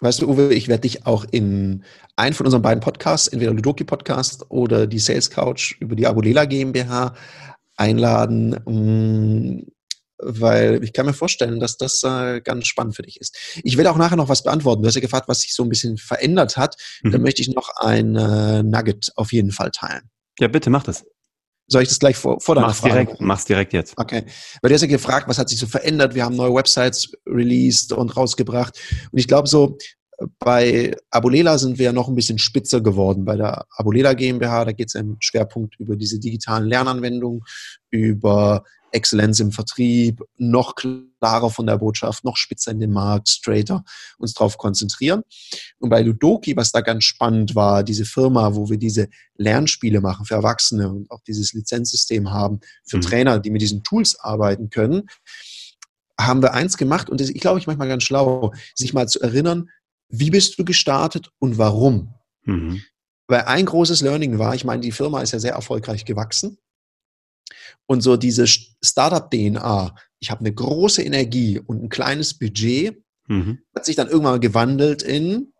Weißt 0.00 0.20
du, 0.20 0.28
Uwe, 0.28 0.52
ich 0.52 0.68
werde 0.68 0.82
dich 0.82 1.06
auch 1.06 1.24
in 1.30 1.84
einen 2.16 2.34
von 2.34 2.46
unseren 2.46 2.62
beiden 2.62 2.82
Podcasts, 2.82 3.28
entweder 3.28 3.54
Ludoki 3.54 3.84
Podcast 3.84 4.44
oder 4.50 4.86
die 4.86 4.98
Sales 4.98 5.30
Couch 5.30 5.76
über 5.80 5.96
die 5.96 6.06
Abulela 6.06 6.44
GmbH 6.44 7.14
einladen, 7.76 8.60
mh, 8.66 9.62
weil 10.18 10.82
ich 10.82 10.92
kann 10.92 11.06
mir 11.06 11.12
vorstellen, 11.12 11.60
dass 11.60 11.76
das 11.76 12.02
äh, 12.02 12.40
ganz 12.40 12.66
spannend 12.66 12.96
für 12.96 13.02
dich 13.02 13.20
ist. 13.20 13.36
Ich 13.62 13.76
will 13.76 13.86
auch 13.86 13.96
nachher 13.96 14.16
noch 14.16 14.28
was 14.28 14.42
beantworten. 14.42 14.82
Du 14.82 14.88
hast 14.88 14.94
ja 14.94 15.00
gefragt, 15.00 15.28
was 15.28 15.40
sich 15.40 15.54
so 15.54 15.62
ein 15.62 15.68
bisschen 15.68 15.96
verändert 15.98 16.56
hat. 16.56 16.76
Mhm. 17.02 17.12
Da 17.12 17.18
möchte 17.18 17.42
ich 17.42 17.48
noch 17.48 17.70
ein 17.76 18.16
äh, 18.16 18.62
Nugget 18.62 19.12
auf 19.16 19.32
jeden 19.32 19.50
Fall 19.50 19.70
teilen. 19.70 20.10
Ja, 20.38 20.48
bitte, 20.48 20.70
mach 20.70 20.82
das. 20.82 21.04
Soll 21.68 21.82
ich 21.82 21.88
das 21.88 21.98
gleich 21.98 22.16
vor, 22.16 22.40
vor 22.40 22.54
deiner 22.54 22.68
Mach's 22.68 22.78
Frage 22.78 22.92
direkt, 22.92 23.20
mach's 23.20 23.44
direkt 23.44 23.72
jetzt. 23.72 23.94
Okay. 23.96 24.24
Weil 24.62 24.68
du 24.68 24.74
hast 24.74 24.82
ja 24.82 24.88
gefragt, 24.88 25.28
was 25.28 25.38
hat 25.38 25.48
sich 25.48 25.58
so 25.58 25.66
verändert? 25.66 26.14
Wir 26.14 26.24
haben 26.24 26.36
neue 26.36 26.54
Websites 26.54 27.10
released 27.26 27.92
und 27.92 28.16
rausgebracht. 28.16 28.78
Und 29.10 29.18
ich 29.18 29.26
glaube 29.26 29.48
so, 29.48 29.76
bei 30.38 30.94
Abulela 31.10 31.58
sind 31.58 31.78
wir 31.78 31.86
ja 31.86 31.92
noch 31.92 32.08
ein 32.08 32.14
bisschen 32.14 32.38
spitzer 32.38 32.80
geworden. 32.80 33.24
Bei 33.24 33.36
der 33.36 33.66
Abulela 33.76 34.14
GmbH, 34.14 34.64
da 34.64 34.72
geht 34.72 34.88
es 34.88 34.94
im 34.94 35.16
Schwerpunkt 35.20 35.78
über 35.78 35.96
diese 35.96 36.18
digitalen 36.18 36.68
Lernanwendungen, 36.68 37.42
über 37.90 38.64
Exzellenz 38.92 39.40
im 39.40 39.52
Vertrieb, 39.52 40.22
noch 40.36 40.74
klarer 40.74 41.50
von 41.50 41.66
der 41.66 41.78
Botschaft, 41.78 42.24
noch 42.24 42.36
spitzer 42.36 42.70
in 42.70 42.80
den 42.80 42.92
Markt, 42.92 43.28
straighter 43.28 43.84
uns 44.18 44.34
darauf 44.34 44.58
konzentrieren. 44.58 45.22
Und 45.78 45.90
bei 45.90 46.02
Ludoki, 46.02 46.56
was 46.56 46.72
da 46.72 46.80
ganz 46.80 47.04
spannend 47.04 47.54
war, 47.54 47.82
diese 47.82 48.04
Firma, 48.04 48.54
wo 48.54 48.70
wir 48.70 48.78
diese 48.78 49.08
Lernspiele 49.36 50.00
machen 50.00 50.24
für 50.24 50.34
Erwachsene 50.34 50.88
und 50.88 51.10
auch 51.10 51.20
dieses 51.26 51.52
Lizenzsystem 51.52 52.30
haben 52.30 52.60
für 52.84 52.98
Mhm. 52.98 53.02
Trainer, 53.02 53.38
die 53.38 53.50
mit 53.50 53.62
diesen 53.62 53.82
Tools 53.82 54.18
arbeiten 54.18 54.70
können, 54.70 55.08
haben 56.18 56.42
wir 56.42 56.54
eins 56.54 56.76
gemacht 56.76 57.10
und 57.10 57.20
das, 57.20 57.28
ich 57.28 57.40
glaube, 57.40 57.58
ich 57.58 57.66
manchmal 57.66 57.88
ganz 57.88 58.04
schlau, 58.04 58.52
sich 58.74 58.94
mal 58.94 59.08
zu 59.08 59.20
erinnern, 59.20 59.68
wie 60.08 60.30
bist 60.30 60.58
du 60.58 60.64
gestartet 60.64 61.30
und 61.38 61.58
warum? 61.58 62.14
Mhm. 62.44 62.82
Weil 63.28 63.42
ein 63.42 63.66
großes 63.66 64.02
Learning 64.02 64.38
war, 64.38 64.54
ich 64.54 64.64
meine, 64.64 64.80
die 64.80 64.92
Firma 64.92 65.20
ist 65.20 65.32
ja 65.32 65.40
sehr 65.40 65.52
erfolgreich 65.52 66.04
gewachsen. 66.04 66.58
Und 67.86 68.00
so 68.02 68.16
diese 68.16 68.46
Startup-DNA, 68.46 69.94
ich 70.18 70.30
habe 70.30 70.40
eine 70.40 70.52
große 70.52 71.02
Energie 71.02 71.60
und 71.60 71.82
ein 71.82 71.88
kleines 71.88 72.34
Budget, 72.34 73.02
Mhm. 73.28 73.58
hat 73.74 73.84
sich 73.84 73.96
dann 73.96 74.06
irgendwann 74.06 74.40
gewandelt 74.40 75.02
in, 75.02 75.52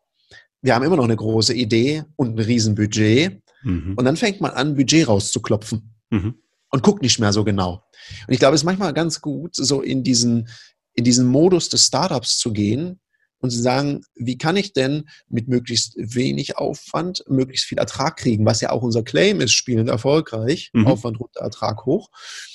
wir 0.63 0.77
haben 0.77 0.85
immer 0.85 0.95
noch 0.95 1.05
eine 1.05 1.17
große 1.17 1.53
Idee 1.53 2.05
und 2.15 2.37
ein 2.37 2.39
Riesenbudget, 2.39 3.43
Mhm. 3.67 3.95
Und 3.97 4.05
dann 4.05 4.17
fängt 4.17 4.41
man 4.41 4.53
an, 4.53 4.77
Budget 4.77 5.09
rauszuklopfen 5.09 5.93
mhm. 6.11 6.37
und 6.71 6.83
guckt 6.83 7.03
nicht 7.03 7.19
mehr 7.19 7.33
so 7.33 7.43
genau. 7.45 7.85
Und 8.27 8.33
ich 8.33 8.39
glaube, 8.39 8.55
es 8.55 8.61
ist 8.61 8.65
manchmal 8.65 8.95
ganz 8.95 9.21
gut, 9.21 9.57
so 9.57 9.83
in 9.83 10.05
diesen, 10.05 10.49
in 10.95 11.05
diesen 11.05 11.27
Modus 11.27 11.69
des 11.69 11.85
Startups 11.85 12.39
zu 12.39 12.53
gehen 12.53 13.01
und 13.41 13.51
zu 13.51 13.61
sagen, 13.61 14.03
wie 14.15 14.39
kann 14.39 14.57
ich 14.57 14.73
denn 14.73 15.09
mit 15.29 15.49
möglichst 15.49 15.95
wenig 15.97 16.57
Aufwand 16.57 17.25
möglichst 17.29 17.67
viel 17.67 17.79
Ertrag 17.79 18.17
kriegen, 18.17 18.47
was 18.47 18.61
ja 18.61 18.71
auch 18.71 18.83
unser 18.83 19.03
Claim 19.03 19.41
ist, 19.41 19.53
spielend 19.53 19.89
erfolgreich, 19.89 20.71
mhm. 20.73 20.87
Aufwand 20.87 21.21
runter, 21.21 21.41
Ertrag 21.41 21.85
hoch. 21.85 22.11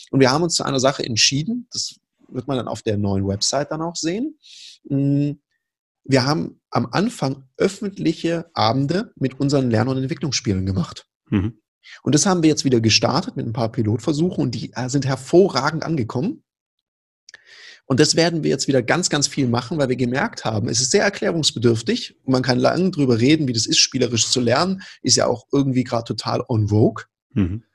Und 0.10 0.20
wir 0.20 0.32
haben 0.32 0.44
uns 0.44 0.56
zu 0.56 0.64
einer 0.64 0.80
Sache 0.80 1.04
entschieden, 1.04 1.68
das 1.72 1.96
wird 2.28 2.48
man 2.48 2.58
dann 2.58 2.68
auf 2.68 2.82
der 2.82 2.98
neuen 2.98 3.28
Website 3.28 3.72
dann 3.72 3.82
auch 3.82 3.96
sehen. 3.96 4.38
Hm, 4.88 5.40
wir 6.04 6.26
haben 6.26 6.60
am 6.70 6.88
Anfang 6.92 7.44
öffentliche 7.58 8.50
Abende 8.54 9.12
mit 9.16 9.40
unseren 9.40 9.70
Lern- 9.70 9.88
und 9.88 9.98
Entwicklungsspielen 9.98 10.66
gemacht. 10.66 11.06
Mhm. 11.30 11.62
Und 12.04 12.16
das 12.16 12.26
haben 12.26 12.44
wir 12.44 12.50
jetzt 12.50 12.66
wieder 12.66 12.80
gestartet 12.80 13.36
mit 13.36 13.46
ein 13.46 13.54
paar 13.54 13.72
Pilotversuchen 13.72 14.44
und 14.44 14.56
die 14.56 14.72
äh, 14.74 14.90
sind 14.90 15.06
hervorragend 15.06 15.84
angekommen. 15.84 16.44
Und 17.92 18.00
das 18.00 18.16
werden 18.16 18.42
wir 18.42 18.50
jetzt 18.50 18.70
wieder 18.70 18.82
ganz, 18.82 19.10
ganz 19.10 19.28
viel 19.28 19.50
machen, 19.50 19.78
weil 19.78 19.90
wir 19.90 19.98
gemerkt 19.98 20.46
haben, 20.46 20.70
es 20.70 20.80
ist 20.80 20.92
sehr 20.92 21.04
erklärungsbedürftig. 21.04 22.16
Man 22.24 22.42
kann 22.42 22.58
lange 22.58 22.90
drüber 22.90 23.20
reden, 23.20 23.50
wie 23.50 23.52
das 23.52 23.66
ist, 23.66 23.80
spielerisch 23.80 24.30
zu 24.30 24.40
lernen. 24.40 24.82
Ist 25.02 25.18
ja 25.18 25.28
auch 25.28 25.46
irgendwie 25.52 25.84
gerade 25.84 26.06
total 26.06 26.42
on 26.48 26.70
vogue. 26.70 27.04
Mhm. 27.34 27.66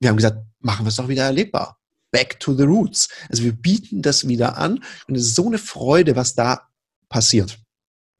Wir 0.00 0.08
haben 0.08 0.16
gesagt, 0.16 0.38
machen 0.58 0.84
wir 0.84 0.88
es 0.88 0.96
doch 0.96 1.06
wieder 1.06 1.22
erlebbar. 1.22 1.78
Back 2.10 2.40
to 2.40 2.52
the 2.52 2.64
roots. 2.64 3.08
Also 3.28 3.44
wir 3.44 3.52
bieten 3.52 4.02
das 4.02 4.26
wieder 4.26 4.58
an 4.58 4.82
und 5.06 5.14
es 5.14 5.26
ist 5.26 5.36
so 5.36 5.46
eine 5.46 5.58
Freude, 5.58 6.16
was 6.16 6.34
da 6.34 6.62
passiert. 7.08 7.56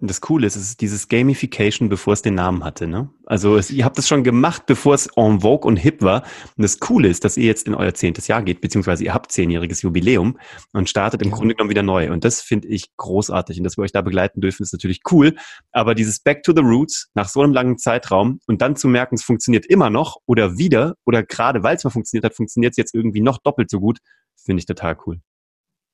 Und 0.05 0.11
das 0.11 0.21
Coole 0.21 0.47
ist, 0.47 0.55
es 0.55 0.69
ist 0.69 0.83
dieses 0.83 1.09
Gamification, 1.09 1.89
bevor 1.89 2.13
es 2.13 2.21
den 2.21 2.35
Namen 2.35 2.63
hatte. 2.63 2.87
Ne? 2.87 3.09
Also 3.25 3.57
es, 3.57 3.71
ihr 3.71 3.87
habt 3.87 3.97
es 3.97 4.07
schon 4.07 4.23
gemacht, 4.23 4.67
bevor 4.67 4.93
es 4.93 5.07
en 5.17 5.41
vogue 5.41 5.67
und 5.67 5.79
hip 5.79 6.03
war. 6.03 6.25
Und 6.59 6.63
das 6.63 6.79
Coole 6.79 7.09
ist, 7.09 7.25
dass 7.25 7.39
ihr 7.39 7.47
jetzt 7.47 7.67
in 7.67 7.75
euer 7.75 7.95
zehntes 7.95 8.29
Jahr 8.29 8.43
geht, 8.43 8.61
beziehungsweise 8.61 9.03
ihr 9.03 9.15
habt 9.15 9.33
zehnjähriges 9.33 9.81
Jubiläum 9.81 10.39
und 10.75 10.91
startet 10.91 11.23
im 11.23 11.31
ja. 11.31 11.35
Grunde 11.35 11.55
genommen 11.55 11.71
wieder 11.71 11.83
neu. 11.83 12.13
Und 12.13 12.23
das 12.27 12.43
finde 12.43 12.69
ich 12.69 12.95
großartig. 12.99 13.57
Und 13.57 13.65
dass 13.65 13.79
wir 13.79 13.83
euch 13.83 13.93
da 13.93 14.03
begleiten 14.03 14.43
dürfen, 14.43 14.63
ist 14.63 14.75
natürlich 14.75 15.01
cool. 15.11 15.37
Aber 15.73 15.95
dieses 15.95 16.21
Back 16.21 16.43
to 16.43 16.53
the 16.55 16.61
Roots 16.61 17.09
nach 17.15 17.31
so 17.31 17.41
einem 17.41 17.55
langen 17.55 17.79
Zeitraum 17.79 18.41
und 18.47 18.61
dann 18.61 18.77
zu 18.77 18.89
merken, 18.89 19.15
es 19.15 19.23
funktioniert 19.23 19.65
immer 19.65 19.89
noch 19.89 20.19
oder 20.27 20.59
wieder 20.59 20.97
oder 21.07 21.23
gerade 21.23 21.63
weil 21.63 21.77
es 21.77 21.85
mal 21.85 21.89
funktioniert 21.89 22.27
hat, 22.27 22.37
funktioniert 22.37 22.73
es 22.73 22.77
jetzt 22.77 22.95
irgendwie 22.95 23.23
noch 23.23 23.39
doppelt 23.39 23.71
so 23.71 23.81
gut, 23.81 24.01
finde 24.37 24.61
ich 24.61 24.67
total 24.67 24.99
cool. 25.07 25.23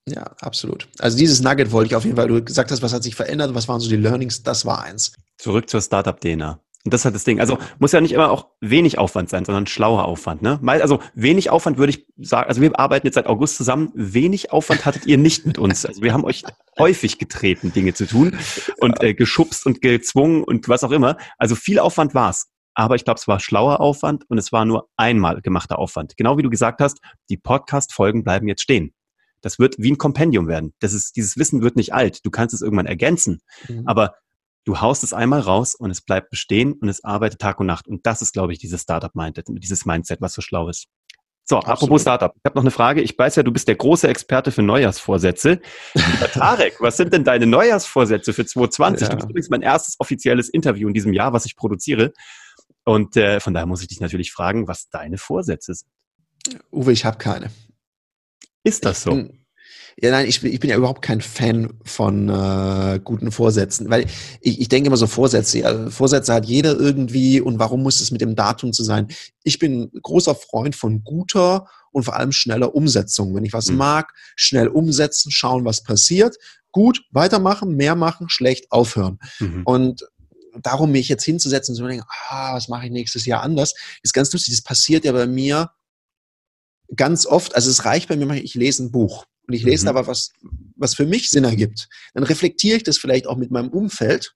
Ja, 0.09 0.35
absolut. 0.41 0.89
Also 0.99 1.17
dieses 1.19 1.41
Nugget 1.41 1.73
wollte 1.73 1.89
ich 1.89 1.97
auf 1.97 2.05
jeden 2.05 2.17
Fall, 2.17 2.29
du 2.29 2.43
gesagt 2.43 2.71
hast, 2.71 2.83
was 2.83 2.93
hat 2.93 3.03
sich 3.03 3.15
verändert, 3.15 3.55
was 3.55 3.69
waren 3.69 3.81
so 3.81 3.89
die 3.89 3.97
Learnings, 3.97 4.43
das 4.43 4.65
war 4.65 4.83
eins. 4.83 5.13
Zurück 5.39 5.69
zur 5.69 5.81
Startup-DNA. 5.81 6.61
Und 6.85 6.95
das 6.95 7.05
hat 7.05 7.15
das 7.15 7.25
Ding. 7.25 7.41
Also 7.41 7.59
muss 7.79 7.93
ja 7.93 8.01
nicht 8.01 8.13
immer 8.13 8.31
auch 8.31 8.47
wenig 8.61 8.97
Aufwand 8.97 9.29
sein, 9.29 9.45
sondern 9.45 9.67
schlauer 9.67 10.07
Aufwand. 10.07 10.41
Ne? 10.41 10.59
Also 10.65 11.01
wenig 11.15 11.51
Aufwand 11.51 11.77
würde 11.77 11.91
ich 11.91 12.07
sagen, 12.17 12.49
also 12.49 12.63
wir 12.63 12.79
arbeiten 12.79 13.07
jetzt 13.07 13.17
seit 13.17 13.27
August 13.27 13.57
zusammen. 13.57 13.91
Wenig 13.95 14.51
Aufwand 14.51 14.87
hattet 14.87 15.05
ihr 15.05 15.19
nicht 15.19 15.45
mit 15.45 15.59
uns. 15.59 15.85
Also 15.85 16.01
wir 16.01 16.15
haben 16.15 16.25
euch 16.25 16.43
häufig 16.79 17.19
getreten, 17.19 17.73
Dinge 17.75 17.93
zu 17.93 18.07
tun 18.07 18.39
und 18.79 19.03
äh, 19.03 19.13
geschubst 19.13 19.67
und 19.67 19.83
gezwungen 19.83 20.43
und 20.43 20.71
was 20.71 20.83
auch 20.83 20.91
immer. 20.91 21.19
Also 21.37 21.55
viel 21.55 21.79
Aufwand 21.79 22.15
war's. 22.15 22.49
Aber 22.75 22.95
ich 22.95 23.05
glaube, 23.05 23.21
es 23.21 23.29
war 23.29 23.41
schlauer 23.41 23.81
Aufwand 23.81 24.25
und 24.31 24.39
es 24.39 24.51
war 24.51 24.65
nur 24.65 24.89
einmal 24.97 25.43
gemachter 25.43 25.79
Aufwand. 25.79 26.17
Genau 26.17 26.39
wie 26.39 26.43
du 26.43 26.49
gesagt 26.49 26.81
hast, 26.81 26.99
die 27.29 27.37
Podcast-Folgen 27.37 28.25
bleiben 28.25 28.49
jetzt 28.49 28.63
stehen. 28.63 28.95
Das 29.43 29.59
wird 29.59 29.77
wie 29.79 29.91
ein 29.91 29.99
Kompendium 29.99 30.49
werden. 30.49 30.75
Das 30.81 30.93
ist, 30.93 31.17
dieses 31.17 31.37
Wissen 31.37 31.63
wird 31.63 31.77
nicht 31.77 31.95
alt. 31.95 32.25
Du 32.25 32.31
kannst 32.31 32.55
es 32.55 32.63
irgendwann 32.63 32.87
ergänzen. 32.87 33.41
Mhm. 33.69 33.87
Aber 33.87 34.15
du 34.65 34.81
haust 34.81 35.03
es 35.05 35.13
einmal 35.13 35.41
raus 35.41 35.75
und 35.75 35.91
es 35.91 36.01
bleibt 36.01 36.31
bestehen 36.31 36.75
und 36.75 36.89
es 36.89 37.05
arbeitet 37.05 37.41
Tag 37.41 37.61
und 37.61 37.67
Nacht. 37.67 37.89
Und 37.89 38.07
das 38.07 38.23
ist, 38.23 38.33
glaube 38.33 38.53
ich, 38.53 38.59
dieses 38.59 38.83
Startup-Mindset, 38.83 39.47
dieses 39.49 39.87
Mindset, 39.87 40.21
was 40.21 40.33
so 40.33 40.43
schlau 40.43 40.69
ist. 40.69 40.89
So, 41.45 41.57
Absolut. 41.57 41.79
apropos 41.79 42.03
Startup. 42.03 42.33
Ich 42.37 42.45
habe 42.45 42.57
noch 42.57 42.63
eine 42.63 42.71
Frage. 42.71 43.01
Ich 43.01 43.19
weiß 43.19 43.35
ja, 43.35 43.43
du 43.43 43.51
bist 43.51 43.67
der 43.67 43.75
große 43.75 44.07
Experte 44.07 44.53
für 44.53 44.63
Neujahrsvorsätze. 44.63 45.61
Tarek, 46.33 46.77
was 46.81 46.97
sind 46.97 47.13
denn 47.13 47.25
deine 47.25 47.47
Neujahrsvorsätze 47.47 48.33
für 48.33 48.47
2020? 48.47 49.03
Ja. 49.03 49.09
Du 49.09 49.17
bist 49.17 49.31
übrigens 49.31 49.51
mein 49.51 49.63
erstes 49.63 49.97
offizielles 49.99 50.49
Interview 50.49 50.87
in 50.87 50.95
diesem 50.95 51.13
Jahr, 51.13 51.33
was 51.33 51.47
ich 51.47 51.57
produziere. 51.57 52.13
Und 52.85 53.17
äh, 53.17 53.41
von 53.41 53.53
daher 53.53 53.67
muss 53.67 53.83
ich 53.83 53.89
dich 53.89 54.01
natürlich 54.01 54.31
fragen, 54.31 54.69
was 54.69 54.91
deine 54.91 55.19
Vorsätze 55.19 55.75
sind. 55.75 55.91
Uwe, 56.71 56.93
ich 56.93 57.05
habe 57.05 57.19
keine. 57.19 57.51
Ist 58.65 58.85
das 58.85 59.03
so? 59.03 59.11
Bin, 59.11 59.41
ja, 60.03 60.11
nein, 60.11 60.27
ich 60.27 60.41
bin, 60.41 60.53
ich 60.53 60.61
bin 60.61 60.71
ja 60.71 60.77
überhaupt 60.77 61.03
kein 61.03 61.21
Fan 61.21 61.75
von 61.85 62.29
äh, 62.29 63.01
guten 63.03 63.33
Vorsätzen, 63.33 63.91
weil 63.91 64.07
ich, 64.41 64.61
ich 64.61 64.69
denke 64.69 64.87
immer 64.87 64.97
so 64.97 65.07
Vorsätze. 65.07 65.59
Ja, 65.59 65.91
Vorsätze 65.91 66.33
hat 66.33 66.47
jeder 66.47 66.79
irgendwie 66.79 67.41
und 67.41 67.59
warum 67.59 67.83
muss 67.83 68.01
es 68.01 68.11
mit 68.11 68.21
dem 68.21 68.35
Datum 68.35 68.73
zu 68.73 68.83
sein? 68.83 69.09
Ich 69.43 69.59
bin 69.59 69.91
großer 70.03 70.35
Freund 70.35 70.75
von 70.75 71.05
guter 71.05 71.67
und 71.93 72.05
vor 72.05 72.17
allem 72.17 72.33
schneller 72.33 72.75
Umsetzung. 72.75 73.35
Wenn 73.35 73.45
ich 73.45 73.53
was 73.53 73.71
mhm. 73.71 73.77
mag, 73.77 74.13
schnell 74.37 74.69
umsetzen, 74.69 75.31
schauen, 75.31 75.65
was 75.65 75.83
passiert. 75.83 76.37
Gut, 76.73 77.03
weitermachen, 77.11 77.77
mehr 77.77 77.97
machen, 77.97 78.29
schlecht 78.29 78.71
aufhören. 78.71 79.19
Mhm. 79.39 79.63
Und 79.65 80.05
darum 80.63 80.93
mich 80.93 81.09
jetzt 81.09 81.25
hinzusetzen 81.25 81.73
und 81.73 81.77
zu 81.77 81.87
denken, 81.87 82.07
ah, 82.29 82.55
was 82.55 82.69
mache 82.69 82.87
ich 82.87 82.93
nächstes 82.93 83.27
Jahr 83.27 83.43
anders, 83.43 83.75
ist 84.03 84.15
ganz 84.15 84.33
lustig. 84.33 84.55
Das 84.55 84.63
passiert 84.63 85.05
ja 85.05 85.13
bei 85.13 85.27
mir 85.27 85.71
ganz 86.97 87.27
oft, 87.27 87.55
also 87.55 87.71
es 87.71 87.85
reicht 87.85 88.09
bei 88.09 88.17
mir, 88.17 88.33
ich 88.43 88.55
lese 88.55 88.85
ein 88.85 88.91
Buch 88.91 89.27
und 89.47 89.55
ich 89.55 89.63
lese 89.63 89.85
mhm. 89.85 89.89
aber 89.91 90.07
was, 90.07 90.33
was 90.77 90.95
für 90.95 91.07
mich 91.07 91.31
Sinn 91.31 91.45
ergibt. 91.45 91.89
Dann 92.15 92.25
reflektiere 92.25 92.77
ich 92.77 92.83
das 92.83 92.99
vielleicht 92.99 93.27
auch 93.27 93.37
mit 93.37 93.51
meinem 93.51 93.71
Umfeld. 93.71 94.35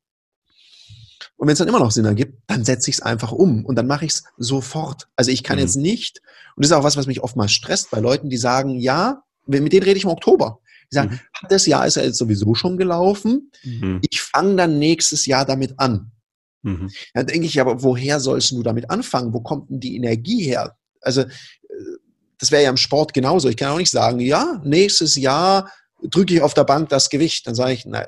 Und 1.36 1.48
wenn 1.48 1.52
es 1.52 1.58
dann 1.58 1.68
immer 1.68 1.80
noch 1.80 1.90
Sinn 1.90 2.04
ergibt, 2.04 2.38
dann 2.46 2.64
setze 2.64 2.90
ich 2.90 2.96
es 2.96 3.02
einfach 3.02 3.32
um 3.32 3.64
und 3.64 3.76
dann 3.76 3.86
mache 3.86 4.04
ich 4.04 4.12
es 4.12 4.24
sofort. 4.36 5.08
Also 5.16 5.30
ich 5.30 5.42
kann 5.42 5.56
mhm. 5.56 5.62
jetzt 5.62 5.76
nicht, 5.76 6.20
und 6.56 6.64
das 6.64 6.70
ist 6.70 6.76
auch 6.76 6.84
was, 6.84 6.96
was 6.96 7.06
mich 7.06 7.22
oftmals 7.22 7.52
stresst 7.52 7.90
bei 7.90 7.98
Leuten, 7.98 8.30
die 8.30 8.36
sagen, 8.36 8.78
ja, 8.78 9.22
mit 9.46 9.72
denen 9.72 9.82
rede 9.82 9.96
ich 9.96 10.04
im 10.04 10.10
Oktober. 10.10 10.60
Die 10.90 10.94
sagen, 10.94 11.10
mhm. 11.10 11.46
das 11.48 11.66
Jahr 11.66 11.86
ist 11.86 11.96
ja 11.96 12.02
jetzt 12.02 12.18
sowieso 12.18 12.54
schon 12.54 12.76
gelaufen. 12.76 13.50
Mhm. 13.64 14.00
Ich 14.08 14.20
fange 14.20 14.56
dann 14.56 14.78
nächstes 14.78 15.26
Jahr 15.26 15.44
damit 15.44 15.78
an. 15.78 16.12
Mhm. 16.62 16.90
Dann 17.12 17.26
denke 17.26 17.46
ich, 17.46 17.60
aber 17.60 17.82
woher 17.82 18.20
sollst 18.20 18.52
du 18.52 18.62
damit 18.62 18.90
anfangen? 18.90 19.34
Wo 19.34 19.40
kommt 19.40 19.70
denn 19.70 19.80
die 19.80 19.96
Energie 19.96 20.44
her? 20.44 20.76
Also 21.00 21.24
das 22.38 22.50
wäre 22.50 22.64
ja 22.64 22.70
im 22.70 22.76
Sport 22.76 23.14
genauso. 23.14 23.48
Ich 23.48 23.56
kann 23.56 23.70
auch 23.70 23.78
nicht 23.78 23.90
sagen, 23.90 24.20
ja, 24.20 24.60
nächstes 24.64 25.16
Jahr 25.16 25.70
drücke 26.02 26.34
ich 26.34 26.42
auf 26.42 26.54
der 26.54 26.64
Bank 26.64 26.88
das 26.88 27.10
Gewicht. 27.10 27.46
Dann 27.46 27.54
sage 27.54 27.72
ich, 27.72 27.84
na, 27.86 28.04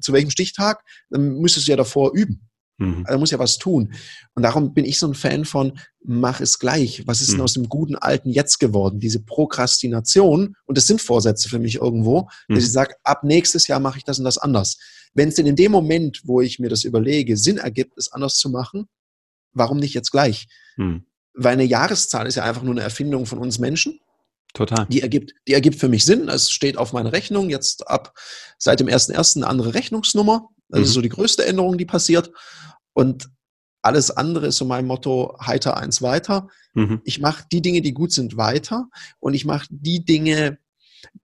zu 0.00 0.12
welchem 0.12 0.30
Stichtag? 0.30 0.84
Dann 1.10 1.38
müsstest 1.38 1.66
du 1.66 1.72
ja 1.72 1.76
davor 1.76 2.12
üben. 2.12 2.48
Mhm. 2.78 3.04
Also 3.06 3.18
muss 3.18 3.30
ja 3.30 3.38
was 3.38 3.58
tun. 3.58 3.94
Und 4.34 4.42
darum 4.42 4.74
bin 4.74 4.84
ich 4.84 4.98
so 4.98 5.06
ein 5.06 5.14
Fan 5.14 5.44
von, 5.44 5.78
mach 6.04 6.40
es 6.40 6.58
gleich. 6.58 7.06
Was 7.06 7.20
ist 7.20 7.30
mhm. 7.30 7.32
denn 7.32 7.42
aus 7.42 7.54
dem 7.54 7.68
guten 7.68 7.96
alten 7.96 8.30
Jetzt 8.30 8.58
geworden? 8.58 9.00
Diese 9.00 9.22
Prokrastination, 9.22 10.56
und 10.66 10.78
das 10.78 10.86
sind 10.86 11.00
Vorsätze 11.00 11.48
für 11.48 11.58
mich 11.58 11.76
irgendwo, 11.76 12.28
mhm. 12.48 12.54
dass 12.54 12.64
ich 12.64 12.72
sage, 12.72 12.94
ab 13.04 13.24
nächstes 13.24 13.66
Jahr 13.68 13.80
mache 13.80 13.98
ich 13.98 14.04
das 14.04 14.18
und 14.18 14.24
das 14.24 14.38
anders. 14.38 14.78
Wenn 15.14 15.28
es 15.28 15.34
denn 15.34 15.46
in 15.46 15.56
dem 15.56 15.72
Moment, 15.72 16.22
wo 16.24 16.40
ich 16.40 16.58
mir 16.58 16.68
das 16.68 16.84
überlege, 16.84 17.36
Sinn 17.36 17.58
ergibt, 17.58 17.98
es 17.98 18.12
anders 18.12 18.36
zu 18.36 18.48
machen, 18.50 18.88
warum 19.52 19.78
nicht 19.78 19.94
jetzt 19.94 20.10
gleich? 20.10 20.46
Mhm 20.76 21.04
weil 21.34 21.54
eine 21.54 21.64
Jahreszahl 21.64 22.26
ist 22.26 22.36
ja 22.36 22.44
einfach 22.44 22.62
nur 22.62 22.74
eine 22.74 22.82
Erfindung 22.82 23.26
von 23.26 23.38
uns 23.38 23.58
Menschen. 23.58 24.00
Total. 24.54 24.86
Die 24.86 25.00
ergibt, 25.00 25.34
die 25.48 25.54
ergibt 25.54 25.78
für 25.78 25.88
mich 25.88 26.04
Sinn. 26.04 26.28
Es 26.28 26.50
steht 26.50 26.76
auf 26.76 26.92
meiner 26.92 27.12
Rechnung 27.12 27.48
jetzt 27.48 27.88
ab 27.88 28.14
seit 28.58 28.80
dem 28.80 28.88
1.1. 28.88 29.36
eine 29.36 29.46
andere 29.46 29.74
Rechnungsnummer. 29.74 30.48
Das 30.68 30.80
mhm. 30.80 30.84
ist 30.84 30.92
so 30.92 31.00
die 31.00 31.08
größte 31.08 31.46
Änderung, 31.46 31.78
die 31.78 31.86
passiert. 31.86 32.30
Und 32.92 33.30
alles 33.80 34.10
andere 34.10 34.48
ist 34.48 34.58
so 34.58 34.64
mein 34.64 34.86
Motto, 34.86 35.36
heiter 35.40 35.76
eins 35.76 36.02
weiter. 36.02 36.48
Mhm. 36.74 37.00
Ich 37.04 37.18
mache 37.20 37.44
die 37.50 37.62
Dinge, 37.62 37.80
die 37.80 37.94
gut 37.94 38.12
sind, 38.12 38.36
weiter. 38.36 38.88
Und 39.20 39.34
ich 39.34 39.44
mache 39.44 39.66
die 39.70 40.04
Dinge, 40.04 40.58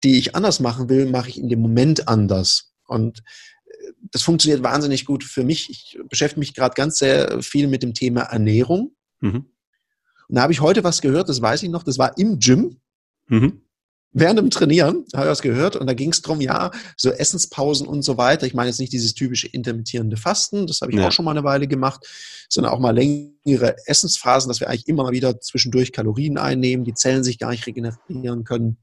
die 0.02 0.18
ich 0.18 0.34
anders 0.34 0.58
machen 0.60 0.88
will, 0.88 1.06
mache 1.06 1.28
ich 1.28 1.38
in 1.38 1.48
dem 1.48 1.60
Moment 1.60 2.08
anders. 2.08 2.72
Und 2.86 3.22
äh, 3.66 3.92
das 4.10 4.22
funktioniert 4.22 4.62
wahnsinnig 4.62 5.04
gut 5.04 5.22
für 5.22 5.44
mich. 5.44 5.70
Ich 5.70 5.98
beschäftige 6.08 6.40
mich 6.40 6.54
gerade 6.54 6.74
ganz 6.74 6.98
sehr 6.98 7.42
viel 7.42 7.68
mit 7.68 7.82
dem 7.82 7.94
Thema 7.94 8.22
Ernährung. 8.22 8.96
Mhm. 9.20 9.50
Und 10.28 10.36
da 10.36 10.42
habe 10.42 10.52
ich 10.52 10.60
heute 10.60 10.84
was 10.84 11.00
gehört, 11.00 11.28
das 11.28 11.40
weiß 11.40 11.62
ich 11.62 11.70
noch, 11.70 11.82
das 11.82 11.98
war 11.98 12.16
im 12.18 12.38
Gym. 12.38 12.76
Mhm. 13.28 13.62
Während 14.12 14.38
dem 14.38 14.50
Trainieren 14.50 15.04
habe 15.14 15.26
ich 15.26 15.30
was 15.30 15.42
gehört 15.42 15.76
und 15.76 15.86
da 15.86 15.92
ging 15.92 16.10
es 16.10 16.22
darum, 16.22 16.40
ja, 16.40 16.70
so 16.96 17.10
Essenspausen 17.10 17.86
und 17.86 18.02
so 18.02 18.16
weiter. 18.16 18.46
Ich 18.46 18.54
meine 18.54 18.70
jetzt 18.70 18.80
nicht 18.80 18.92
dieses 18.92 19.14
typische 19.14 19.48
intermittierende 19.48 20.16
Fasten, 20.16 20.66
das 20.66 20.80
habe 20.80 20.92
ich 20.92 20.98
ja. 20.98 21.06
auch 21.06 21.12
schon 21.12 21.26
mal 21.26 21.32
eine 21.32 21.44
Weile 21.44 21.68
gemacht, 21.68 22.06
sondern 22.48 22.72
auch 22.72 22.78
mal 22.78 22.96
längere 22.96 23.76
Essensphasen, 23.86 24.48
dass 24.48 24.60
wir 24.60 24.68
eigentlich 24.68 24.88
immer 24.88 25.04
mal 25.04 25.12
wieder 25.12 25.40
zwischendurch 25.40 25.92
Kalorien 25.92 26.38
einnehmen, 26.38 26.84
die 26.84 26.94
Zellen 26.94 27.22
sich 27.22 27.38
gar 27.38 27.50
nicht 27.50 27.66
regenerieren 27.66 28.44
können 28.44 28.78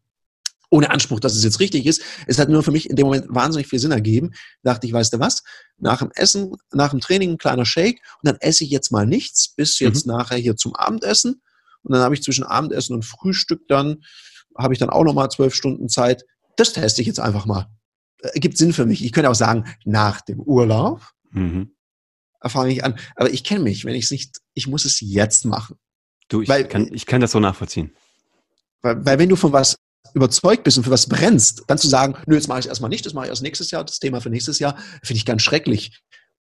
ohne 0.70 0.90
Anspruch, 0.90 1.20
dass 1.20 1.36
es 1.36 1.44
jetzt 1.44 1.60
richtig 1.60 1.86
ist. 1.86 2.02
Es 2.28 2.40
hat 2.40 2.50
nur 2.50 2.64
für 2.64 2.72
mich 2.72 2.90
in 2.90 2.96
dem 2.96 3.06
Moment 3.06 3.26
wahnsinnig 3.30 3.68
viel 3.68 3.80
Sinn 3.80 3.92
ergeben. 3.92 4.32
Da 4.64 4.74
dachte 4.74 4.88
ich, 4.88 4.94
weißt 4.94 5.14
du 5.14 5.20
was? 5.20 5.44
Nach 5.78 6.00
dem 6.00 6.12
Essen, 6.16 6.56
nach 6.72 6.92
dem 6.92 7.00
Training 7.00 7.32
ein 7.32 7.38
kleiner 7.38 7.66
Shake 7.66 8.02
und 8.22 8.28
dann 8.28 8.38
esse 8.40 8.64
ich 8.64 8.70
jetzt 8.70 8.92
mal 8.92 9.06
nichts 9.06 9.50
bis 9.50 9.80
jetzt 9.80 10.06
mhm. 10.06 10.14
nachher 10.14 10.38
hier 10.38 10.56
zum 10.56 10.76
Abendessen. 10.76 11.42
Und 11.84 11.94
dann 11.94 12.02
habe 12.02 12.16
ich 12.16 12.24
zwischen 12.24 12.44
Abendessen 12.44 12.96
und 12.96 13.06
Frühstück 13.06 13.68
dann, 13.68 14.04
habe 14.58 14.74
ich 14.74 14.80
dann 14.80 14.90
auch 14.90 15.04
nochmal 15.04 15.30
zwölf 15.30 15.54
Stunden 15.54 15.88
Zeit. 15.90 16.26
Das 16.56 16.74
teste 16.74 17.02
ich 17.02 17.08
jetzt 17.08 17.20
einfach 17.20 17.46
mal. 17.46 17.68
Äh, 18.22 18.40
gibt 18.40 18.58
Sinn 18.58 18.74
für 18.74 18.86
mich. 18.86 19.04
Ich 19.04 19.12
könnte 19.12 19.30
auch 19.30 19.36
sagen, 19.36 19.66
nach 19.84 20.22
dem 20.22 20.40
Urlaub. 20.40 21.02
Mhm. 21.32 21.76
fange 22.44 22.72
ich 22.72 22.84
an. 22.84 22.98
Aber 23.16 23.32
ich 23.32 23.44
kenne 23.44 23.64
mich, 23.64 23.86
wenn 23.86 23.96
ich 23.96 24.06
es 24.06 24.12
nicht, 24.12 24.38
ich 24.54 24.68
muss 24.68 24.86
es 24.86 25.00
jetzt 25.02 25.46
machen. 25.46 25.78
Du, 26.28 26.42
ich, 26.42 26.50
weil, 26.50 26.68
kann, 26.68 26.92
ich 26.94 27.06
kann 27.06 27.22
das 27.22 27.32
so 27.32 27.40
nachvollziehen. 27.40 27.92
Weil, 28.82 29.06
weil 29.06 29.20
wenn 29.20 29.30
du 29.30 29.36
von 29.36 29.52
was 29.52 29.76
überzeugt 30.14 30.64
bist 30.64 30.78
und 30.78 30.84
für 30.84 30.92
was 30.92 31.08
brennst, 31.08 31.64
dann 31.68 31.78
zu 31.78 31.88
sagen, 31.88 32.16
nö, 32.26 32.36
jetzt 32.36 32.48
mache 32.48 32.60
ich 32.60 32.68
erstmal 32.68 32.90
nicht, 32.90 33.06
das 33.06 33.14
mache 33.14 33.26
ich 33.26 33.30
erst 33.30 33.42
nächstes 33.42 33.72
Jahr, 33.72 33.84
das 33.84 34.00
Thema 34.00 34.22
für 34.22 34.30
nächstes 34.30 34.60
Jahr, 34.60 34.78
finde 35.04 35.18
ich 35.18 35.26
ganz 35.26 35.42
schrecklich. 35.42 36.02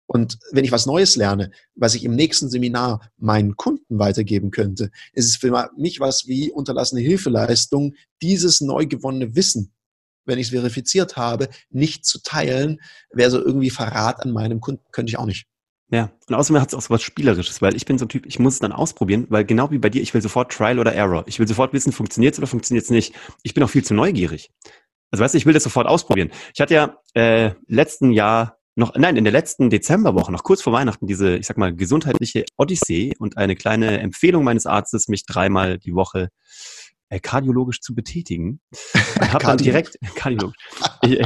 Und 0.07 0.39
wenn 0.53 0.65
ich 0.65 0.73
was 0.73 0.87
Neues 0.87 1.17
lerne, 1.17 1.51
was 1.75 1.95
ich 1.95 2.03
im 2.03 2.17
nächsten 2.17 2.49
Seminar 2.49 3.11
meinen 3.19 3.57
Kunden 3.57 3.99
weitergeben 3.99 4.51
könnte, 4.51 4.91
ist 5.13 5.27
es 5.27 5.37
für 5.37 5.71
mich 5.77 6.01
was 6.01 6.27
wie 6.27 6.51
unterlassene 6.51 7.03
Hilfeleistung, 7.03 7.95
dieses 8.23 8.63
neu 8.63 8.87
gewonnene 8.87 9.37
Wissen, 9.37 9.75
wenn 10.25 10.39
ich 10.39 10.47
es 10.47 10.53
verifiziert 10.53 11.17
habe, 11.17 11.49
nicht 11.69 12.07
zu 12.07 12.23
teilen, 12.23 12.81
wäre 13.11 13.31
so 13.31 13.39
irgendwie 13.39 13.71
Verrat 13.71 14.23
an 14.23 14.31
meinem 14.31 14.61
Kunden, 14.61 14.83
könnte 14.93 15.11
ich 15.11 15.19
auch 15.19 15.27
nicht. 15.27 15.47
Ja, 15.91 16.11
und 16.29 16.35
außerdem 16.35 16.61
hat 16.61 16.69
es 16.69 16.75
auch 16.75 16.83
so 16.83 16.91
was 16.91 17.03
Spielerisches, 17.03 17.63
weil 17.63 17.75
ich 17.75 17.87
bin 17.87 17.97
so 17.97 18.05
ein 18.05 18.11
Typ, 18.11 18.27
ich 18.27 18.39
muss 18.39 18.55
es 18.55 18.59
dann 18.61 18.73
ausprobieren, 18.73 19.27
weil 19.31 19.45
genau 19.45 19.71
wie 19.71 19.79
bei 19.79 19.89
dir, 19.89 20.03
ich 20.03 20.13
will 20.13 20.21
sofort 20.21 20.53
Trial 20.53 20.79
oder 20.79 20.93
Error. 20.93 21.25
Ich 21.27 21.39
will 21.39 21.49
sofort 21.49 21.73
wissen, 21.73 21.93
funktioniert 21.93 22.35
es 22.35 22.39
oder 22.39 22.47
funktioniert 22.47 22.85
es 22.85 22.91
nicht. 22.91 23.15
Ich 23.43 23.55
bin 23.55 23.65
auch 23.65 23.71
viel 23.71 23.85
zu 23.85 23.95
neugierig. 23.95 24.51
Also 25.11 25.25
weißt 25.25 25.33
du, 25.33 25.39
ich 25.39 25.47
will 25.47 25.55
das 25.55 25.63
sofort 25.63 25.87
ausprobieren. 25.87 26.31
Ich 26.53 26.61
hatte 26.61 26.75
ja 26.75 26.99
äh, 27.15 27.53
letzten 27.67 28.13
Jahr 28.13 28.59
noch, 28.79 28.95
nein, 28.95 29.17
in 29.17 29.25
der 29.25 29.33
letzten 29.33 29.71
Dezemberwoche, 29.71 30.31
noch 30.31 30.45
kurz 30.45 30.63
vor 30.63 30.73
Weihnachten, 30.73 31.07
diese, 31.07 31.37
ich 31.37 31.47
sag 31.47 31.57
mal, 31.57 31.75
gesundheitliche 31.75 32.45
Odyssee 32.57 33.13
und 33.19 33.37
eine 33.37 33.57
kleine 33.57 33.99
Empfehlung 33.99 34.45
meines 34.45 34.67
Arztes, 34.67 35.09
mich 35.09 35.25
dreimal 35.27 35.79
die 35.79 35.95
Woche 35.95 36.29
äh, 37.09 37.21
kardiologisch 37.21 37.81
zu 37.81 37.95
betätigen. 37.95 38.61
Und 39.21 39.33
hab 39.33 39.43
dann 39.43 39.59
direkt, 39.59 39.99
kardiologisch. 40.15 40.57
Ich, 41.03 41.19
äh, 41.19 41.25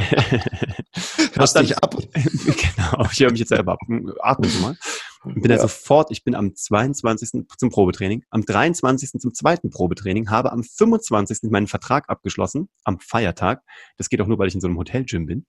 hab 1.37 1.53
dann, 1.53 1.71
ab. 1.73 1.95
genau, 2.13 3.07
ich 3.11 3.19
höre 3.19 3.31
mich 3.31 3.39
jetzt 3.39 3.49
selber 3.49 3.73
ab. 3.73 3.79
Atme 4.19 4.47
mal. 4.61 4.77
Und 5.23 5.35
bin 5.35 5.43
ja. 5.43 5.49
dann 5.57 5.59
sofort, 5.59 6.11
ich 6.11 6.23
bin 6.23 6.35
am 6.35 6.55
22. 6.55 7.45
zum 7.57 7.69
Probetraining, 7.69 8.23
am 8.29 8.45
23. 8.45 9.19
zum 9.19 9.33
zweiten 9.33 9.69
Probetraining, 9.69 10.29
habe 10.29 10.51
am 10.51 10.63
25. 10.63 11.49
meinen 11.51 11.67
Vertrag 11.67 12.09
abgeschlossen, 12.09 12.69
am 12.83 12.99
Feiertag. 12.99 13.61
Das 13.97 14.09
geht 14.09 14.21
auch 14.21 14.27
nur, 14.27 14.39
weil 14.39 14.47
ich 14.47 14.55
in 14.55 14.61
so 14.61 14.67
einem 14.67 14.77
Hotelgym 14.77 15.25
bin. 15.25 15.45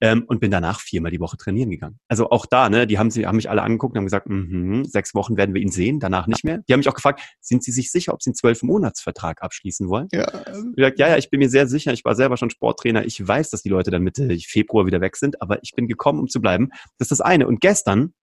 Ähm, 0.00 0.24
und 0.26 0.40
bin 0.40 0.50
danach 0.50 0.80
viermal 0.80 1.10
die 1.10 1.20
Woche 1.20 1.36
trainieren 1.36 1.70
gegangen. 1.70 1.98
Also 2.08 2.30
auch 2.30 2.46
da, 2.46 2.68
ne, 2.68 2.86
die 2.86 2.98
haben, 2.98 3.10
sie, 3.10 3.26
haben 3.26 3.36
mich 3.36 3.50
alle 3.50 3.62
angeguckt 3.62 3.94
und 3.94 3.98
haben 3.98 4.06
gesagt, 4.06 4.28
mm 4.28 4.84
sechs 4.84 5.14
Wochen 5.14 5.36
werden 5.36 5.54
wir 5.54 5.60
ihn 5.60 5.70
sehen, 5.70 6.00
danach 6.00 6.26
nicht 6.26 6.44
mehr. 6.44 6.58
Die 6.68 6.72
haben 6.72 6.80
mich 6.80 6.88
auch 6.88 6.94
gefragt, 6.94 7.20
sind 7.40 7.62
Sie 7.62 7.72
sich 7.72 7.90
sicher, 7.90 8.12
ob 8.12 8.22
Sie 8.22 8.30
einen 8.30 8.34
zwölf 8.34 8.62
Monatsvertrag 8.62 9.42
abschließen 9.42 9.88
wollen? 9.88 10.08
Ja. 10.12 10.26
Ich 10.46 10.76
gesagt, 10.76 10.98
ja, 10.98 11.08
ja, 11.08 11.16
ich 11.16 11.30
bin 11.30 11.40
mir 11.40 11.48
sehr 11.48 11.66
sicher. 11.66 11.92
Ich 11.92 12.04
war 12.04 12.14
selber 12.14 12.36
schon 12.36 12.50
Sporttrainer. 12.50 13.04
Ich 13.04 13.26
weiß, 13.26 13.50
dass 13.50 13.62
die 13.62 13.68
Leute 13.68 13.90
dann 13.90 14.02
Mitte 14.02 14.28
Februar 14.40 14.86
wieder 14.86 15.00
weg 15.00 15.16
sind, 15.16 15.40
aber 15.42 15.62
ich 15.62 15.72
bin 15.74 15.88
gekommen, 15.88 16.18
um 16.18 16.28
zu 16.28 16.40
bleiben. 16.40 16.70
Das 16.98 17.06
ist 17.06 17.12
das 17.12 17.20
eine. 17.20 17.46
Und 17.46 17.60
gestern 17.60 18.14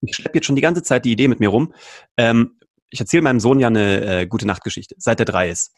ich 0.00 0.14
schleppe 0.14 0.38
jetzt 0.38 0.46
schon 0.46 0.56
die 0.56 0.62
ganze 0.62 0.82
Zeit 0.82 1.04
die 1.04 1.12
Idee 1.12 1.28
mit 1.28 1.40
mir 1.40 1.48
rum. 1.48 1.74
Ähm, 2.16 2.58
ich 2.90 3.00
erzähle 3.00 3.22
meinem 3.22 3.40
Sohn 3.40 3.60
ja 3.60 3.68
eine 3.68 4.20
äh, 4.20 4.26
gute 4.26 4.46
Nachtgeschichte, 4.46 4.94
seit 4.98 5.20
er 5.20 5.26
drei 5.26 5.50
ist 5.50 5.72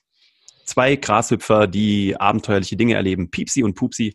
zwei 0.64 0.96
Grashüpfer, 0.96 1.66
die 1.66 2.16
abenteuerliche 2.18 2.76
Dinge 2.76 2.94
erleben, 2.94 3.30
Piepsi 3.30 3.62
und 3.62 3.74
Pupsi. 3.74 4.14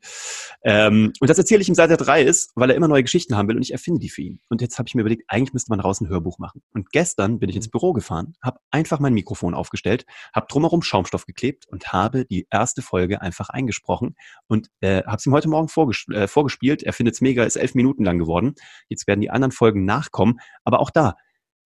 Ähm, 0.63 1.13
und 1.19 1.29
das 1.29 1.37
erzähle 1.37 1.61
ich 1.61 1.69
ihm 1.69 1.75
seit 1.75 1.89
er 1.89 1.97
drei 1.97 2.21
ist, 2.21 2.51
weil 2.55 2.69
er 2.69 2.75
immer 2.75 2.87
neue 2.87 3.03
Geschichten 3.03 3.35
haben 3.35 3.47
will 3.47 3.55
und 3.55 3.61
ich 3.61 3.71
erfinde 3.71 3.99
die 3.99 4.09
für 4.09 4.21
ihn. 4.21 4.39
Und 4.49 4.61
jetzt 4.61 4.77
habe 4.77 4.87
ich 4.87 4.95
mir 4.95 5.01
überlegt, 5.01 5.23
eigentlich 5.27 5.53
müsste 5.53 5.71
man 5.71 5.79
raus 5.79 6.01
ein 6.01 6.09
Hörbuch 6.09 6.39
machen. 6.39 6.61
Und 6.73 6.91
gestern 6.91 7.39
bin 7.39 7.49
ich 7.49 7.55
ins 7.55 7.67
mhm. 7.67 7.71
Büro 7.71 7.93
gefahren, 7.93 8.33
habe 8.41 8.59
einfach 8.71 8.99
mein 8.99 9.13
Mikrofon 9.13 9.53
aufgestellt, 9.53 10.05
habe 10.33 10.47
drumherum 10.49 10.81
Schaumstoff 10.81 11.25
geklebt 11.25 11.67
und 11.67 11.93
habe 11.93 12.25
die 12.25 12.47
erste 12.49 12.81
Folge 12.81 13.21
einfach 13.21 13.49
eingesprochen 13.49 14.15
und 14.47 14.69
äh, 14.81 15.03
habe 15.03 15.17
es 15.17 15.25
ihm 15.25 15.33
heute 15.33 15.49
Morgen 15.49 15.69
vorges 15.69 16.05
äh, 16.11 16.27
vorgespielt. 16.27 16.83
Er 16.83 16.93
findet 16.93 17.15
es 17.15 17.21
mega, 17.21 17.43
ist 17.43 17.55
elf 17.55 17.75
Minuten 17.75 18.03
lang 18.03 18.17
geworden. 18.17 18.55
Jetzt 18.87 19.07
werden 19.07 19.21
die 19.21 19.29
anderen 19.29 19.51
Folgen 19.51 19.85
nachkommen. 19.85 20.39
Aber 20.63 20.79
auch 20.79 20.89
da, 20.89 21.15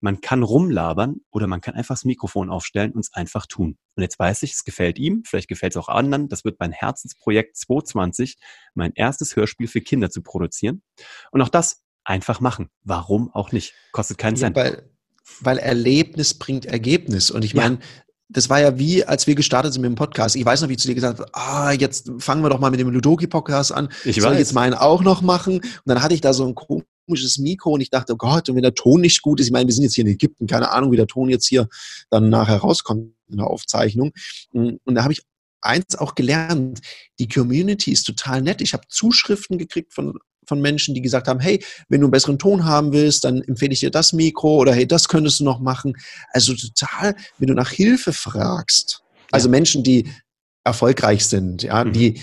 man 0.03 0.19
kann 0.19 0.43
rumlabern 0.43 1.21
oder 1.31 1.47
man 1.47 1.61
kann 1.61 1.75
einfach 1.75 1.95
das 1.95 2.03
Mikrofon 2.03 2.49
aufstellen 2.49 2.91
und 2.91 2.99
es 2.99 3.13
einfach 3.13 3.47
tun. 3.47 3.77
Und 3.95 4.03
jetzt 4.03 4.19
weiß 4.19 4.43
ich, 4.43 4.51
es 4.51 4.65
gefällt 4.65 4.99
ihm, 4.99 5.23
vielleicht 5.25 5.47
gefällt 5.47 5.73
es 5.73 5.77
auch 5.77 5.87
anderen. 5.87 6.27
Das 6.27 6.43
wird 6.43 6.59
mein 6.59 6.73
Herzensprojekt 6.73 7.55
2020, 7.55 8.37
mein 8.73 8.91
erstes 8.95 9.37
Hörspiel 9.37 9.67
für 9.69 9.79
Kinder 9.79 10.09
zu 10.09 10.21
produzieren. 10.21 10.83
Und 11.31 11.41
auch 11.41 11.47
das 11.47 11.83
einfach 12.03 12.41
machen. 12.41 12.69
Warum 12.83 13.33
auch 13.33 13.53
nicht? 13.53 13.75
Kostet 13.93 14.17
keinen 14.17 14.35
Cent. 14.35 14.57
Ja, 14.57 14.63
weil, 14.63 14.89
weil 15.39 15.57
Erlebnis 15.57 16.33
bringt 16.37 16.65
Ergebnis. 16.65 17.31
Und 17.31 17.45
ich 17.45 17.55
meine, 17.55 17.79
das 18.27 18.49
war 18.49 18.59
ja 18.59 18.77
wie, 18.77 19.05
als 19.05 19.25
wir 19.25 19.35
gestartet 19.35 19.71
sind 19.71 19.83
mit 19.83 19.89
dem 19.89 19.95
Podcast. 19.95 20.35
Ich 20.35 20.43
weiß 20.43 20.61
noch, 20.61 20.67
wie 20.67 20.73
ich 20.73 20.79
zu 20.79 20.89
dir 20.89 20.95
gesagt 20.95 21.19
habe, 21.19 21.29
ah, 21.33 21.71
jetzt 21.71 22.11
fangen 22.17 22.43
wir 22.43 22.49
doch 22.49 22.59
mal 22.59 22.71
mit 22.71 22.79
dem 22.81 22.89
Ludoki-Podcast 22.89 23.71
an. 23.71 23.87
Ich 24.03 24.17
Soll 24.17 24.31
weiß. 24.31 24.33
ich 24.33 24.39
jetzt 24.39 24.53
meinen 24.53 24.73
auch 24.73 25.01
noch 25.01 25.21
machen? 25.21 25.59
Und 25.59 25.81
dann 25.85 26.01
hatte 26.01 26.13
ich 26.13 26.19
da 26.19 26.33
so 26.33 26.45
ein 26.45 26.55
komisches 27.05 27.37
Mikro 27.37 27.71
und 27.71 27.81
ich 27.81 27.89
dachte, 27.89 28.13
oh 28.13 28.17
Gott, 28.17 28.49
und 28.49 28.55
wenn 28.55 28.63
der 28.63 28.73
Ton 28.73 29.01
nicht 29.01 29.21
gut 29.21 29.39
ist, 29.39 29.47
ich 29.47 29.51
meine, 29.51 29.67
wir 29.67 29.73
sind 29.73 29.83
jetzt 29.83 29.95
hier 29.95 30.05
in 30.05 30.11
Ägypten, 30.11 30.47
keine 30.47 30.71
Ahnung, 30.71 30.91
wie 30.91 30.97
der 30.97 31.07
Ton 31.07 31.29
jetzt 31.29 31.47
hier 31.47 31.67
dann 32.09 32.29
nachher 32.29 32.57
rauskommt 32.57 33.13
in 33.29 33.37
der 33.37 33.47
Aufzeichnung. 33.47 34.11
Und 34.51 34.79
da 34.85 35.03
habe 35.03 35.13
ich 35.13 35.21
eins 35.61 35.95
auch 35.95 36.15
gelernt, 36.15 36.81
die 37.19 37.27
Community 37.27 37.91
ist 37.91 38.03
total 38.03 38.41
nett. 38.41 38.61
Ich 38.61 38.73
habe 38.73 38.83
Zuschriften 38.89 39.57
gekriegt 39.57 39.93
von, 39.93 40.17
von 40.47 40.61
Menschen, 40.61 40.93
die 40.93 41.01
gesagt 41.01 41.27
haben, 41.27 41.39
hey, 41.39 41.63
wenn 41.89 42.01
du 42.01 42.07
einen 42.07 42.11
besseren 42.11 42.39
Ton 42.39 42.65
haben 42.65 42.91
willst, 42.91 43.23
dann 43.23 43.41
empfehle 43.41 43.73
ich 43.73 43.79
dir 43.79 43.91
das 43.91 44.13
Mikro 44.13 44.57
oder 44.57 44.73
hey, 44.73 44.87
das 44.87 45.07
könntest 45.07 45.39
du 45.39 45.43
noch 45.43 45.59
machen. 45.59 45.95
Also 46.31 46.53
total, 46.53 47.15
wenn 47.37 47.47
du 47.47 47.53
nach 47.53 47.69
Hilfe 47.71 48.13
fragst, 48.13 49.01
also 49.31 49.49
Menschen, 49.49 49.83
die 49.83 50.09
erfolgreich 50.63 51.25
sind, 51.25 51.63
ja, 51.63 51.83
mhm. 51.83 51.93
die 51.93 52.21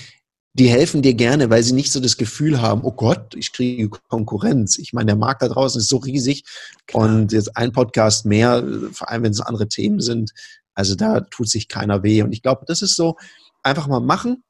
die 0.52 0.68
helfen 0.68 1.02
dir 1.02 1.14
gerne, 1.14 1.48
weil 1.48 1.62
sie 1.62 1.74
nicht 1.74 1.92
so 1.92 2.00
das 2.00 2.16
Gefühl 2.16 2.60
haben, 2.60 2.82
oh 2.82 2.92
Gott, 2.92 3.34
ich 3.36 3.52
kriege 3.52 3.88
Konkurrenz. 4.08 4.78
Ich 4.78 4.92
meine, 4.92 5.06
der 5.06 5.16
Markt 5.16 5.42
da 5.42 5.48
draußen 5.48 5.80
ist 5.80 5.88
so 5.88 5.98
riesig 5.98 6.44
Klar. 6.86 7.04
und 7.04 7.32
jetzt 7.32 7.56
ein 7.56 7.72
Podcast 7.72 8.26
mehr, 8.26 8.64
vor 8.92 9.10
allem 9.10 9.22
wenn 9.22 9.32
es 9.32 9.40
andere 9.40 9.68
Themen 9.68 10.00
sind, 10.00 10.32
also 10.74 10.94
da 10.94 11.20
tut 11.20 11.48
sich 11.48 11.68
keiner 11.68 12.02
weh. 12.02 12.22
Und 12.22 12.32
ich 12.32 12.42
glaube, 12.42 12.64
das 12.66 12.82
ist 12.82 12.96
so, 12.96 13.16
einfach 13.62 13.86
mal 13.86 14.00
machen, 14.00 14.42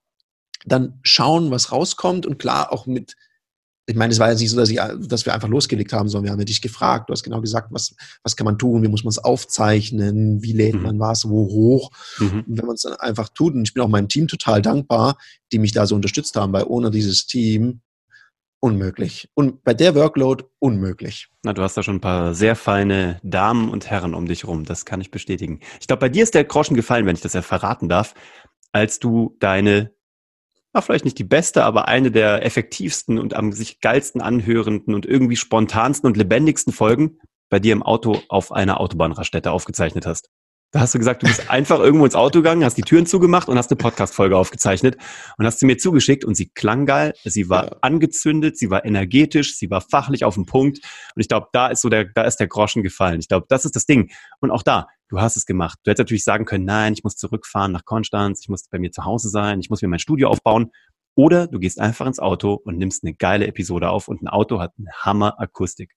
dann 0.65 0.99
schauen, 1.03 1.51
was 1.51 1.73
rauskommt 1.73 2.27
und 2.27 2.39
klar 2.39 2.73
auch 2.73 2.87
mit 2.87 3.17
ich 3.91 3.97
meine, 3.97 4.13
es 4.13 4.21
war 4.21 4.31
jetzt 4.31 4.41
nicht 4.41 4.51
so, 4.51 4.57
dass, 4.57 4.71
ich, 4.71 4.79
dass 5.09 5.27
wir 5.27 5.35
einfach 5.35 5.49
losgelegt 5.49 5.93
haben, 5.93 6.09
sondern 6.09 6.27
wir 6.27 6.33
haben 6.33 6.39
ja 6.39 6.45
dich 6.45 6.63
gefragt, 6.63 7.09
du 7.09 7.13
hast 7.13 7.25
genau 7.25 7.41
gesagt, 7.41 7.69
was, 7.73 7.95
was 8.23 8.37
kann 8.37 8.45
man 8.45 8.57
tun, 8.57 8.83
wie 8.85 8.89
muss 8.89 9.03
man 9.03 9.11
es 9.11 9.19
aufzeichnen, 9.19 10.43
wie 10.43 10.53
lädt 10.53 10.77
mhm. 10.77 10.83
man 10.83 10.99
was, 11.01 11.29
wo 11.29 11.47
hoch. 11.49 11.91
Mhm. 12.19 12.45
Und 12.47 12.59
wenn 12.59 12.67
man 12.67 12.75
es 12.77 12.83
dann 12.83 12.95
einfach 12.95 13.29
tut, 13.31 13.55
und 13.55 13.67
ich 13.67 13.75
bin 13.75 13.83
auch 13.83 13.89
meinem 13.89 14.09
Team 14.09 14.29
total 14.29 14.63
dankbar, 14.63 15.19
die 15.51 15.59
mich 15.59 15.73
da 15.73 15.87
so 15.87 15.97
unterstützt 15.97 16.37
haben, 16.37 16.53
weil 16.53 16.65
ohne 16.69 16.93
dieses 16.93 17.27
Team 17.27 17.81
unmöglich. 18.61 19.29
Und 19.35 19.65
bei 19.65 19.75
der 19.75 19.95
Workload 19.97 20.45
unmöglich. 20.61 21.29
Na, 21.43 21.53
du 21.53 21.63
hast 21.63 21.77
da 21.77 21.83
schon 21.83 21.97
ein 21.97 22.01
paar 22.01 22.35
sehr 22.35 22.55
feine 22.55 23.19
Damen 23.25 23.71
und 23.71 23.91
Herren 23.91 24.15
um 24.15 24.27
dich 24.27 24.47
rum, 24.47 24.65
das 24.65 24.85
kann 24.85 25.01
ich 25.01 25.11
bestätigen. 25.11 25.61
Ich 25.81 25.89
glaube, 25.89 26.01
bei 26.01 26.09
dir 26.09 26.23
ist 26.23 26.35
der 26.35 26.45
Groschen 26.45 26.77
gefallen, 26.77 27.07
wenn 27.07 27.17
ich 27.17 27.23
das 27.23 27.33
ja 27.33 27.43
verraten 27.43 27.89
darf, 27.89 28.15
als 28.73 29.01
du 29.01 29.37
deine 29.41 29.91
war 30.73 30.83
vielleicht 30.83 31.05
nicht 31.05 31.19
die 31.19 31.25
beste, 31.25 31.65
aber 31.65 31.89
eine 31.89 32.11
der 32.11 32.45
effektivsten 32.45 33.19
und 33.19 33.35
am 33.35 33.53
sich 33.53 33.81
geilsten 33.81 34.21
anhörenden 34.21 34.95
und 34.95 35.07
irgendwie 35.07 35.37
spontansten 35.37 36.07
und 36.07 36.17
lebendigsten 36.17 36.73
Folgen 36.73 37.19
bei 37.49 37.59
dir 37.59 37.73
im 37.73 37.83
Auto 37.83 38.21
auf 38.29 38.53
einer 38.53 38.81
Autobahnraststätte 38.81 39.51
aufgezeichnet 39.51 40.07
hast. 40.07 40.31
Da 40.73 40.79
hast 40.79 40.95
du 40.95 40.99
gesagt, 40.99 41.25
du 41.25 41.27
bist 41.27 41.51
einfach 41.51 41.81
irgendwo 41.81 42.05
ins 42.05 42.15
Auto 42.15 42.39
gegangen, 42.39 42.65
hast 42.65 42.77
die 42.77 42.83
Türen 42.83 43.05
zugemacht 43.05 43.49
und 43.49 43.59
hast 43.59 43.73
eine 43.73 43.79
Podcast-Folge 43.79 44.37
aufgezeichnet 44.37 44.97
und 45.37 45.45
hast 45.45 45.59
sie 45.59 45.67
mir 45.67 45.79
zugeschickt 45.79 46.25
und 46.25 46.37
sie 46.37 46.49
klang 46.49 46.87
geil, 46.87 47.13
sie 47.25 47.49
war 47.49 47.65
ja. 47.65 47.77
angezündet, 47.81 48.57
sie 48.57 48.71
war 48.71 48.85
energetisch, 48.85 49.57
sie 49.57 49.69
war 49.69 49.81
fachlich 49.81 50.25
auf 50.25 50.35
dem 50.35 50.47
Punkt 50.47 50.79
und 51.17 51.21
ich 51.21 51.27
glaube, 51.27 51.49
da 51.53 51.69
ist 51.69 51.83
so 51.83 51.89
der, 51.89 52.05
da 52.05 52.23
ist 52.23 52.37
der 52.37 52.47
Groschen 52.47 52.85
gefallen. 52.85 53.19
Ich 53.19 53.27
glaube, 53.27 53.47
das 53.49 53.65
ist 53.65 53.75
das 53.75 53.87
Ding. 53.87 54.13
Und 54.39 54.53
auch 54.53 54.63
da, 54.63 54.87
du 55.11 55.21
hast 55.21 55.37
es 55.37 55.45
gemacht. 55.45 55.79
Du 55.83 55.91
hättest 55.91 56.01
natürlich 56.01 56.25
sagen 56.25 56.47
können, 56.47 56.65
nein, 56.65 56.95
ich 56.95 57.05
muss 57.05 57.17
zurückfahren 57.17 57.73
nach 57.73 57.85
Konstanz, 57.85 58.41
ich 58.43 58.49
muss 58.49 58.69
bei 58.69 58.79
mir 58.79 58.93
zu 58.93 59.05
Hause 59.05 59.29
sein, 59.29 59.61
ich 59.61 59.69
muss 59.69 59.83
mir 59.83 59.89
mein 59.89 59.99
Studio 59.99 60.29
aufbauen. 60.29 60.71
Oder 61.17 61.49
du 61.49 61.59
gehst 61.59 61.81
einfach 61.81 62.07
ins 62.07 62.21
Auto 62.21 62.55
und 62.55 62.79
nimmst 62.79 63.05
eine 63.05 63.15
geile 63.15 63.47
Episode 63.47 63.91
auf 63.91 64.09
und 64.09 64.23
ein 64.23 64.29
Auto 64.29 64.61
hat 64.61 64.73
eine 64.79 64.91
Hammer-Akustik. 64.93 65.93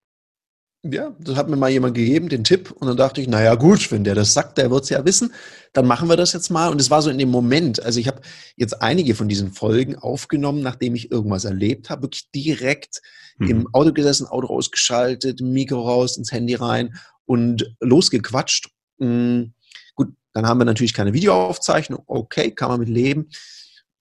Ja, 0.86 1.16
das 1.18 1.38
hat 1.38 1.48
mir 1.48 1.56
mal 1.56 1.70
jemand 1.70 1.96
gegeben, 1.96 2.28
den 2.28 2.44
Tipp. 2.44 2.72
Und 2.72 2.88
dann 2.88 2.98
dachte 2.98 3.22
ich, 3.22 3.30
naja 3.30 3.56
gut, 3.56 3.90
wenn 3.90 4.04
der 4.04 4.16
das 4.16 4.34
sagt, 4.34 4.58
der 4.58 4.70
wird 4.70 4.84
es 4.84 4.90
ja 4.90 5.06
wissen. 5.06 5.32
Dann 5.72 5.88
machen 5.88 6.10
wir 6.10 6.18
das 6.18 6.34
jetzt 6.34 6.50
mal. 6.50 6.70
Und 6.70 6.82
es 6.82 6.90
war 6.90 7.02
so 7.02 7.10
in 7.10 7.18
dem 7.18 7.30
Moment. 7.30 7.82
Also 7.82 8.02
ich 8.02 8.08
habe 8.08 8.20
jetzt 8.58 8.82
einige 8.82 9.16
von 9.16 9.30
diesen 9.30 9.54
Folgen 9.54 9.96
aufgenommen, 9.96 10.62
nachdem 10.62 10.96
ich 10.96 11.10
irgendwas 11.10 11.46
erlebt 11.46 11.90
habe. 11.90 12.02
Wirklich 12.04 12.30
direkt 12.36 13.02
mhm. 13.38 13.50
im 13.50 13.74
Auto 13.74 13.94
gesessen, 13.94 14.28
Auto 14.28 14.48
ausgeschaltet, 14.48 15.40
Mikro 15.40 15.88
raus, 15.88 16.18
ins 16.18 16.34
Handy 16.34 16.56
rein 16.56 16.96
und 17.26 17.74
losgequatscht. 17.80 18.70
Mhm. 18.98 19.54
Gut, 19.96 20.14
dann 20.34 20.48
haben 20.48 20.60
wir 20.60 20.66
natürlich 20.66 20.94
keine 20.94 21.14
Videoaufzeichnung. 21.14 22.04
Okay, 22.08 22.52
kann 22.52 22.70
man 22.70 22.80
mit 22.80 22.90
leben. 22.90 23.30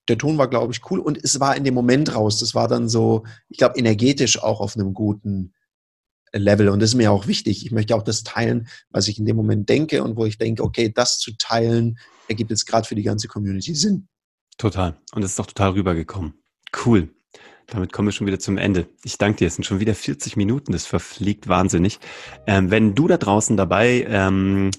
Der 0.08 0.18
Ton 0.18 0.38
war, 0.38 0.48
glaube 0.48 0.72
ich, 0.72 0.80
cool. 0.90 0.98
Und 0.98 1.22
es 1.22 1.38
war 1.40 1.56
in 1.56 1.64
dem 1.64 1.74
Moment 1.74 2.14
raus. 2.14 2.38
Das 2.38 2.54
war 2.54 2.68
dann 2.68 2.88
so, 2.88 3.24
ich 3.48 3.58
glaube, 3.58 3.78
energetisch 3.78 4.42
auch 4.42 4.60
auf 4.60 4.76
einem 4.76 4.94
guten 4.94 5.54
Level. 6.32 6.68
Und 6.68 6.80
das 6.80 6.90
ist 6.90 6.96
mir 6.96 7.12
auch 7.12 7.26
wichtig. 7.26 7.64
Ich 7.64 7.72
möchte 7.72 7.94
auch 7.94 8.02
das 8.02 8.24
teilen, 8.24 8.68
was 8.90 9.08
ich 9.08 9.18
in 9.18 9.26
dem 9.26 9.36
Moment 9.36 9.68
denke 9.68 10.02
und 10.02 10.16
wo 10.16 10.26
ich 10.26 10.38
denke, 10.38 10.62
okay, 10.62 10.90
das 10.92 11.18
zu 11.18 11.36
teilen, 11.38 11.98
ergibt 12.28 12.50
jetzt 12.50 12.66
gerade 12.66 12.86
für 12.86 12.94
die 12.94 13.02
ganze 13.02 13.28
Community 13.28 13.74
Sinn. 13.74 14.08
Total. 14.58 14.96
Und 15.14 15.22
es 15.22 15.32
ist 15.32 15.38
doch 15.38 15.46
total 15.46 15.72
rübergekommen. 15.72 16.34
Cool. 16.84 17.14
Damit 17.72 17.90
kommen 17.90 18.08
wir 18.08 18.12
schon 18.12 18.26
wieder 18.26 18.38
zum 18.38 18.58
Ende. 18.58 18.86
Ich 19.02 19.16
danke 19.16 19.38
dir. 19.38 19.46
Es 19.46 19.54
sind 19.54 19.64
schon 19.64 19.80
wieder 19.80 19.94
40 19.94 20.36
Minuten. 20.36 20.72
Das 20.72 20.84
verfliegt 20.84 21.48
wahnsinnig. 21.48 22.00
Ähm, 22.46 22.70
wenn 22.70 22.94
du 22.94 23.08
da 23.08 23.16
draußen 23.16 23.56
dabei 23.56 24.06
ähm, 24.10 24.70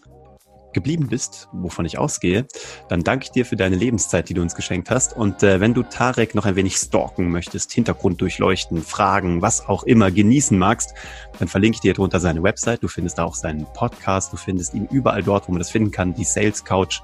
geblieben 0.74 1.08
bist, 1.08 1.50
wovon 1.54 1.86
ich 1.86 1.98
ausgehe, 1.98 2.46
dann 2.90 3.04
danke 3.04 3.26
ich 3.26 3.32
dir 3.32 3.48
für 3.48 3.56
deine 3.56 3.78
Lebenszeit, 3.78 4.30
die 4.30 4.36
du 4.36 4.44
uns 4.44 4.54
geschenkt 4.54 4.92
hast. 4.92 5.16
Und 5.16 5.42
äh, 5.42 5.60
wenn 5.60 5.74
du 5.74 5.82
Tarek 5.82 6.36
noch 6.36 6.46
ein 6.46 6.56
wenig 6.56 6.76
stalken 6.76 7.32
möchtest, 7.32 7.72
Hintergrund 7.72 8.22
durchleuchten, 8.22 8.84
fragen, 8.84 9.42
was 9.42 9.68
auch 9.68 9.84
immer 9.84 10.12
genießen 10.12 10.58
magst, 10.58 10.94
dann 11.40 11.48
verlinke 11.48 11.78
ich 11.78 11.82
dir 11.82 11.96
drunter 11.96 12.20
seine 12.20 12.44
Website. 12.44 12.84
Du 12.84 12.88
findest 12.88 13.18
da 13.18 13.24
auch 13.24 13.36
seinen 13.36 13.66
Podcast. 13.74 14.32
Du 14.32 14.38
findest 14.38 14.76
ihn 14.76 14.88
überall 14.92 15.24
dort, 15.24 15.48
wo 15.48 15.52
man 15.52 15.60
das 15.60 15.72
finden 15.72 15.90
kann, 15.90 16.14
die 16.14 16.26
Sales 16.26 16.64
Couch. 16.64 17.02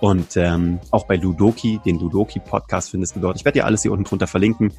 Und 0.00 0.36
ähm, 0.36 0.78
auch 0.90 1.06
bei 1.06 1.16
Ludoki, 1.16 1.80
den 1.86 1.98
Ludoki 1.98 2.38
Podcast 2.38 2.90
findest 2.90 3.16
du 3.16 3.20
dort. 3.20 3.36
Ich 3.36 3.46
werde 3.46 3.60
dir 3.60 3.64
alles 3.64 3.80
hier 3.80 3.92
unten 3.92 4.04
drunter 4.04 4.26
verlinken 4.26 4.74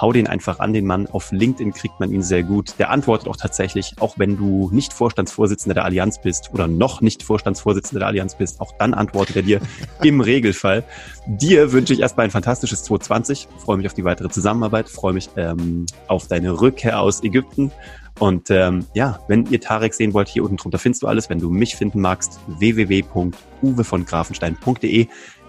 hau 0.00 0.12
den 0.12 0.26
einfach 0.26 0.58
an 0.58 0.72
den 0.72 0.86
Mann. 0.86 1.06
Auf 1.06 1.32
LinkedIn 1.32 1.72
kriegt 1.72 1.98
man 2.00 2.12
ihn 2.12 2.22
sehr 2.22 2.42
gut. 2.42 2.74
Der 2.78 2.90
antwortet 2.90 3.28
auch 3.28 3.36
tatsächlich, 3.36 3.94
auch 4.00 4.18
wenn 4.18 4.36
du 4.36 4.70
nicht 4.72 4.92
Vorstandsvorsitzender 4.92 5.74
der 5.74 5.84
Allianz 5.84 6.20
bist 6.20 6.50
oder 6.52 6.68
noch 6.68 7.00
nicht 7.00 7.22
Vorstandsvorsitzender 7.22 8.00
der 8.00 8.08
Allianz 8.08 8.34
bist, 8.34 8.60
auch 8.60 8.72
dann 8.78 8.94
antwortet 8.94 9.36
er 9.36 9.42
dir 9.42 9.60
im 10.02 10.20
Regelfall. 10.20 10.84
Dir 11.26 11.72
wünsche 11.72 11.92
ich 11.92 12.00
erstmal 12.00 12.24
ein 12.24 12.30
fantastisches 12.30 12.84
2020. 12.84 13.48
Freue 13.58 13.76
mich 13.76 13.86
auf 13.86 13.94
die 13.94 14.04
weitere 14.04 14.28
Zusammenarbeit, 14.28 14.88
freue 14.88 15.12
mich 15.12 15.30
ähm, 15.36 15.86
auf 16.06 16.26
deine 16.26 16.60
Rückkehr 16.60 17.00
aus 17.00 17.22
Ägypten. 17.22 17.72
Und 18.18 18.50
ähm, 18.50 18.84
ja, 18.94 19.20
wenn 19.28 19.46
ihr 19.46 19.60
Tarek 19.60 19.94
sehen 19.94 20.12
wollt, 20.12 20.28
hier 20.28 20.42
unten 20.42 20.56
drunter 20.56 20.78
findest 20.78 21.02
du 21.02 21.06
alles. 21.06 21.30
Wenn 21.30 21.38
du 21.38 21.50
mich 21.50 21.76
finden 21.76 22.00
magst, 22.00 22.40
www.uwevongrafenstein.de. 22.46 25.06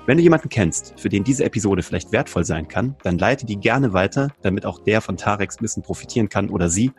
Wenn 0.09 0.17
du 0.17 0.23
jemanden 0.23 0.49
kennst, 0.49 0.99
für 0.99 1.07
den 1.07 1.23
diese 1.23 1.43
Episode 1.45 1.83
vielleicht 1.83 2.11
wertvoll 2.11 2.43
sein 2.43 2.67
kann, 2.67 2.95
dann 3.03 3.19
leite 3.19 3.45
die 3.45 3.57
gerne 3.57 3.93
weiter, 3.93 4.29
damit 4.41 4.65
auch 4.65 4.79
der 4.79 5.01
von 5.01 5.17
Tareks 5.17 5.61
Wissen 5.61 5.83
profitieren 5.83 6.29
kann 6.29 6.49
oder 6.49 6.67
sie. 6.67 6.91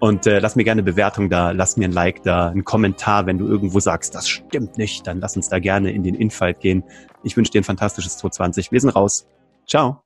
Und 0.00 0.26
äh, 0.26 0.38
lass 0.38 0.56
mir 0.56 0.64
gerne 0.64 0.80
eine 0.80 0.90
Bewertung 0.90 1.28
da, 1.28 1.50
lass 1.50 1.76
mir 1.76 1.84
ein 1.84 1.92
Like 1.92 2.22
da, 2.22 2.48
einen 2.48 2.64
Kommentar, 2.64 3.26
wenn 3.26 3.36
du 3.36 3.46
irgendwo 3.46 3.78
sagst, 3.78 4.14
das 4.14 4.26
stimmt 4.26 4.78
nicht, 4.78 5.06
dann 5.06 5.20
lass 5.20 5.36
uns 5.36 5.50
da 5.50 5.58
gerne 5.58 5.92
in 5.92 6.02
den 6.02 6.14
Infight 6.14 6.60
gehen. 6.60 6.82
Ich 7.22 7.36
wünsche 7.36 7.52
dir 7.52 7.60
ein 7.60 7.64
fantastisches 7.64 8.16
2020. 8.16 8.72
Wir 8.72 8.80
sind 8.80 8.96
raus. 8.96 9.28
Ciao. 9.66 10.05